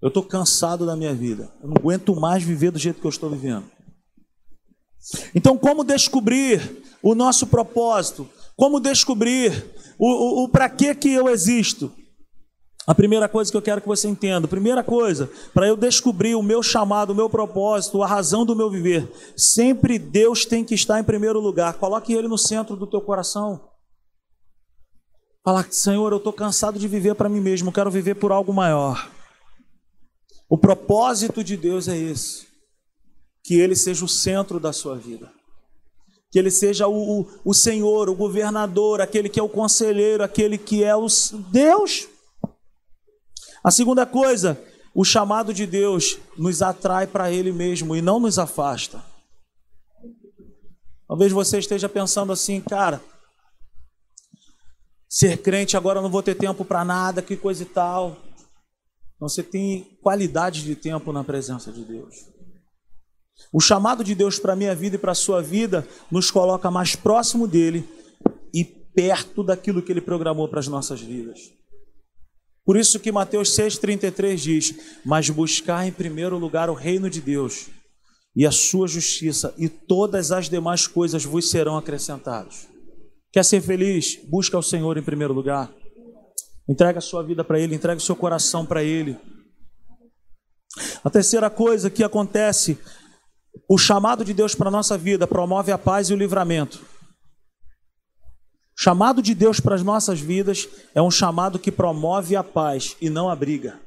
eu 0.04 0.08
estou 0.08 0.22
cansado 0.22 0.84
da 0.84 0.94
minha 0.94 1.14
vida. 1.14 1.50
Eu 1.62 1.68
não 1.68 1.76
aguento 1.78 2.14
mais 2.14 2.42
viver 2.42 2.70
do 2.70 2.78
jeito 2.78 3.00
que 3.00 3.06
eu 3.06 3.10
estou 3.10 3.30
vivendo. 3.30 3.64
Então, 5.34 5.56
como 5.56 5.82
descobrir 5.82 6.84
o 7.02 7.14
nosso 7.14 7.46
propósito? 7.46 8.28
Como 8.54 8.80
descobrir 8.80 9.64
o, 9.98 10.06
o, 10.06 10.44
o 10.44 10.48
para 10.50 10.68
que, 10.68 10.94
que 10.94 11.10
eu 11.10 11.26
existo? 11.26 11.90
A 12.86 12.94
primeira 12.94 13.30
coisa 13.30 13.50
que 13.50 13.56
eu 13.56 13.62
quero 13.62 13.80
que 13.80 13.88
você 13.88 14.06
entenda, 14.06 14.46
primeira 14.46 14.84
coisa, 14.84 15.30
para 15.54 15.66
eu 15.66 15.74
descobrir 15.74 16.34
o 16.34 16.42
meu 16.42 16.62
chamado, 16.62 17.14
o 17.14 17.16
meu 17.16 17.30
propósito, 17.30 18.02
a 18.02 18.06
razão 18.06 18.44
do 18.44 18.54
meu 18.54 18.68
viver, 18.68 19.10
sempre 19.34 19.98
Deus 19.98 20.44
tem 20.44 20.62
que 20.62 20.74
estar 20.74 21.00
em 21.00 21.04
primeiro 21.04 21.40
lugar. 21.40 21.72
Coloque 21.78 22.12
Ele 22.12 22.28
no 22.28 22.36
centro 22.36 22.76
do 22.76 22.86
teu 22.86 23.00
coração. 23.00 23.70
Fala, 25.42 25.64
Senhor, 25.70 26.12
eu 26.12 26.18
estou 26.18 26.32
cansado 26.32 26.78
de 26.78 26.86
viver 26.86 27.14
para 27.14 27.30
mim 27.30 27.40
mesmo, 27.40 27.72
quero 27.72 27.90
viver 27.90 28.16
por 28.16 28.32
algo 28.32 28.52
maior. 28.52 29.13
O 30.54 30.56
propósito 30.56 31.42
de 31.42 31.56
Deus 31.56 31.88
é 31.88 31.98
esse: 31.98 32.46
que 33.42 33.54
Ele 33.56 33.74
seja 33.74 34.04
o 34.04 34.08
centro 34.08 34.60
da 34.60 34.72
sua 34.72 34.94
vida, 34.94 35.28
que 36.30 36.38
Ele 36.38 36.48
seja 36.48 36.86
o, 36.86 37.22
o, 37.22 37.40
o 37.44 37.52
Senhor, 37.52 38.08
o 38.08 38.14
governador, 38.14 39.00
aquele 39.00 39.28
que 39.28 39.40
é 39.40 39.42
o 39.42 39.48
conselheiro, 39.48 40.22
aquele 40.22 40.56
que 40.56 40.84
é 40.84 40.94
o 40.94 41.08
Deus. 41.50 42.06
A 43.64 43.72
segunda 43.72 44.06
coisa, 44.06 44.56
o 44.94 45.04
chamado 45.04 45.52
de 45.52 45.66
Deus 45.66 46.18
nos 46.38 46.62
atrai 46.62 47.08
para 47.08 47.32
Ele 47.32 47.50
mesmo 47.50 47.96
e 47.96 48.00
não 48.00 48.20
nos 48.20 48.38
afasta. 48.38 49.04
Talvez 51.08 51.32
você 51.32 51.58
esteja 51.58 51.88
pensando 51.88 52.32
assim, 52.32 52.60
cara, 52.60 53.02
ser 55.08 55.36
crente 55.38 55.76
agora 55.76 56.00
não 56.00 56.08
vou 56.08 56.22
ter 56.22 56.36
tempo 56.36 56.64
para 56.64 56.84
nada, 56.84 57.20
que 57.20 57.36
coisa 57.36 57.64
e 57.64 57.66
tal. 57.66 58.16
Você 59.24 59.42
tem 59.42 59.96
qualidade 60.02 60.62
de 60.62 60.76
tempo 60.76 61.10
na 61.10 61.24
presença 61.24 61.72
de 61.72 61.82
Deus. 61.82 62.26
O 63.50 63.58
chamado 63.58 64.04
de 64.04 64.14
Deus 64.14 64.38
para 64.38 64.52
a 64.52 64.56
minha 64.56 64.74
vida 64.74 64.96
e 64.96 64.98
para 64.98 65.12
a 65.12 65.14
sua 65.14 65.40
vida 65.40 65.88
nos 66.10 66.30
coloca 66.30 66.70
mais 66.70 66.94
próximo 66.94 67.48
dele 67.48 67.88
e 68.52 68.62
perto 68.62 69.42
daquilo 69.42 69.80
que 69.80 69.90
ele 69.90 70.02
programou 70.02 70.46
para 70.46 70.60
as 70.60 70.68
nossas 70.68 71.00
vidas. 71.00 71.40
Por 72.66 72.76
isso 72.76 73.00
que 73.00 73.10
Mateus 73.10 73.56
6,33 73.56 74.36
diz: 74.36 74.74
Mas 75.06 75.30
buscar 75.30 75.86
em 75.86 75.92
primeiro 75.92 76.36
lugar 76.36 76.68
o 76.68 76.74
reino 76.74 77.08
de 77.08 77.22
Deus 77.22 77.68
e 78.36 78.44
a 78.44 78.52
sua 78.52 78.86
justiça, 78.86 79.54
e 79.56 79.70
todas 79.70 80.32
as 80.32 80.50
demais 80.50 80.86
coisas 80.86 81.24
vos 81.24 81.48
serão 81.48 81.78
acrescentadas. 81.78 82.68
Quer 83.32 83.44
ser 83.44 83.62
feliz? 83.62 84.18
Busca 84.28 84.58
o 84.58 84.62
Senhor 84.62 84.98
em 84.98 85.02
primeiro 85.02 85.32
lugar. 85.32 85.72
Entrega 86.68 86.98
a 86.98 87.02
sua 87.02 87.22
vida 87.22 87.44
para 87.44 87.58
Ele, 87.58 87.74
entrega 87.74 87.98
o 87.98 88.02
seu 88.02 88.16
coração 88.16 88.64
para 88.64 88.82
Ele. 88.82 89.18
A 91.04 91.10
terceira 91.10 91.50
coisa 91.50 91.90
que 91.90 92.02
acontece, 92.02 92.78
o 93.68 93.78
chamado 93.78 94.24
de 94.24 94.32
Deus 94.32 94.54
para 94.54 94.68
a 94.68 94.72
nossa 94.72 94.96
vida 94.96 95.26
promove 95.26 95.70
a 95.70 95.78
paz 95.78 96.08
e 96.08 96.14
o 96.14 96.16
livramento. 96.16 96.84
O 98.76 98.82
chamado 98.82 99.22
de 99.22 99.34
Deus 99.34 99.60
para 99.60 99.76
as 99.76 99.82
nossas 99.82 100.18
vidas 100.18 100.68
é 100.94 101.00
um 101.00 101.10
chamado 101.10 101.58
que 101.58 101.70
promove 101.70 102.34
a 102.34 102.42
paz 102.42 102.96
e 103.00 103.08
não 103.08 103.28
a 103.28 103.36
briga. 103.36 103.78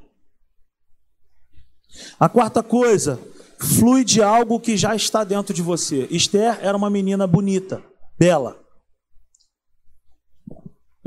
A 2.18 2.28
quarta 2.28 2.62
coisa, 2.62 3.20
flui 3.58 4.04
de 4.04 4.22
algo 4.22 4.60
que 4.60 4.76
já 4.76 4.94
está 4.94 5.24
dentro 5.24 5.52
de 5.52 5.60
você. 5.60 6.06
Esther 6.10 6.58
era 6.62 6.76
uma 6.76 6.88
menina 6.88 7.26
bonita, 7.26 7.82
bela. 8.18 8.67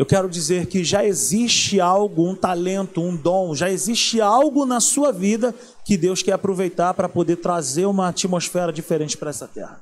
Eu 0.02 0.06
quero 0.08 0.28
dizer 0.28 0.66
que 0.66 0.84
já 0.84 1.06
existe 1.06 1.80
algo, 1.80 2.28
um 2.28 2.34
talento, 2.34 3.00
um 3.00 3.16
dom, 3.16 3.54
já 3.54 3.70
existe 3.70 4.20
algo 4.20 4.66
na 4.66 4.80
sua 4.80 5.12
vida 5.12 5.54
que 5.86 5.96
Deus 5.96 6.24
quer 6.24 6.32
aproveitar 6.32 6.96
para 6.96 7.08
poder 7.08 7.36
trazer 7.36 7.86
uma 7.86 8.08
atmosfera 8.08 8.74
diferente 8.74 9.16
para 9.16 9.30
essa 9.30 9.48
terra. 9.48 9.80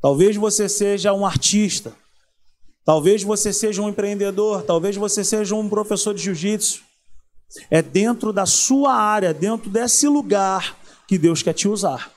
Talvez 0.00 0.36
você 0.36 0.70
seja 0.70 1.12
um 1.12 1.26
artista, 1.26 1.92
Talvez 2.82 3.22
você 3.22 3.52
seja 3.52 3.82
um 3.82 3.90
empreendedor, 3.90 4.62
talvez 4.62 4.96
você 4.96 5.22
seja 5.22 5.54
um 5.54 5.68
professor 5.68 6.14
de 6.14 6.22
jiu-jitsu. 6.22 6.80
É 7.70 7.82
dentro 7.82 8.32
da 8.32 8.46
sua 8.46 8.94
área, 8.94 9.34
dentro 9.34 9.68
desse 9.68 10.08
lugar 10.08 10.74
que 11.06 11.18
Deus 11.18 11.42
quer 11.42 11.52
te 11.52 11.68
usar. 11.68 12.10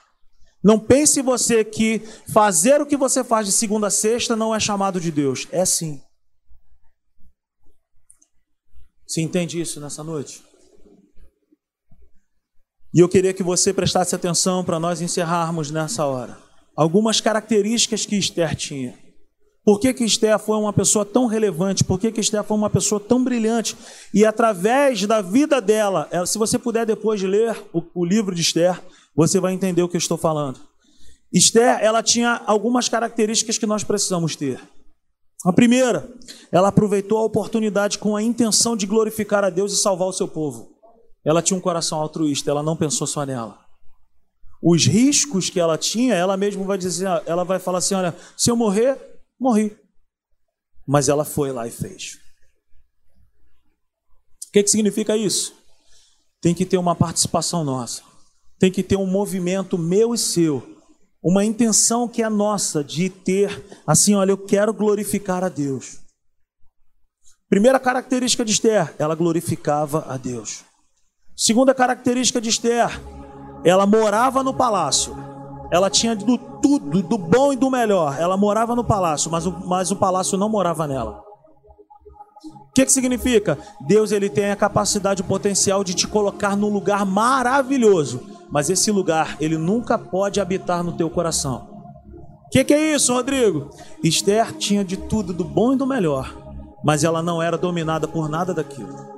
Não 0.63 0.79
pense 0.79 1.21
você 1.21 1.65
que 1.65 2.01
fazer 2.31 2.79
o 2.79 2.85
que 2.85 2.95
você 2.95 3.21
faz 3.21 3.47
de 3.47 3.51
segunda 3.51 3.87
a 3.87 3.91
sexta 3.91 4.33
não 4.33 4.55
é 4.55 4.61
chamado 4.61 5.01
de 5.01 5.11
Deus. 5.11 5.45
É 5.51 5.65
sim. 5.65 6.01
Você 9.11 9.19
entende 9.19 9.59
isso 9.59 9.81
nessa 9.81 10.05
noite? 10.05 10.41
E 12.93 13.01
eu 13.01 13.09
queria 13.09 13.33
que 13.33 13.43
você 13.43 13.73
prestasse 13.73 14.15
atenção 14.15 14.63
para 14.63 14.79
nós 14.79 15.01
encerrarmos 15.01 15.69
nessa 15.69 16.05
hora. 16.05 16.37
Algumas 16.77 17.19
características 17.19 18.05
que 18.05 18.15
Esther 18.15 18.55
tinha. 18.55 18.97
Por 19.65 19.81
que, 19.81 19.93
que 19.93 20.05
Esther 20.05 20.39
foi 20.39 20.55
uma 20.55 20.71
pessoa 20.71 21.03
tão 21.03 21.25
relevante? 21.25 21.83
Por 21.83 21.99
que, 21.99 22.09
que 22.09 22.21
Esther 22.21 22.41
foi 22.45 22.55
uma 22.55 22.69
pessoa 22.69 23.01
tão 23.01 23.21
brilhante? 23.21 23.75
E 24.13 24.25
através 24.25 25.05
da 25.05 25.21
vida 25.21 25.59
dela, 25.59 26.09
se 26.25 26.37
você 26.37 26.57
puder 26.57 26.85
depois 26.85 27.19
de 27.19 27.27
ler 27.27 27.53
o, 27.73 27.83
o 27.93 28.05
livro 28.05 28.33
de 28.33 28.41
Esther, 28.41 28.81
você 29.13 29.41
vai 29.41 29.51
entender 29.51 29.83
o 29.83 29.89
que 29.89 29.97
eu 29.97 29.99
estou 29.99 30.17
falando. 30.17 30.57
Esther, 31.33 31.79
ela 31.81 32.01
tinha 32.01 32.41
algumas 32.45 32.87
características 32.87 33.57
que 33.57 33.65
nós 33.65 33.83
precisamos 33.83 34.37
ter. 34.37 34.61
A 35.43 35.51
primeira, 35.51 36.07
ela 36.51 36.67
aproveitou 36.67 37.17
a 37.17 37.23
oportunidade 37.23 37.97
com 37.97 38.15
a 38.15 38.21
intenção 38.21 38.75
de 38.75 38.85
glorificar 38.85 39.43
a 39.43 39.49
Deus 39.49 39.73
e 39.73 39.77
salvar 39.77 40.07
o 40.07 40.13
seu 40.13 40.27
povo. 40.27 40.71
Ela 41.25 41.41
tinha 41.41 41.57
um 41.57 41.61
coração 41.61 41.99
altruísta, 41.99 42.51
ela 42.51 42.61
não 42.61 42.75
pensou 42.75 43.07
só 43.07 43.25
nela. 43.25 43.59
Os 44.61 44.85
riscos 44.85 45.49
que 45.49 45.59
ela 45.59 45.77
tinha, 45.77 46.13
ela 46.13 46.37
mesma 46.37 46.63
vai 46.63 46.77
dizer, 46.77 47.07
ela 47.25 47.43
vai 47.43 47.57
falar 47.57 47.79
assim: 47.79 47.95
olha, 47.95 48.15
se 48.37 48.51
eu 48.51 48.55
morrer, 48.55 48.97
morri. 49.39 49.75
Mas 50.87 51.09
ela 51.09 51.25
foi 51.25 51.51
lá 51.51 51.67
e 51.67 51.71
fez. 51.71 52.19
O 54.47 54.51
que, 54.51 54.61
que 54.61 54.69
significa 54.69 55.17
isso? 55.17 55.55
Tem 56.41 56.53
que 56.53 56.65
ter 56.65 56.77
uma 56.77 56.95
participação 56.95 57.63
nossa. 57.63 58.03
Tem 58.59 58.71
que 58.71 58.83
ter 58.83 58.97
um 58.97 59.07
movimento 59.07 59.77
meu 59.77 60.13
e 60.13 60.17
seu. 60.17 60.70
Uma 61.23 61.45
intenção 61.45 62.07
que 62.07 62.23
é 62.23 62.29
nossa 62.29 62.83
de 62.83 63.09
ter, 63.09 63.63
assim, 63.85 64.15
olha, 64.15 64.31
eu 64.31 64.37
quero 64.37 64.73
glorificar 64.73 65.43
a 65.43 65.49
Deus. 65.49 65.99
Primeira 67.47 67.79
característica 67.79 68.43
de 68.43 68.53
Esther, 68.53 68.95
ela 68.97 69.13
glorificava 69.13 70.05
a 70.07 70.17
Deus. 70.17 70.63
Segunda 71.35 71.75
característica 71.75 72.41
de 72.41 72.49
Esther, 72.49 72.99
ela 73.63 73.85
morava 73.85 74.41
no 74.41 74.53
palácio. 74.53 75.15
Ela 75.71 75.89
tinha 75.89 76.15
do 76.15 76.37
tudo, 76.37 77.01
do 77.03 77.17
bom 77.17 77.53
e 77.53 77.55
do 77.55 77.69
melhor. 77.69 78.19
Ela 78.19 78.35
morava 78.35 78.75
no 78.75 78.83
palácio, 78.83 79.29
mas 79.29 79.45
o, 79.45 79.51
mas 79.67 79.91
o 79.91 79.95
palácio 79.95 80.37
não 80.37 80.49
morava 80.49 80.87
nela. 80.87 81.21
O 82.69 82.73
que, 82.73 82.85
que 82.85 82.91
significa? 82.91 83.57
Deus 83.81 84.11
ele 84.11 84.29
tem 84.29 84.49
a 84.49 84.55
capacidade, 84.55 85.21
o 85.21 85.25
potencial 85.25 85.83
de 85.83 85.93
te 85.93 86.07
colocar 86.07 86.55
num 86.55 86.69
lugar 86.69 87.05
maravilhoso, 87.05 88.21
mas 88.51 88.69
esse 88.69 88.91
lugar 88.91 89.37
ele 89.39 89.57
nunca 89.57 89.97
pode 89.97 90.41
habitar 90.41 90.83
no 90.83 90.91
teu 90.91 91.09
coração. 91.09 91.69
O 92.45 92.49
que, 92.51 92.65
que 92.65 92.73
é 92.73 92.93
isso, 92.93 93.13
Rodrigo? 93.13 93.69
Esther 94.03 94.51
tinha 94.57 94.83
de 94.83 94.97
tudo, 94.97 95.31
do 95.31 95.45
bom 95.45 95.73
e 95.73 95.77
do 95.77 95.87
melhor, 95.87 96.35
mas 96.83 97.03
ela 97.03 97.23
não 97.23 97.41
era 97.41 97.57
dominada 97.57 98.07
por 98.07 98.27
nada 98.27 98.53
daquilo. 98.53 99.09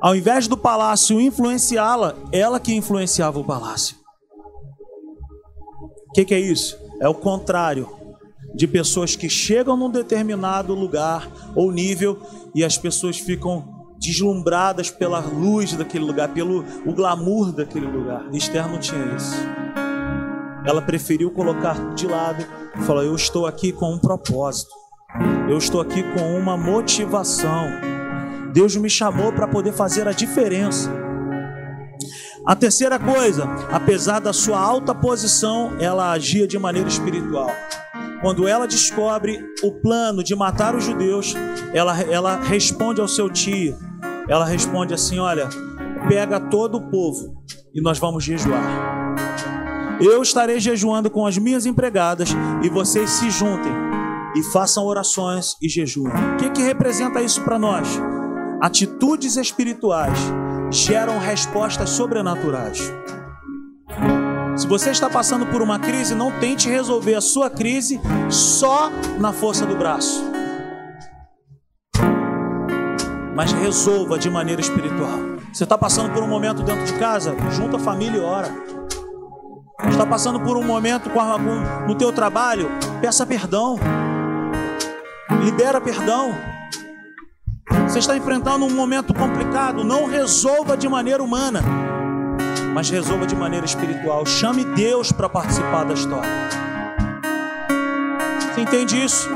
Ao 0.00 0.16
invés 0.16 0.48
do 0.48 0.56
palácio 0.56 1.20
influenciá-la, 1.20 2.14
ela 2.32 2.58
que 2.58 2.74
influenciava 2.74 3.38
o 3.38 3.44
palácio. 3.44 3.96
O 6.08 6.12
que, 6.14 6.24
que 6.24 6.34
é 6.34 6.40
isso? 6.40 6.78
É 7.00 7.08
o 7.08 7.14
contrário 7.14 7.94
de 8.54 8.66
pessoas 8.66 9.14
que 9.14 9.28
chegam 9.28 9.76
num 9.76 9.90
determinado 9.90 10.74
lugar 10.74 11.30
ou 11.54 11.70
nível 11.70 12.18
e 12.54 12.64
as 12.64 12.78
pessoas 12.78 13.18
ficam 13.18 13.75
deslumbradas 13.98 14.90
pela 14.90 15.20
luz 15.20 15.72
daquele 15.74 16.04
lugar, 16.04 16.28
pelo 16.28 16.64
o 16.84 16.92
glamour 16.92 17.52
daquele 17.52 17.86
lugar. 17.86 18.26
Esther 18.32 18.68
não 18.68 18.78
tinha 18.78 19.04
isso. 19.16 19.36
Ela 20.64 20.82
preferiu 20.82 21.30
colocar 21.30 21.94
de 21.94 22.06
lado 22.06 22.44
falou: 22.84 23.02
Eu 23.02 23.14
estou 23.14 23.46
aqui 23.46 23.72
com 23.72 23.94
um 23.94 23.98
propósito, 23.98 24.74
eu 25.48 25.56
estou 25.56 25.80
aqui 25.80 26.02
com 26.14 26.38
uma 26.38 26.56
motivação. 26.56 27.68
Deus 28.52 28.74
me 28.76 28.88
chamou 28.88 29.32
para 29.32 29.46
poder 29.46 29.72
fazer 29.72 30.08
a 30.08 30.12
diferença. 30.12 30.90
A 32.46 32.54
terceira 32.54 32.98
coisa, 32.98 33.44
apesar 33.72 34.20
da 34.20 34.32
sua 34.32 34.58
alta 34.58 34.94
posição, 34.94 35.76
ela 35.80 36.12
agia 36.12 36.46
de 36.46 36.58
maneira 36.58 36.88
espiritual. 36.88 37.50
Quando 38.20 38.48
ela 38.48 38.66
descobre 38.66 39.38
o 39.62 39.72
plano 39.72 40.24
de 40.24 40.34
matar 40.34 40.74
os 40.74 40.84
judeus, 40.84 41.34
ela, 41.74 42.00
ela 42.00 42.36
responde 42.36 43.00
ao 43.00 43.08
seu 43.08 43.28
tio. 43.30 43.76
Ela 44.28 44.44
responde 44.44 44.94
assim: 44.94 45.18
Olha, 45.18 45.48
pega 46.08 46.40
todo 46.40 46.78
o 46.78 46.90
povo 46.90 47.42
e 47.74 47.80
nós 47.80 47.98
vamos 47.98 48.24
jejuar. 48.24 48.96
Eu 50.00 50.22
estarei 50.22 50.60
jejuando 50.60 51.10
com 51.10 51.26
as 51.26 51.38
minhas 51.38 51.64
empregadas 51.64 52.30
e 52.62 52.68
vocês 52.68 53.10
se 53.10 53.30
juntem 53.30 53.72
e 54.34 54.42
façam 54.52 54.84
orações 54.84 55.54
e 55.62 55.68
jejuem. 55.68 56.12
O 56.34 56.36
que, 56.36 56.50
que 56.50 56.62
representa 56.62 57.22
isso 57.22 57.42
para 57.42 57.58
nós? 57.58 57.88
Atitudes 58.60 59.36
espirituais 59.36 60.18
geram 60.70 61.18
respostas 61.18 61.90
sobrenaturais. 61.90 62.92
Se 64.66 64.68
você 64.68 64.90
está 64.90 65.08
passando 65.08 65.46
por 65.46 65.62
uma 65.62 65.78
crise, 65.78 66.12
não 66.12 66.40
tente 66.40 66.68
resolver 66.68 67.14
a 67.14 67.20
sua 67.20 67.48
crise 67.48 68.00
só 68.28 68.90
na 69.16 69.32
força 69.32 69.64
do 69.64 69.76
braço. 69.76 70.24
Mas 73.32 73.52
resolva 73.52 74.18
de 74.18 74.28
maneira 74.28 74.60
espiritual. 74.60 75.20
Você 75.52 75.62
está 75.62 75.78
passando 75.78 76.12
por 76.12 76.20
um 76.20 76.26
momento 76.26 76.64
dentro 76.64 76.84
de 76.84 76.94
casa? 76.94 77.36
Junta 77.52 77.76
a 77.76 77.78
família 77.78 78.18
e 78.18 78.20
ora. 78.20 78.52
Está 79.88 80.04
passando 80.04 80.40
por 80.40 80.56
um 80.56 80.64
momento 80.64 81.10
com, 81.10 81.20
no 81.86 81.94
teu 81.94 82.12
trabalho? 82.12 82.68
Peça 83.00 83.24
perdão. 83.24 83.78
Libera 85.44 85.80
perdão. 85.80 86.34
Você 87.84 88.00
está 88.00 88.16
enfrentando 88.16 88.64
um 88.64 88.74
momento 88.74 89.14
complicado? 89.14 89.84
Não 89.84 90.06
resolva 90.06 90.76
de 90.76 90.88
maneira 90.88 91.22
humana, 91.22 91.62
mas 92.76 92.90
resolva 92.90 93.26
de 93.26 93.34
maneira 93.34 93.64
espiritual. 93.64 94.26
Chame 94.26 94.62
Deus 94.62 95.10
para 95.10 95.30
participar 95.30 95.84
da 95.84 95.94
história. 95.94 96.30
Você 98.52 98.60
entende 98.60 99.02
isso? 99.02 99.30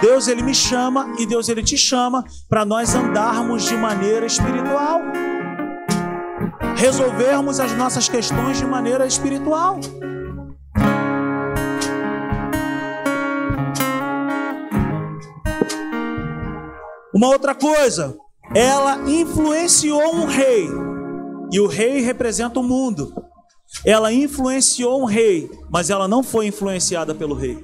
Deus 0.00 0.28
ele 0.28 0.40
me 0.40 0.54
chama 0.54 1.12
e 1.18 1.26
Deus 1.26 1.48
ele 1.48 1.60
te 1.60 1.76
chama 1.76 2.24
para 2.48 2.64
nós 2.64 2.94
andarmos 2.94 3.64
de 3.64 3.76
maneira 3.76 4.24
espiritual 4.24 5.02
resolvermos 6.76 7.58
as 7.58 7.72
nossas 7.72 8.08
questões 8.08 8.58
de 8.58 8.64
maneira 8.64 9.04
espiritual. 9.06 9.80
Uma 17.12 17.26
outra 17.26 17.56
coisa, 17.56 18.16
ela 18.54 18.98
influenciou 19.10 20.14
um 20.14 20.26
rei, 20.26 20.70
e 21.52 21.60
o 21.60 21.66
rei 21.66 22.00
representa 22.00 22.60
o 22.60 22.62
mundo. 22.62 23.14
Ela 23.84 24.12
influenciou 24.12 25.00
um 25.00 25.04
rei, 25.04 25.50
mas 25.70 25.90
ela 25.90 26.08
não 26.08 26.22
foi 26.22 26.46
influenciada 26.46 27.14
pelo 27.14 27.34
rei. 27.34 27.62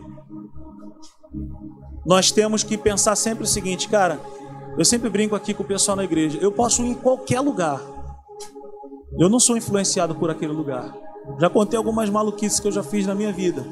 Nós 2.06 2.30
temos 2.30 2.62
que 2.62 2.78
pensar 2.78 3.16
sempre 3.16 3.44
o 3.44 3.46
seguinte, 3.46 3.88
cara. 3.88 4.20
Eu 4.78 4.84
sempre 4.84 5.08
brinco 5.08 5.34
aqui 5.34 5.52
com 5.52 5.62
o 5.62 5.66
pessoal 5.66 5.96
na 5.96 6.04
igreja. 6.04 6.38
Eu 6.40 6.52
posso 6.52 6.82
ir 6.82 6.88
em 6.88 6.94
qualquer 6.94 7.40
lugar, 7.40 7.80
eu 9.18 9.30
não 9.30 9.40
sou 9.40 9.56
influenciado 9.56 10.14
por 10.14 10.30
aquele 10.30 10.52
lugar. 10.52 10.94
Já 11.40 11.48
contei 11.48 11.76
algumas 11.76 12.10
maluquices 12.10 12.60
que 12.60 12.68
eu 12.68 12.72
já 12.72 12.82
fiz 12.82 13.06
na 13.06 13.14
minha 13.14 13.32
vida. 13.32 13.64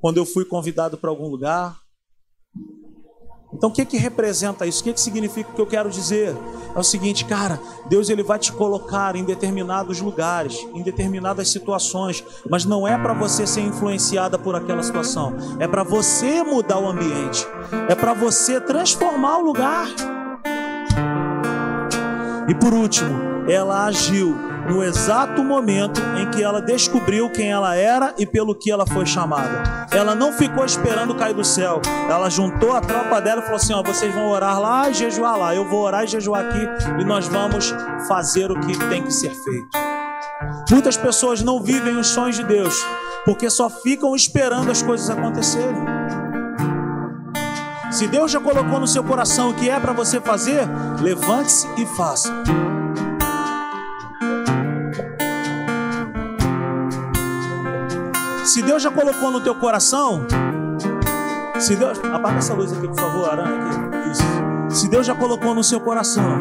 Quando 0.00 0.18
eu 0.18 0.26
fui 0.26 0.44
convidado 0.44 0.98
para 0.98 1.10
algum 1.10 1.28
lugar. 1.28 1.76
Então 3.60 3.68
o 3.68 3.72
que 3.74 3.84
que 3.84 3.98
representa 3.98 4.66
isso? 4.66 4.80
O 4.80 4.84
que 4.84 4.94
que 4.94 5.00
significa 5.02 5.50
o 5.50 5.54
que 5.54 5.60
eu 5.60 5.66
quero 5.66 5.90
dizer? 5.90 6.34
É 6.74 6.78
o 6.78 6.82
seguinte, 6.82 7.26
cara, 7.26 7.60
Deus 7.84 8.08
ele 8.08 8.22
vai 8.22 8.38
te 8.38 8.50
colocar 8.50 9.14
em 9.14 9.22
determinados 9.22 10.00
lugares, 10.00 10.66
em 10.72 10.82
determinadas 10.82 11.50
situações, 11.50 12.24
mas 12.48 12.64
não 12.64 12.88
é 12.88 12.96
para 12.96 13.12
você 13.12 13.46
ser 13.46 13.60
influenciada 13.60 14.38
por 14.38 14.56
aquela 14.56 14.82
situação, 14.82 15.34
é 15.58 15.68
para 15.68 15.82
você 15.82 16.42
mudar 16.42 16.78
o 16.78 16.88
ambiente, 16.88 17.46
é 17.86 17.94
para 17.94 18.14
você 18.14 18.58
transformar 18.58 19.36
o 19.36 19.42
lugar. 19.42 19.88
E 22.48 22.54
por 22.54 22.72
último, 22.72 23.10
ela 23.46 23.84
agiu 23.84 24.49
no 24.68 24.82
exato 24.82 25.42
momento 25.42 26.00
em 26.18 26.30
que 26.30 26.42
ela 26.42 26.60
descobriu 26.60 27.30
quem 27.30 27.50
ela 27.50 27.74
era 27.74 28.14
e 28.18 28.26
pelo 28.26 28.54
que 28.54 28.70
ela 28.70 28.86
foi 28.86 29.06
chamada. 29.06 29.86
Ela 29.90 30.14
não 30.14 30.32
ficou 30.32 30.64
esperando 30.64 31.14
cair 31.14 31.34
do 31.34 31.44
céu. 31.44 31.80
Ela 32.08 32.28
juntou 32.28 32.72
a 32.72 32.80
tropa 32.80 33.20
dela 33.20 33.40
e 33.40 33.44
falou 33.44 33.56
assim: 33.56 33.72
ó, 33.72 33.82
vocês 33.82 34.14
vão 34.14 34.30
orar 34.30 34.60
lá 34.60 34.88
e 34.88 34.94
jejuar 34.94 35.36
lá. 35.36 35.54
Eu 35.54 35.68
vou 35.68 35.82
orar 35.82 36.04
e 36.04 36.06
jejuar 36.06 36.44
aqui 36.46 36.68
e 37.00 37.04
nós 37.04 37.26
vamos 37.28 37.74
fazer 38.08 38.50
o 38.50 38.60
que 38.60 38.78
tem 38.88 39.02
que 39.02 39.12
ser 39.12 39.30
feito. 39.30 39.78
Muitas 40.70 40.96
pessoas 40.96 41.42
não 41.42 41.62
vivem 41.62 41.96
os 41.96 42.08
sonhos 42.08 42.36
de 42.36 42.44
Deus 42.44 42.74
porque 43.24 43.50
só 43.50 43.68
ficam 43.68 44.14
esperando 44.14 44.70
as 44.70 44.82
coisas 44.82 45.10
acontecerem. 45.10 45.84
Se 47.90 48.06
Deus 48.06 48.30
já 48.30 48.40
colocou 48.40 48.78
no 48.78 48.86
seu 48.86 49.02
coração 49.02 49.50
o 49.50 49.54
que 49.54 49.68
é 49.68 49.78
para 49.78 49.92
você 49.92 50.20
fazer, 50.20 50.62
levante-se 51.00 51.66
e 51.76 51.84
faça. 51.84 52.32
Se 58.50 58.62
Deus 58.62 58.82
já 58.82 58.90
colocou 58.90 59.30
no 59.30 59.40
teu 59.40 59.54
coração, 59.54 60.26
se 61.60 61.76
Deus, 61.76 62.00
apaga 62.00 62.38
essa 62.38 62.52
luz 62.52 62.72
aqui, 62.72 62.88
por 62.88 62.98
favor, 62.98 63.30
Aranha, 63.30 63.56
aqui. 63.56 64.10
Isso. 64.10 64.22
Se 64.80 64.88
Deus 64.88 65.06
já 65.06 65.14
colocou 65.14 65.54
no 65.54 65.62
seu 65.62 65.78
coração 65.78 66.40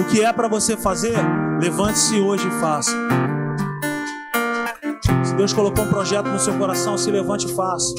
o 0.00 0.04
que 0.04 0.24
é 0.24 0.32
para 0.32 0.48
você 0.48 0.78
fazer, 0.78 1.14
levante-se 1.60 2.18
hoje 2.18 2.48
e 2.48 2.50
faça. 2.52 2.92
Se 5.22 5.34
Deus 5.34 5.52
colocou 5.52 5.84
um 5.84 5.88
projeto 5.88 6.26
no 6.30 6.40
seu 6.40 6.54
coração, 6.54 6.96
se 6.96 7.10
levante 7.10 7.46
e 7.46 7.54
faça. 7.54 7.94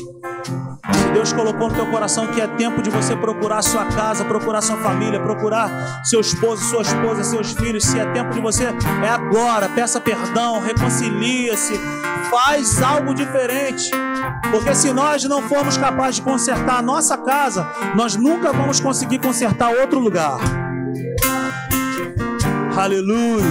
Se 0.91 1.11
Deus 1.13 1.31
colocou 1.31 1.69
no 1.69 1.75
teu 1.75 1.85
coração 1.91 2.25
que 2.25 2.41
é 2.41 2.47
tempo 2.47 2.81
de 2.81 2.89
você 2.89 3.15
procurar 3.15 3.61
sua 3.61 3.85
casa, 3.85 4.25
procurar 4.25 4.61
sua 4.61 4.77
família, 4.77 5.21
procurar 5.21 6.03
seu 6.03 6.19
esposo, 6.19 6.63
sua 6.63 6.81
esposa, 6.81 7.23
seus 7.23 7.51
filhos, 7.51 7.83
se 7.83 7.99
é 7.99 8.05
tempo 8.13 8.33
de 8.33 8.41
você, 8.41 8.63
é 8.65 9.09
agora. 9.09 9.69
Peça 9.69 10.01
perdão, 10.01 10.59
reconcilia-se, 10.59 11.79
faz 12.29 12.81
algo 12.81 13.13
diferente. 13.13 13.91
Porque 14.51 14.73
se 14.75 14.91
nós 14.93 15.23
não 15.23 15.41
formos 15.43 15.77
capazes 15.77 16.15
de 16.15 16.21
consertar 16.21 16.79
a 16.79 16.81
nossa 16.81 17.17
casa, 17.17 17.67
nós 17.95 18.15
nunca 18.15 18.51
vamos 18.51 18.79
conseguir 18.79 19.19
consertar 19.19 19.69
outro 19.69 19.99
lugar. 19.99 20.37
Aleluia. 22.77 23.45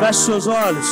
Feche 0.00 0.20
seus 0.20 0.46
olhos. 0.46 0.86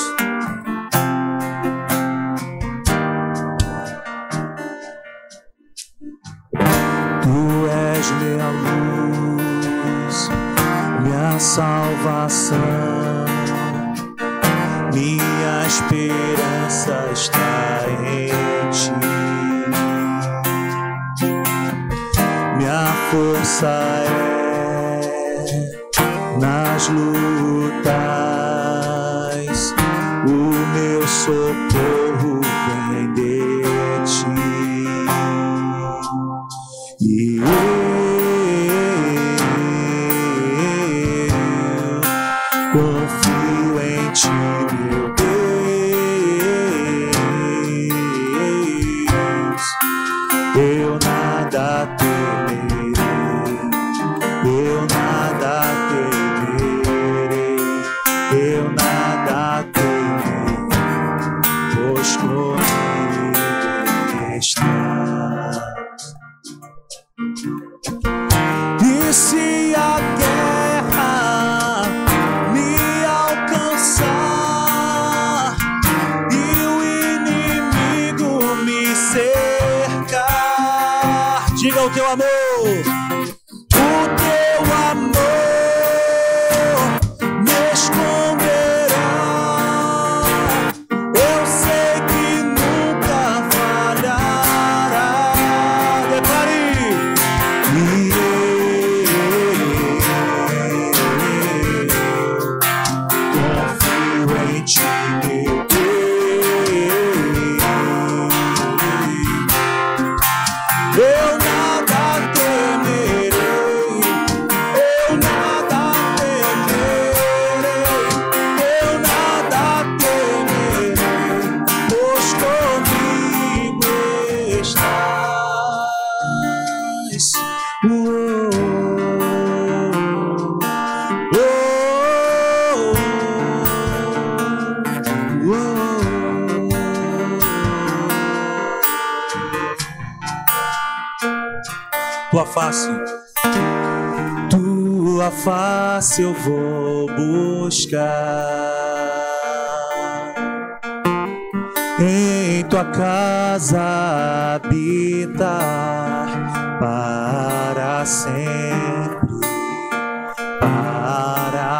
Tu 7.22 7.68
és 7.68 8.10
minha 8.10 8.50
luz, 8.50 10.28
minha 11.02 11.38
salvação 11.38 13.04
minha 14.94 15.66
esperança 15.66 16.23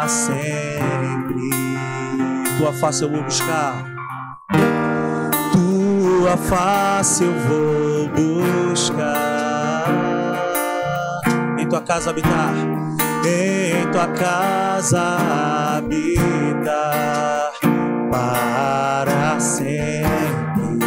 para 0.05 0.07
sempre. 0.07 1.49
Tua 2.57 2.71
face 2.73 3.03
eu 3.03 3.09
vou 3.09 3.23
buscar. 3.23 3.85
Tua 5.51 6.37
face 6.37 7.23
eu 7.23 7.33
vou 7.33 8.09
buscar 8.09 9.35
tua 11.67 11.81
casa 11.81 12.11
habitar, 12.11 12.53
em 13.25 13.91
tua 13.91 14.07
casa 14.09 15.01
habitar 15.77 17.51
para 18.11 19.39
sempre, 19.39 20.79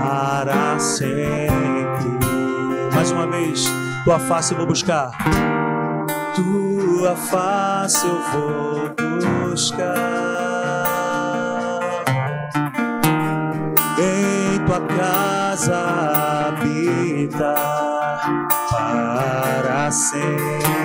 para 0.00 0.78
sempre. 0.78 2.18
Mais 2.94 3.10
uma 3.10 3.26
vez, 3.26 3.66
tua 4.04 4.20
face 4.20 4.52
eu 4.52 4.58
vou 4.58 4.66
buscar, 4.68 5.10
tua 6.98 7.14
face 7.14 8.04
eu 8.04 8.20
vou 8.32 8.90
buscar. 9.50 9.88
Em 13.98 14.58
tua 14.66 14.80
casa 14.80 15.76
habitar 16.48 17.38
para 18.70 19.92
sempre, 19.92 20.77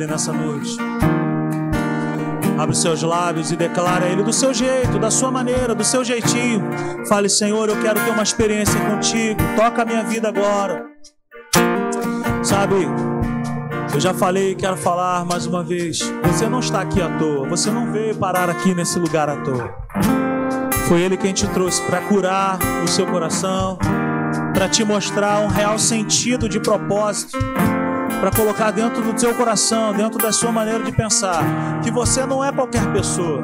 Ele 0.00 0.10
nessa 0.10 0.32
noite. 0.32 0.78
Abre 2.58 2.74
seus 2.74 3.02
lábios 3.02 3.52
e 3.52 3.56
declara 3.56 4.06
a 4.06 4.08
Ele 4.08 4.22
do 4.22 4.32
seu 4.32 4.54
jeito, 4.54 4.98
da 4.98 5.10
sua 5.10 5.30
maneira, 5.30 5.74
do 5.74 5.84
seu 5.84 6.02
jeitinho. 6.02 6.70
Fale, 7.06 7.28
Senhor, 7.28 7.68
eu 7.68 7.78
quero 7.82 8.00
ter 8.00 8.10
uma 8.10 8.22
experiência 8.22 8.80
contigo. 8.80 9.38
Toca 9.56 9.82
a 9.82 9.84
minha 9.84 10.02
vida 10.02 10.28
agora. 10.28 10.86
Sabe, 12.42 12.76
eu 13.92 14.00
já 14.00 14.14
falei 14.14 14.52
e 14.52 14.54
quero 14.54 14.76
falar 14.76 15.24
mais 15.26 15.44
uma 15.44 15.62
vez. 15.62 15.98
Você 16.24 16.48
não 16.48 16.60
está 16.60 16.80
aqui 16.80 17.02
à 17.02 17.18
toa. 17.18 17.46
Você 17.48 17.70
não 17.70 17.92
veio 17.92 18.14
parar 18.16 18.48
aqui 18.48 18.74
nesse 18.74 18.98
lugar 18.98 19.28
à 19.28 19.36
toa. 19.36 19.70
Foi 20.88 21.02
Ele 21.02 21.18
quem 21.18 21.34
te 21.34 21.46
trouxe 21.48 21.82
para 21.82 22.00
curar 22.00 22.58
o 22.82 22.88
seu 22.88 23.06
coração, 23.06 23.78
para 24.54 24.66
te 24.66 24.82
mostrar 24.82 25.40
um 25.40 25.48
real 25.48 25.78
sentido 25.78 26.48
de 26.48 26.58
propósito, 26.58 27.38
para 28.20 28.30
colocar 28.30 28.70
dentro 28.70 29.02
do 29.02 29.18
seu 29.18 29.34
coração, 29.34 29.94
dentro 29.94 30.18
da 30.18 30.30
sua 30.30 30.52
maneira 30.52 30.84
de 30.84 30.92
pensar, 30.92 31.42
que 31.82 31.90
você 31.90 32.26
não 32.26 32.44
é 32.44 32.52
qualquer 32.52 32.92
pessoa, 32.92 33.42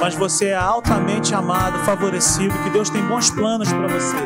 mas 0.00 0.14
você 0.14 0.46
é 0.46 0.54
altamente 0.54 1.34
amado, 1.34 1.78
favorecido, 1.80 2.56
que 2.62 2.70
Deus 2.70 2.88
tem 2.88 3.02
bons 3.02 3.28
planos 3.30 3.68
para 3.68 3.88
você. 3.88 4.16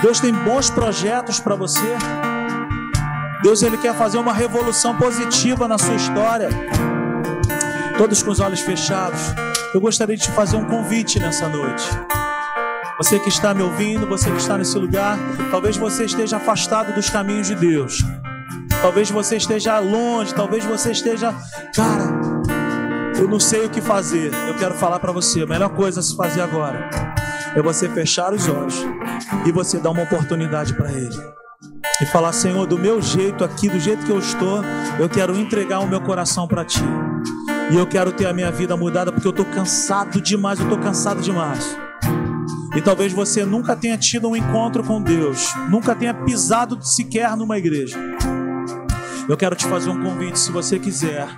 Deus 0.00 0.20
tem 0.20 0.32
bons 0.32 0.70
projetos 0.70 1.40
para 1.40 1.56
você. 1.56 1.96
Deus 3.42 3.62
ele 3.62 3.76
quer 3.76 3.94
fazer 3.94 4.18
uma 4.18 4.32
revolução 4.32 4.96
positiva 4.96 5.66
na 5.66 5.76
sua 5.76 5.94
história. 5.94 6.48
Todos 7.98 8.22
com 8.22 8.30
os 8.30 8.38
olhos 8.38 8.60
fechados. 8.60 9.20
Eu 9.74 9.80
gostaria 9.80 10.16
de 10.16 10.22
te 10.22 10.30
fazer 10.30 10.56
um 10.56 10.64
convite 10.64 11.18
nessa 11.18 11.48
noite. 11.48 11.84
Você 12.98 13.18
que 13.18 13.28
está 13.28 13.52
me 13.52 13.62
ouvindo, 13.62 14.06
você 14.06 14.30
que 14.30 14.36
está 14.36 14.56
nesse 14.56 14.78
lugar, 14.78 15.18
talvez 15.50 15.76
você 15.76 16.04
esteja 16.04 16.36
afastado 16.36 16.94
dos 16.94 17.10
caminhos 17.10 17.48
de 17.48 17.56
Deus. 17.56 18.04
Talvez 18.84 19.10
você 19.10 19.38
esteja 19.38 19.78
longe, 19.78 20.34
talvez 20.34 20.62
você 20.62 20.92
esteja, 20.92 21.34
cara, 21.74 22.04
eu 23.18 23.26
não 23.26 23.40
sei 23.40 23.64
o 23.64 23.70
que 23.70 23.80
fazer. 23.80 24.30
Eu 24.46 24.54
quero 24.58 24.74
falar 24.74 25.00
para 25.00 25.10
você, 25.10 25.40
a 25.40 25.46
melhor 25.46 25.70
coisa 25.70 26.00
a 26.00 26.02
se 26.02 26.14
fazer 26.14 26.42
agora 26.42 26.90
é 27.56 27.62
você 27.62 27.88
fechar 27.88 28.34
os 28.34 28.46
olhos 28.46 28.84
e 29.46 29.50
você 29.50 29.78
dar 29.78 29.90
uma 29.90 30.02
oportunidade 30.02 30.74
para 30.74 30.92
ele 30.92 31.16
e 31.98 32.04
falar: 32.04 32.34
Senhor, 32.34 32.66
do 32.66 32.78
meu 32.78 33.00
jeito 33.00 33.42
aqui, 33.42 33.70
do 33.70 33.80
jeito 33.80 34.04
que 34.04 34.12
eu 34.12 34.18
estou, 34.18 34.62
eu 35.00 35.08
quero 35.08 35.34
entregar 35.34 35.80
o 35.80 35.88
meu 35.88 36.02
coração 36.02 36.46
para 36.46 36.62
Ti. 36.62 36.84
E 37.70 37.76
eu 37.76 37.86
quero 37.86 38.12
ter 38.12 38.26
a 38.26 38.34
minha 38.34 38.52
vida 38.52 38.76
mudada 38.76 39.10
porque 39.10 39.26
eu 39.26 39.30
estou 39.30 39.46
cansado 39.46 40.20
demais, 40.20 40.58
eu 40.58 40.66
estou 40.66 40.78
cansado 40.78 41.22
demais. 41.22 41.74
E 42.76 42.82
talvez 42.82 43.14
você 43.14 43.46
nunca 43.46 43.74
tenha 43.74 43.96
tido 43.96 44.28
um 44.28 44.36
encontro 44.36 44.84
com 44.84 45.00
Deus, 45.00 45.54
nunca 45.70 45.94
tenha 45.94 46.12
pisado 46.12 46.78
sequer 46.82 47.34
numa 47.34 47.56
igreja. 47.56 47.98
Eu 49.28 49.36
quero 49.36 49.56
te 49.56 49.66
fazer 49.66 49.90
um 49.90 50.02
convite, 50.02 50.38
se 50.38 50.52
você 50.52 50.78
quiser. 50.78 51.28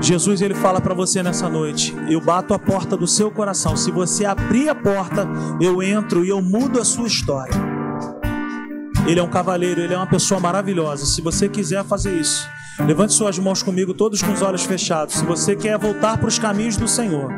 Jesus 0.00 0.40
ele 0.40 0.54
fala 0.54 0.80
para 0.80 0.94
você 0.94 1.22
nessa 1.22 1.48
noite: 1.48 1.94
eu 2.08 2.20
bato 2.20 2.54
a 2.54 2.58
porta 2.58 2.96
do 2.96 3.06
seu 3.06 3.30
coração. 3.30 3.76
Se 3.76 3.90
você 3.90 4.24
abrir 4.24 4.68
a 4.68 4.74
porta, 4.74 5.26
eu 5.60 5.82
entro 5.82 6.24
e 6.24 6.28
eu 6.28 6.42
mudo 6.42 6.80
a 6.80 6.84
sua 6.84 7.06
história. 7.06 7.54
Ele 9.06 9.20
é 9.20 9.22
um 9.22 9.30
cavaleiro, 9.30 9.80
ele 9.80 9.94
é 9.94 9.96
uma 9.96 10.06
pessoa 10.06 10.38
maravilhosa. 10.38 11.06
Se 11.06 11.22
você 11.22 11.48
quiser 11.48 11.82
fazer 11.84 12.20
isso, 12.20 12.46
levante 12.80 13.14
suas 13.14 13.38
mãos 13.38 13.62
comigo, 13.62 13.94
todos 13.94 14.22
com 14.22 14.32
os 14.32 14.42
olhos 14.42 14.64
fechados. 14.64 15.14
Se 15.14 15.24
você 15.24 15.56
quer 15.56 15.78
voltar 15.78 16.18
para 16.18 16.28
os 16.28 16.38
caminhos 16.38 16.76
do 16.76 16.86
Senhor, 16.86 17.32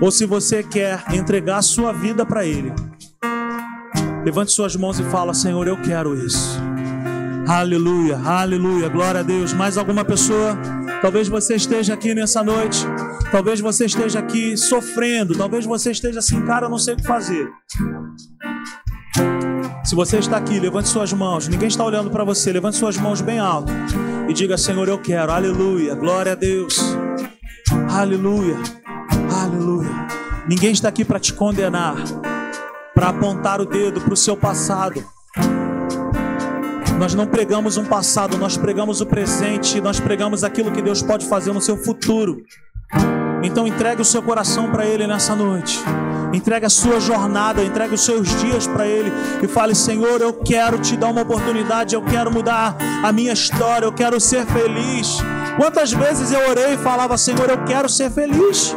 ou 0.00 0.10
se 0.10 0.26
você 0.26 0.62
quer 0.62 1.04
entregar 1.12 1.58
a 1.58 1.62
sua 1.62 1.92
vida 1.92 2.26
para 2.26 2.44
Ele, 2.44 2.72
Levante 4.24 4.52
suas 4.52 4.76
mãos 4.76 5.00
e 5.00 5.02
fala: 5.04 5.34
Senhor, 5.34 5.66
eu 5.66 5.76
quero 5.82 6.14
isso. 6.14 6.60
Aleluia, 7.46 8.18
aleluia, 8.18 8.88
glória 8.88 9.20
a 9.20 9.22
Deus. 9.22 9.52
Mais 9.52 9.76
alguma 9.76 10.04
pessoa? 10.04 10.56
Talvez 11.00 11.28
você 11.28 11.56
esteja 11.56 11.94
aqui 11.94 12.14
nessa 12.14 12.42
noite. 12.42 12.86
Talvez 13.32 13.60
você 13.60 13.86
esteja 13.86 14.20
aqui 14.20 14.56
sofrendo. 14.56 15.36
Talvez 15.36 15.66
você 15.66 15.90
esteja 15.90 16.20
assim, 16.20 16.40
cara, 16.46 16.66
eu 16.66 16.70
não 16.70 16.78
sei 16.78 16.94
o 16.94 16.96
que 16.96 17.06
fazer. 17.06 17.48
Se 19.84 19.96
você 19.96 20.18
está 20.18 20.36
aqui, 20.36 20.60
levante 20.60 20.88
suas 20.88 21.12
mãos. 21.12 21.48
Ninguém 21.48 21.68
está 21.68 21.84
olhando 21.84 22.10
para 22.10 22.22
você. 22.22 22.52
Levante 22.52 22.76
suas 22.76 22.96
mãos 22.96 23.20
bem 23.20 23.40
alto 23.40 23.72
e 24.28 24.32
diga: 24.32 24.56
Senhor, 24.56 24.88
eu 24.88 24.98
quero. 24.98 25.32
Aleluia, 25.32 25.94
glória 25.96 26.32
a 26.32 26.36
Deus. 26.36 26.78
Aleluia, 27.90 28.56
aleluia. 29.42 29.90
Ninguém 30.48 30.72
está 30.72 30.88
aqui 30.88 31.04
para 31.04 31.18
te 31.18 31.32
condenar, 31.32 31.96
para 32.94 33.08
apontar 33.08 33.60
o 33.60 33.66
dedo 33.66 34.00
para 34.00 34.14
o 34.14 34.16
seu 34.16 34.36
passado. 34.36 35.04
Nós 37.02 37.14
não 37.14 37.26
pregamos 37.26 37.76
um 37.76 37.84
passado, 37.84 38.38
nós 38.38 38.56
pregamos 38.56 39.00
o 39.00 39.06
presente, 39.06 39.80
nós 39.80 39.98
pregamos 39.98 40.44
aquilo 40.44 40.70
que 40.70 40.80
Deus 40.80 41.02
pode 41.02 41.26
fazer 41.26 41.52
no 41.52 41.60
seu 41.60 41.76
futuro. 41.76 42.44
Então 43.42 43.66
entregue 43.66 44.00
o 44.00 44.04
seu 44.04 44.22
coração 44.22 44.70
para 44.70 44.86
Ele 44.86 45.04
nessa 45.04 45.34
noite. 45.34 45.80
Entregue 46.32 46.64
a 46.64 46.70
sua 46.70 47.00
jornada, 47.00 47.60
entregue 47.64 47.96
os 47.96 48.04
seus 48.04 48.28
dias 48.40 48.68
para 48.68 48.86
Ele 48.86 49.12
e 49.42 49.48
fale: 49.48 49.74
Senhor, 49.74 50.20
eu 50.20 50.32
quero 50.32 50.78
te 50.78 50.96
dar 50.96 51.08
uma 51.08 51.22
oportunidade, 51.22 51.96
eu 51.96 52.02
quero 52.02 52.30
mudar 52.30 52.76
a 53.02 53.10
minha 53.10 53.32
história, 53.32 53.84
eu 53.84 53.92
quero 53.92 54.20
ser 54.20 54.46
feliz. 54.46 55.18
Quantas 55.56 55.92
vezes 55.92 56.30
eu 56.30 56.48
orei 56.48 56.74
e 56.74 56.78
falava: 56.78 57.18
Senhor, 57.18 57.50
eu 57.50 57.64
quero 57.64 57.88
ser 57.88 58.12
feliz. 58.12 58.76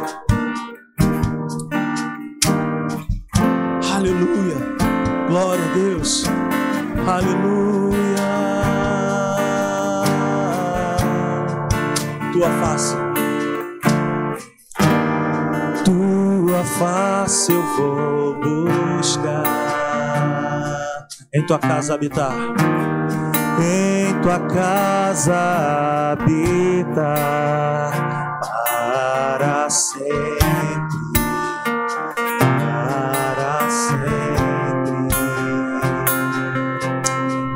Aleluia, 3.94 4.56
glória 5.28 5.64
a 5.64 5.74
Deus, 5.74 6.24
aleluia. 7.06 8.26
Tua 12.32 12.50
face. 12.60 12.96
Tua 15.84 16.64
face 16.64 17.52
eu 17.52 17.62
vou 17.76 18.34
buscar, 18.40 19.44
em 21.32 21.46
tua 21.46 21.58
casa 21.58 21.94
habitar, 21.94 22.34
em 23.60 24.20
tua 24.20 24.40
casa 24.40 26.12
habitar. 26.12 27.92
Para 28.42 29.70
sempre, 29.70 30.35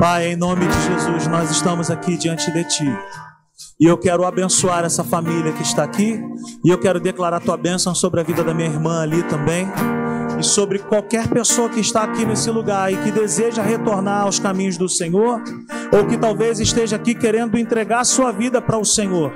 Pai, 0.00 0.28
em 0.28 0.36
nome 0.36 0.66
de 0.66 0.82
Jesus, 0.84 1.26
nós 1.26 1.50
estamos 1.50 1.90
aqui 1.90 2.16
diante 2.16 2.50
de 2.50 2.64
Ti. 2.64 2.98
E 3.78 3.84
eu 3.84 3.98
quero 3.98 4.24
abençoar 4.24 4.82
essa 4.82 5.04
família 5.04 5.52
que 5.52 5.62
está 5.62 5.84
aqui. 5.84 6.18
E 6.64 6.70
eu 6.70 6.78
quero 6.78 6.98
declarar 6.98 7.38
tua 7.38 7.58
bênção 7.58 7.94
sobre 7.94 8.18
a 8.18 8.22
vida 8.22 8.42
da 8.42 8.54
minha 8.54 8.70
irmã 8.70 9.02
ali 9.02 9.22
também. 9.24 9.70
E 10.38 10.42
sobre 10.42 10.78
qualquer 10.78 11.28
pessoa 11.28 11.68
que 11.68 11.80
está 11.80 12.04
aqui 12.04 12.24
nesse 12.24 12.50
lugar 12.50 12.90
e 12.90 12.96
que 12.96 13.10
deseja 13.10 13.62
retornar 13.62 14.22
aos 14.22 14.38
caminhos 14.38 14.78
do 14.78 14.88
Senhor, 14.88 15.42
ou 15.92 16.06
que 16.06 16.16
talvez 16.16 16.60
esteja 16.60 16.96
aqui 16.96 17.14
querendo 17.14 17.58
entregar 17.58 18.02
sua 18.04 18.32
vida 18.32 18.62
para 18.62 18.78
o 18.78 18.84
Senhor. 18.86 19.34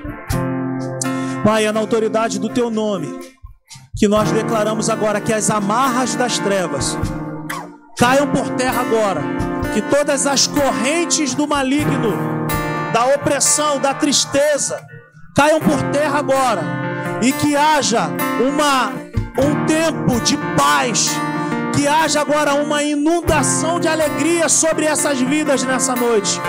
Pai, 1.45 1.67
é 1.67 1.73
na 1.73 1.81
autoridade 1.81 2.39
do 2.39 2.49
teu 2.49 2.71
nome 2.71 3.21
que 3.99 4.09
nós 4.09 4.33
declaramos 4.33 4.89
agora 4.89 5.21
que 5.21 5.33
as 5.35 5.51
amarras 5.51 6.15
das 6.15 6.39
trevas 6.39 6.97
caiam 7.99 8.27
por 8.29 8.49
terra 8.57 8.81
agora, 8.81 9.44
que 9.75 9.83
todas 9.83 10.25
as 10.25 10.47
correntes 10.47 11.35
do 11.35 11.49
maligno 11.49 12.17
da 12.93 13.07
opressão, 13.07 13.81
da 13.81 13.93
tristeza, 13.93 14.81
caiam 15.35 15.59
por 15.59 15.83
terra 15.91 16.21
agora 16.21 16.63
e 17.21 17.33
que 17.33 17.57
haja 17.57 18.09
uma 18.41 18.93
um 19.37 19.67
tempo 19.67 20.21
de 20.21 20.37
paz, 20.57 21.11
que 21.75 21.89
haja 21.89 22.21
agora 22.21 22.55
uma 22.55 22.85
inundação 22.85 23.81
de 23.81 23.89
alegria 23.89 24.49
sobre 24.49 24.87
essas 24.87 25.19
vidas 25.19 25.65
nessa 25.65 25.97
noite. 25.97 26.41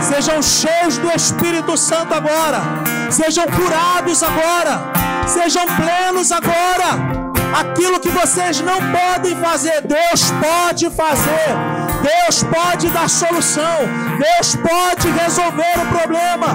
Sejam 0.00 0.40
cheios 0.40 0.96
do 0.96 1.10
Espírito 1.10 1.76
Santo 1.76 2.14
agora, 2.14 2.60
sejam 3.10 3.46
curados 3.46 4.22
agora, 4.22 4.92
sejam 5.26 5.66
plenos 5.66 6.30
agora. 6.30 7.18
Aquilo 7.58 7.98
que 7.98 8.10
vocês 8.10 8.60
não 8.60 8.78
podem 8.92 9.34
fazer, 9.36 9.80
Deus 9.80 10.30
pode 10.40 10.88
fazer. 10.90 11.77
Deus 12.08 12.42
pode 12.42 12.88
dar 12.88 13.08
solução. 13.08 13.76
Deus 14.18 14.56
pode 14.56 15.10
resolver 15.10 15.74
o 15.76 15.86
problema. 15.98 16.46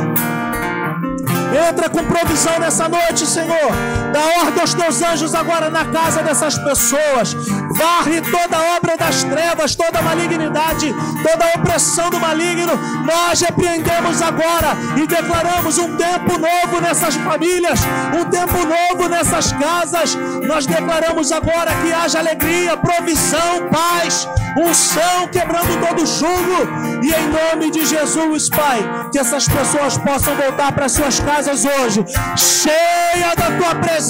Entra 1.70 1.90
com 1.90 2.04
provisão 2.06 2.58
nessa 2.60 2.90
noite, 2.90 3.28
Senhor. 3.28 4.03
Dá 4.14 4.44
ordem 4.44 4.62
aos 4.62 4.76
teus 4.76 5.02
anjos 5.02 5.34
agora 5.34 5.72
na 5.72 5.86
casa 5.86 6.22
dessas 6.22 6.56
pessoas. 6.60 7.34
Varre 7.76 8.22
toda 8.22 8.76
obra 8.78 8.96
das 8.96 9.24
trevas, 9.24 9.76
toda 9.76 10.04
malignidade, 10.04 10.94
toda 11.24 11.60
opressão 11.60 12.12
do 12.12 12.20
maligno. 12.20 12.74
Nós 13.04 13.42
repreendemos 13.42 14.22
agora 14.22 14.78
e 14.96 15.08
declaramos 15.08 15.80
um 15.80 15.98
tempo 15.98 16.38
novo 16.38 16.80
nessas 16.80 17.16
famílias, 17.16 17.80
um 18.16 18.26
tempo 18.30 18.60
novo 18.76 19.10
nessas 19.10 19.52
casas. 19.54 20.16
Nós 20.48 20.68
declaramos 20.68 21.32
agora 21.32 21.72
que 21.82 21.92
haja 21.92 22.20
alegria, 22.20 22.78
provisão, 22.78 23.68
paz, 23.72 24.28
unção 24.56 25.28
quebrando 25.32 25.88
todo 25.88 26.06
jugo. 26.06 27.02
E 27.02 27.12
em 27.12 27.28
nome 27.30 27.72
de 27.72 27.84
Jesus, 27.84 28.48
Pai, 28.50 29.10
que 29.12 29.18
essas 29.18 29.48
pessoas 29.48 29.98
possam 29.98 30.36
voltar 30.36 30.72
para 30.72 30.88
suas 30.88 31.20
casas 31.20 31.66
hoje, 31.66 32.06
cheia 32.38 33.36
da 33.36 33.58
tua 33.58 33.76
presença, 33.76 34.03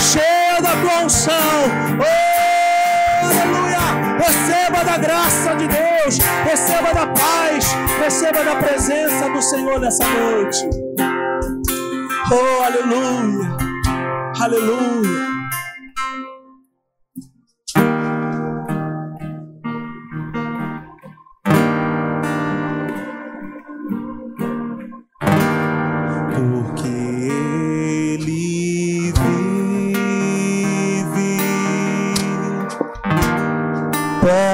cheia 0.00 0.60
da 0.62 0.70
tua 0.80 1.04
unção. 1.04 1.34
Oh, 2.00 3.24
aleluia! 3.26 4.18
Receba 4.18 4.84
da 4.84 4.96
graça 4.96 5.54
de 5.56 5.68
Deus, 5.68 6.18
receba 6.44 6.94
da 6.94 7.06
paz, 7.08 7.66
receba 8.02 8.42
da 8.42 8.56
presença 8.56 9.28
do 9.28 9.42
Senhor 9.42 9.78
nessa 9.80 10.04
noite. 10.04 10.68
Oh, 12.30 12.62
aleluia! 12.64 13.56
Aleluia! 14.40 15.41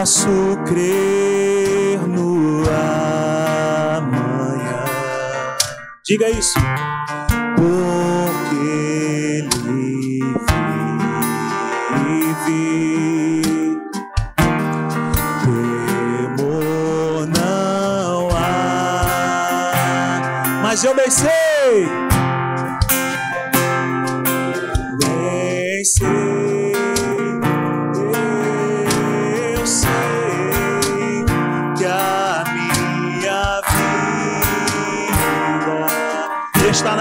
Posso 0.08 0.56
crer 0.64 2.00
no 2.08 2.64
amanhã. 3.98 4.84
Diga 6.02 6.30
isso. 6.30 6.58
Porque 7.54 8.56
ele 9.36 10.22
vive. 12.46 13.76
Temor 15.44 17.26
não 17.26 18.30
há. 18.34 19.04
Mas 20.62 20.84
eu 20.84 20.94
bem 20.94 21.10
sei. 21.10 21.97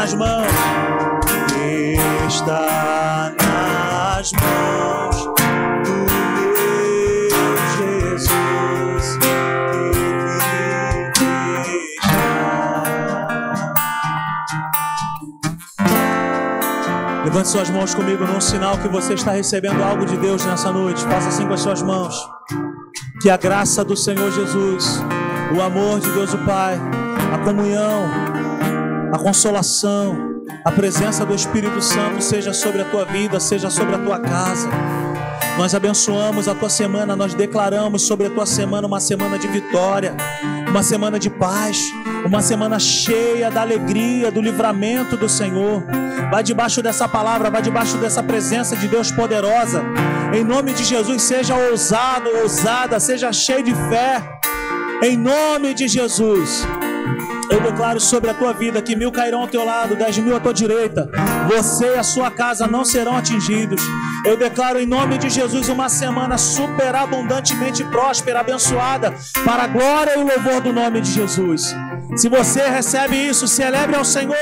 Nas 0.07 0.13
mãos, 0.13 0.47
está 2.27 3.33
nas 3.41 4.31
mãos 4.31 5.17
do 5.83 5.91
meu 6.45 6.55
Jesus 7.77 9.17
que 9.17 9.27
vive 9.73 11.11
Levante 17.25 17.49
suas 17.49 17.69
mãos 17.69 17.93
comigo 17.93 18.25
num 18.25 18.39
sinal 18.39 18.77
que 18.77 18.87
você 18.87 19.13
está 19.13 19.31
recebendo 19.31 19.83
algo 19.83 20.05
de 20.05 20.15
Deus 20.15 20.45
nessa 20.45 20.71
noite. 20.71 21.03
Faça 21.03 21.27
assim 21.27 21.45
com 21.45 21.53
as 21.53 21.59
suas 21.59 21.81
mãos. 21.81 22.15
Que 23.21 23.29
a 23.29 23.35
graça 23.35 23.83
do 23.83 23.97
Senhor 23.97 24.31
Jesus, 24.31 25.01
o 25.53 25.61
amor 25.61 25.99
de 25.99 26.09
Deus 26.11 26.33
o 26.33 26.37
Pai, 26.45 26.79
a 27.33 27.39
comunhão, 27.39 28.26
a 29.11 29.17
consolação, 29.17 30.43
a 30.65 30.71
presença 30.71 31.25
do 31.25 31.33
Espírito 31.33 31.81
Santo 31.81 32.21
seja 32.21 32.53
sobre 32.53 32.81
a 32.81 32.85
tua 32.85 33.05
vida, 33.05 33.39
seja 33.39 33.69
sobre 33.69 33.95
a 33.95 33.99
tua 33.99 34.19
casa. 34.19 34.69
Nós 35.57 35.73
abençoamos 35.73 36.47
a 36.47 36.53
tua 36.53 36.69
semana, 36.69 37.15
nós 37.15 37.33
declaramos 37.33 38.03
sobre 38.03 38.27
a 38.27 38.29
tua 38.29 38.45
semana 38.45 38.85
uma 38.85 38.99
semana 38.99 39.39
de 39.39 39.47
vitória, 39.47 40.15
uma 40.69 40.83
semana 40.83 41.17
de 41.17 41.29
paz, 41.29 41.79
uma 42.25 42.41
semana 42.41 42.77
cheia 42.79 43.49
da 43.49 43.61
alegria, 43.61 44.29
do 44.29 44.41
livramento 44.41 45.17
do 45.17 45.27
Senhor. 45.27 45.83
Vai 46.29 46.43
debaixo 46.43 46.81
dessa 46.81 47.07
palavra, 47.07 47.49
vai 47.49 47.61
debaixo 47.61 47.97
dessa 47.97 48.21
presença 48.21 48.75
de 48.75 48.87
Deus 48.87 49.11
poderosa. 49.11 49.83
Em 50.33 50.43
nome 50.43 50.73
de 50.73 50.83
Jesus, 50.83 51.23
seja 51.23 51.55
ousado, 51.55 52.29
ousada, 52.41 52.99
seja 52.99 53.31
cheio 53.31 53.63
de 53.63 53.73
fé. 53.73 54.21
Em 55.01 55.15
nome 55.17 55.73
de 55.73 55.87
Jesus. 55.87 56.67
Eu 57.49 57.61
declaro 57.61 57.99
sobre 57.99 58.29
a 58.29 58.33
tua 58.33 58.53
vida 58.53 58.81
que 58.81 58.95
mil 58.95 59.11
cairão 59.11 59.41
ao 59.41 59.47
teu 59.47 59.63
lado, 59.63 59.95
dez 59.95 60.17
mil 60.17 60.35
à 60.35 60.39
tua 60.39 60.53
direita. 60.53 61.09
Você 61.47 61.95
e 61.95 61.97
a 61.97 62.03
sua 62.03 62.29
casa 62.29 62.67
não 62.67 62.83
serão 62.83 63.15
atingidos. 63.15 63.81
Eu 64.25 64.35
declaro 64.35 64.79
em 64.79 64.85
nome 64.85 65.17
de 65.17 65.29
Jesus 65.29 65.69
uma 65.69 65.87
semana 65.87 66.37
superabundantemente 66.37 67.83
próspera, 67.85 68.41
abençoada, 68.41 69.13
para 69.45 69.63
a 69.63 69.67
glória 69.67 70.15
e 70.15 70.19
o 70.19 70.27
louvor 70.27 70.61
do 70.61 70.73
nome 70.73 70.99
de 71.01 71.11
Jesus. 71.11 71.73
Se 72.15 72.27
você 72.27 72.67
recebe 72.67 73.15
isso, 73.15 73.47
celebre 73.47 73.95
ao 73.95 74.03
Senhor. 74.03 74.35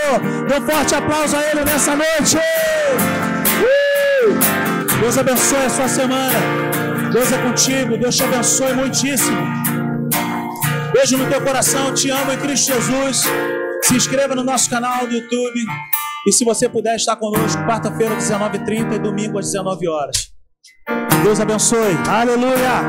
Dê 0.48 0.58
um 0.58 0.66
forte 0.66 0.96
aplauso 0.96 1.36
a 1.36 1.44
Ele 1.44 1.64
nessa 1.64 1.96
noite. 1.96 2.38
Uh! 2.38 3.26
Deus 5.00 5.18
abençoe 5.18 5.66
a 5.66 5.70
sua 5.70 5.88
semana. 5.88 6.40
Deus 7.12 7.32
é 7.32 7.38
contigo. 7.38 7.98
Deus 7.98 8.16
te 8.16 8.24
abençoe 8.24 8.74
muitíssimo. 8.74 9.85
Beijo 10.96 11.18
no 11.18 11.30
teu 11.30 11.42
coração, 11.42 11.94
te 11.94 12.10
amo 12.10 12.32
em 12.32 12.38
Cristo 12.38 12.68
Jesus. 12.68 13.24
Se 13.84 13.96
inscreva 13.96 14.34
no 14.34 14.46
nosso 14.46 14.70
canal 14.70 15.06
do 15.06 15.14
YouTube. 15.14 15.60
E 16.26 16.32
se 16.32 16.46
você 16.46 16.70
puder 16.70 16.96
estar 16.96 17.18
conosco, 17.18 17.62
quarta-feira, 17.66 18.16
19h30 18.16 18.96
e 18.96 19.00
domingo 19.00 19.38
às 19.38 19.52
19 19.52 19.90
horas. 19.90 20.32
Deus 21.22 21.42
abençoe. 21.42 21.98
Aleluia. 22.08 22.80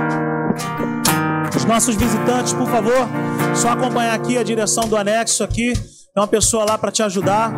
Os 1.57 1.65
nossos 1.65 1.97
visitantes, 1.97 2.53
por 2.53 2.69
favor, 2.69 3.09
só 3.57 3.71
acompanhar 3.71 4.15
aqui 4.15 4.39
a 4.39 4.45
direção 4.45 4.89
do 4.89 4.97
anexo 4.97 5.43
aqui. 5.43 5.73
Tem 5.73 6.23
uma 6.23 6.29
pessoa 6.29 6.65
lá 6.65 6.79
para 6.79 6.93
te 6.93 7.03
ajudar. 7.03 7.53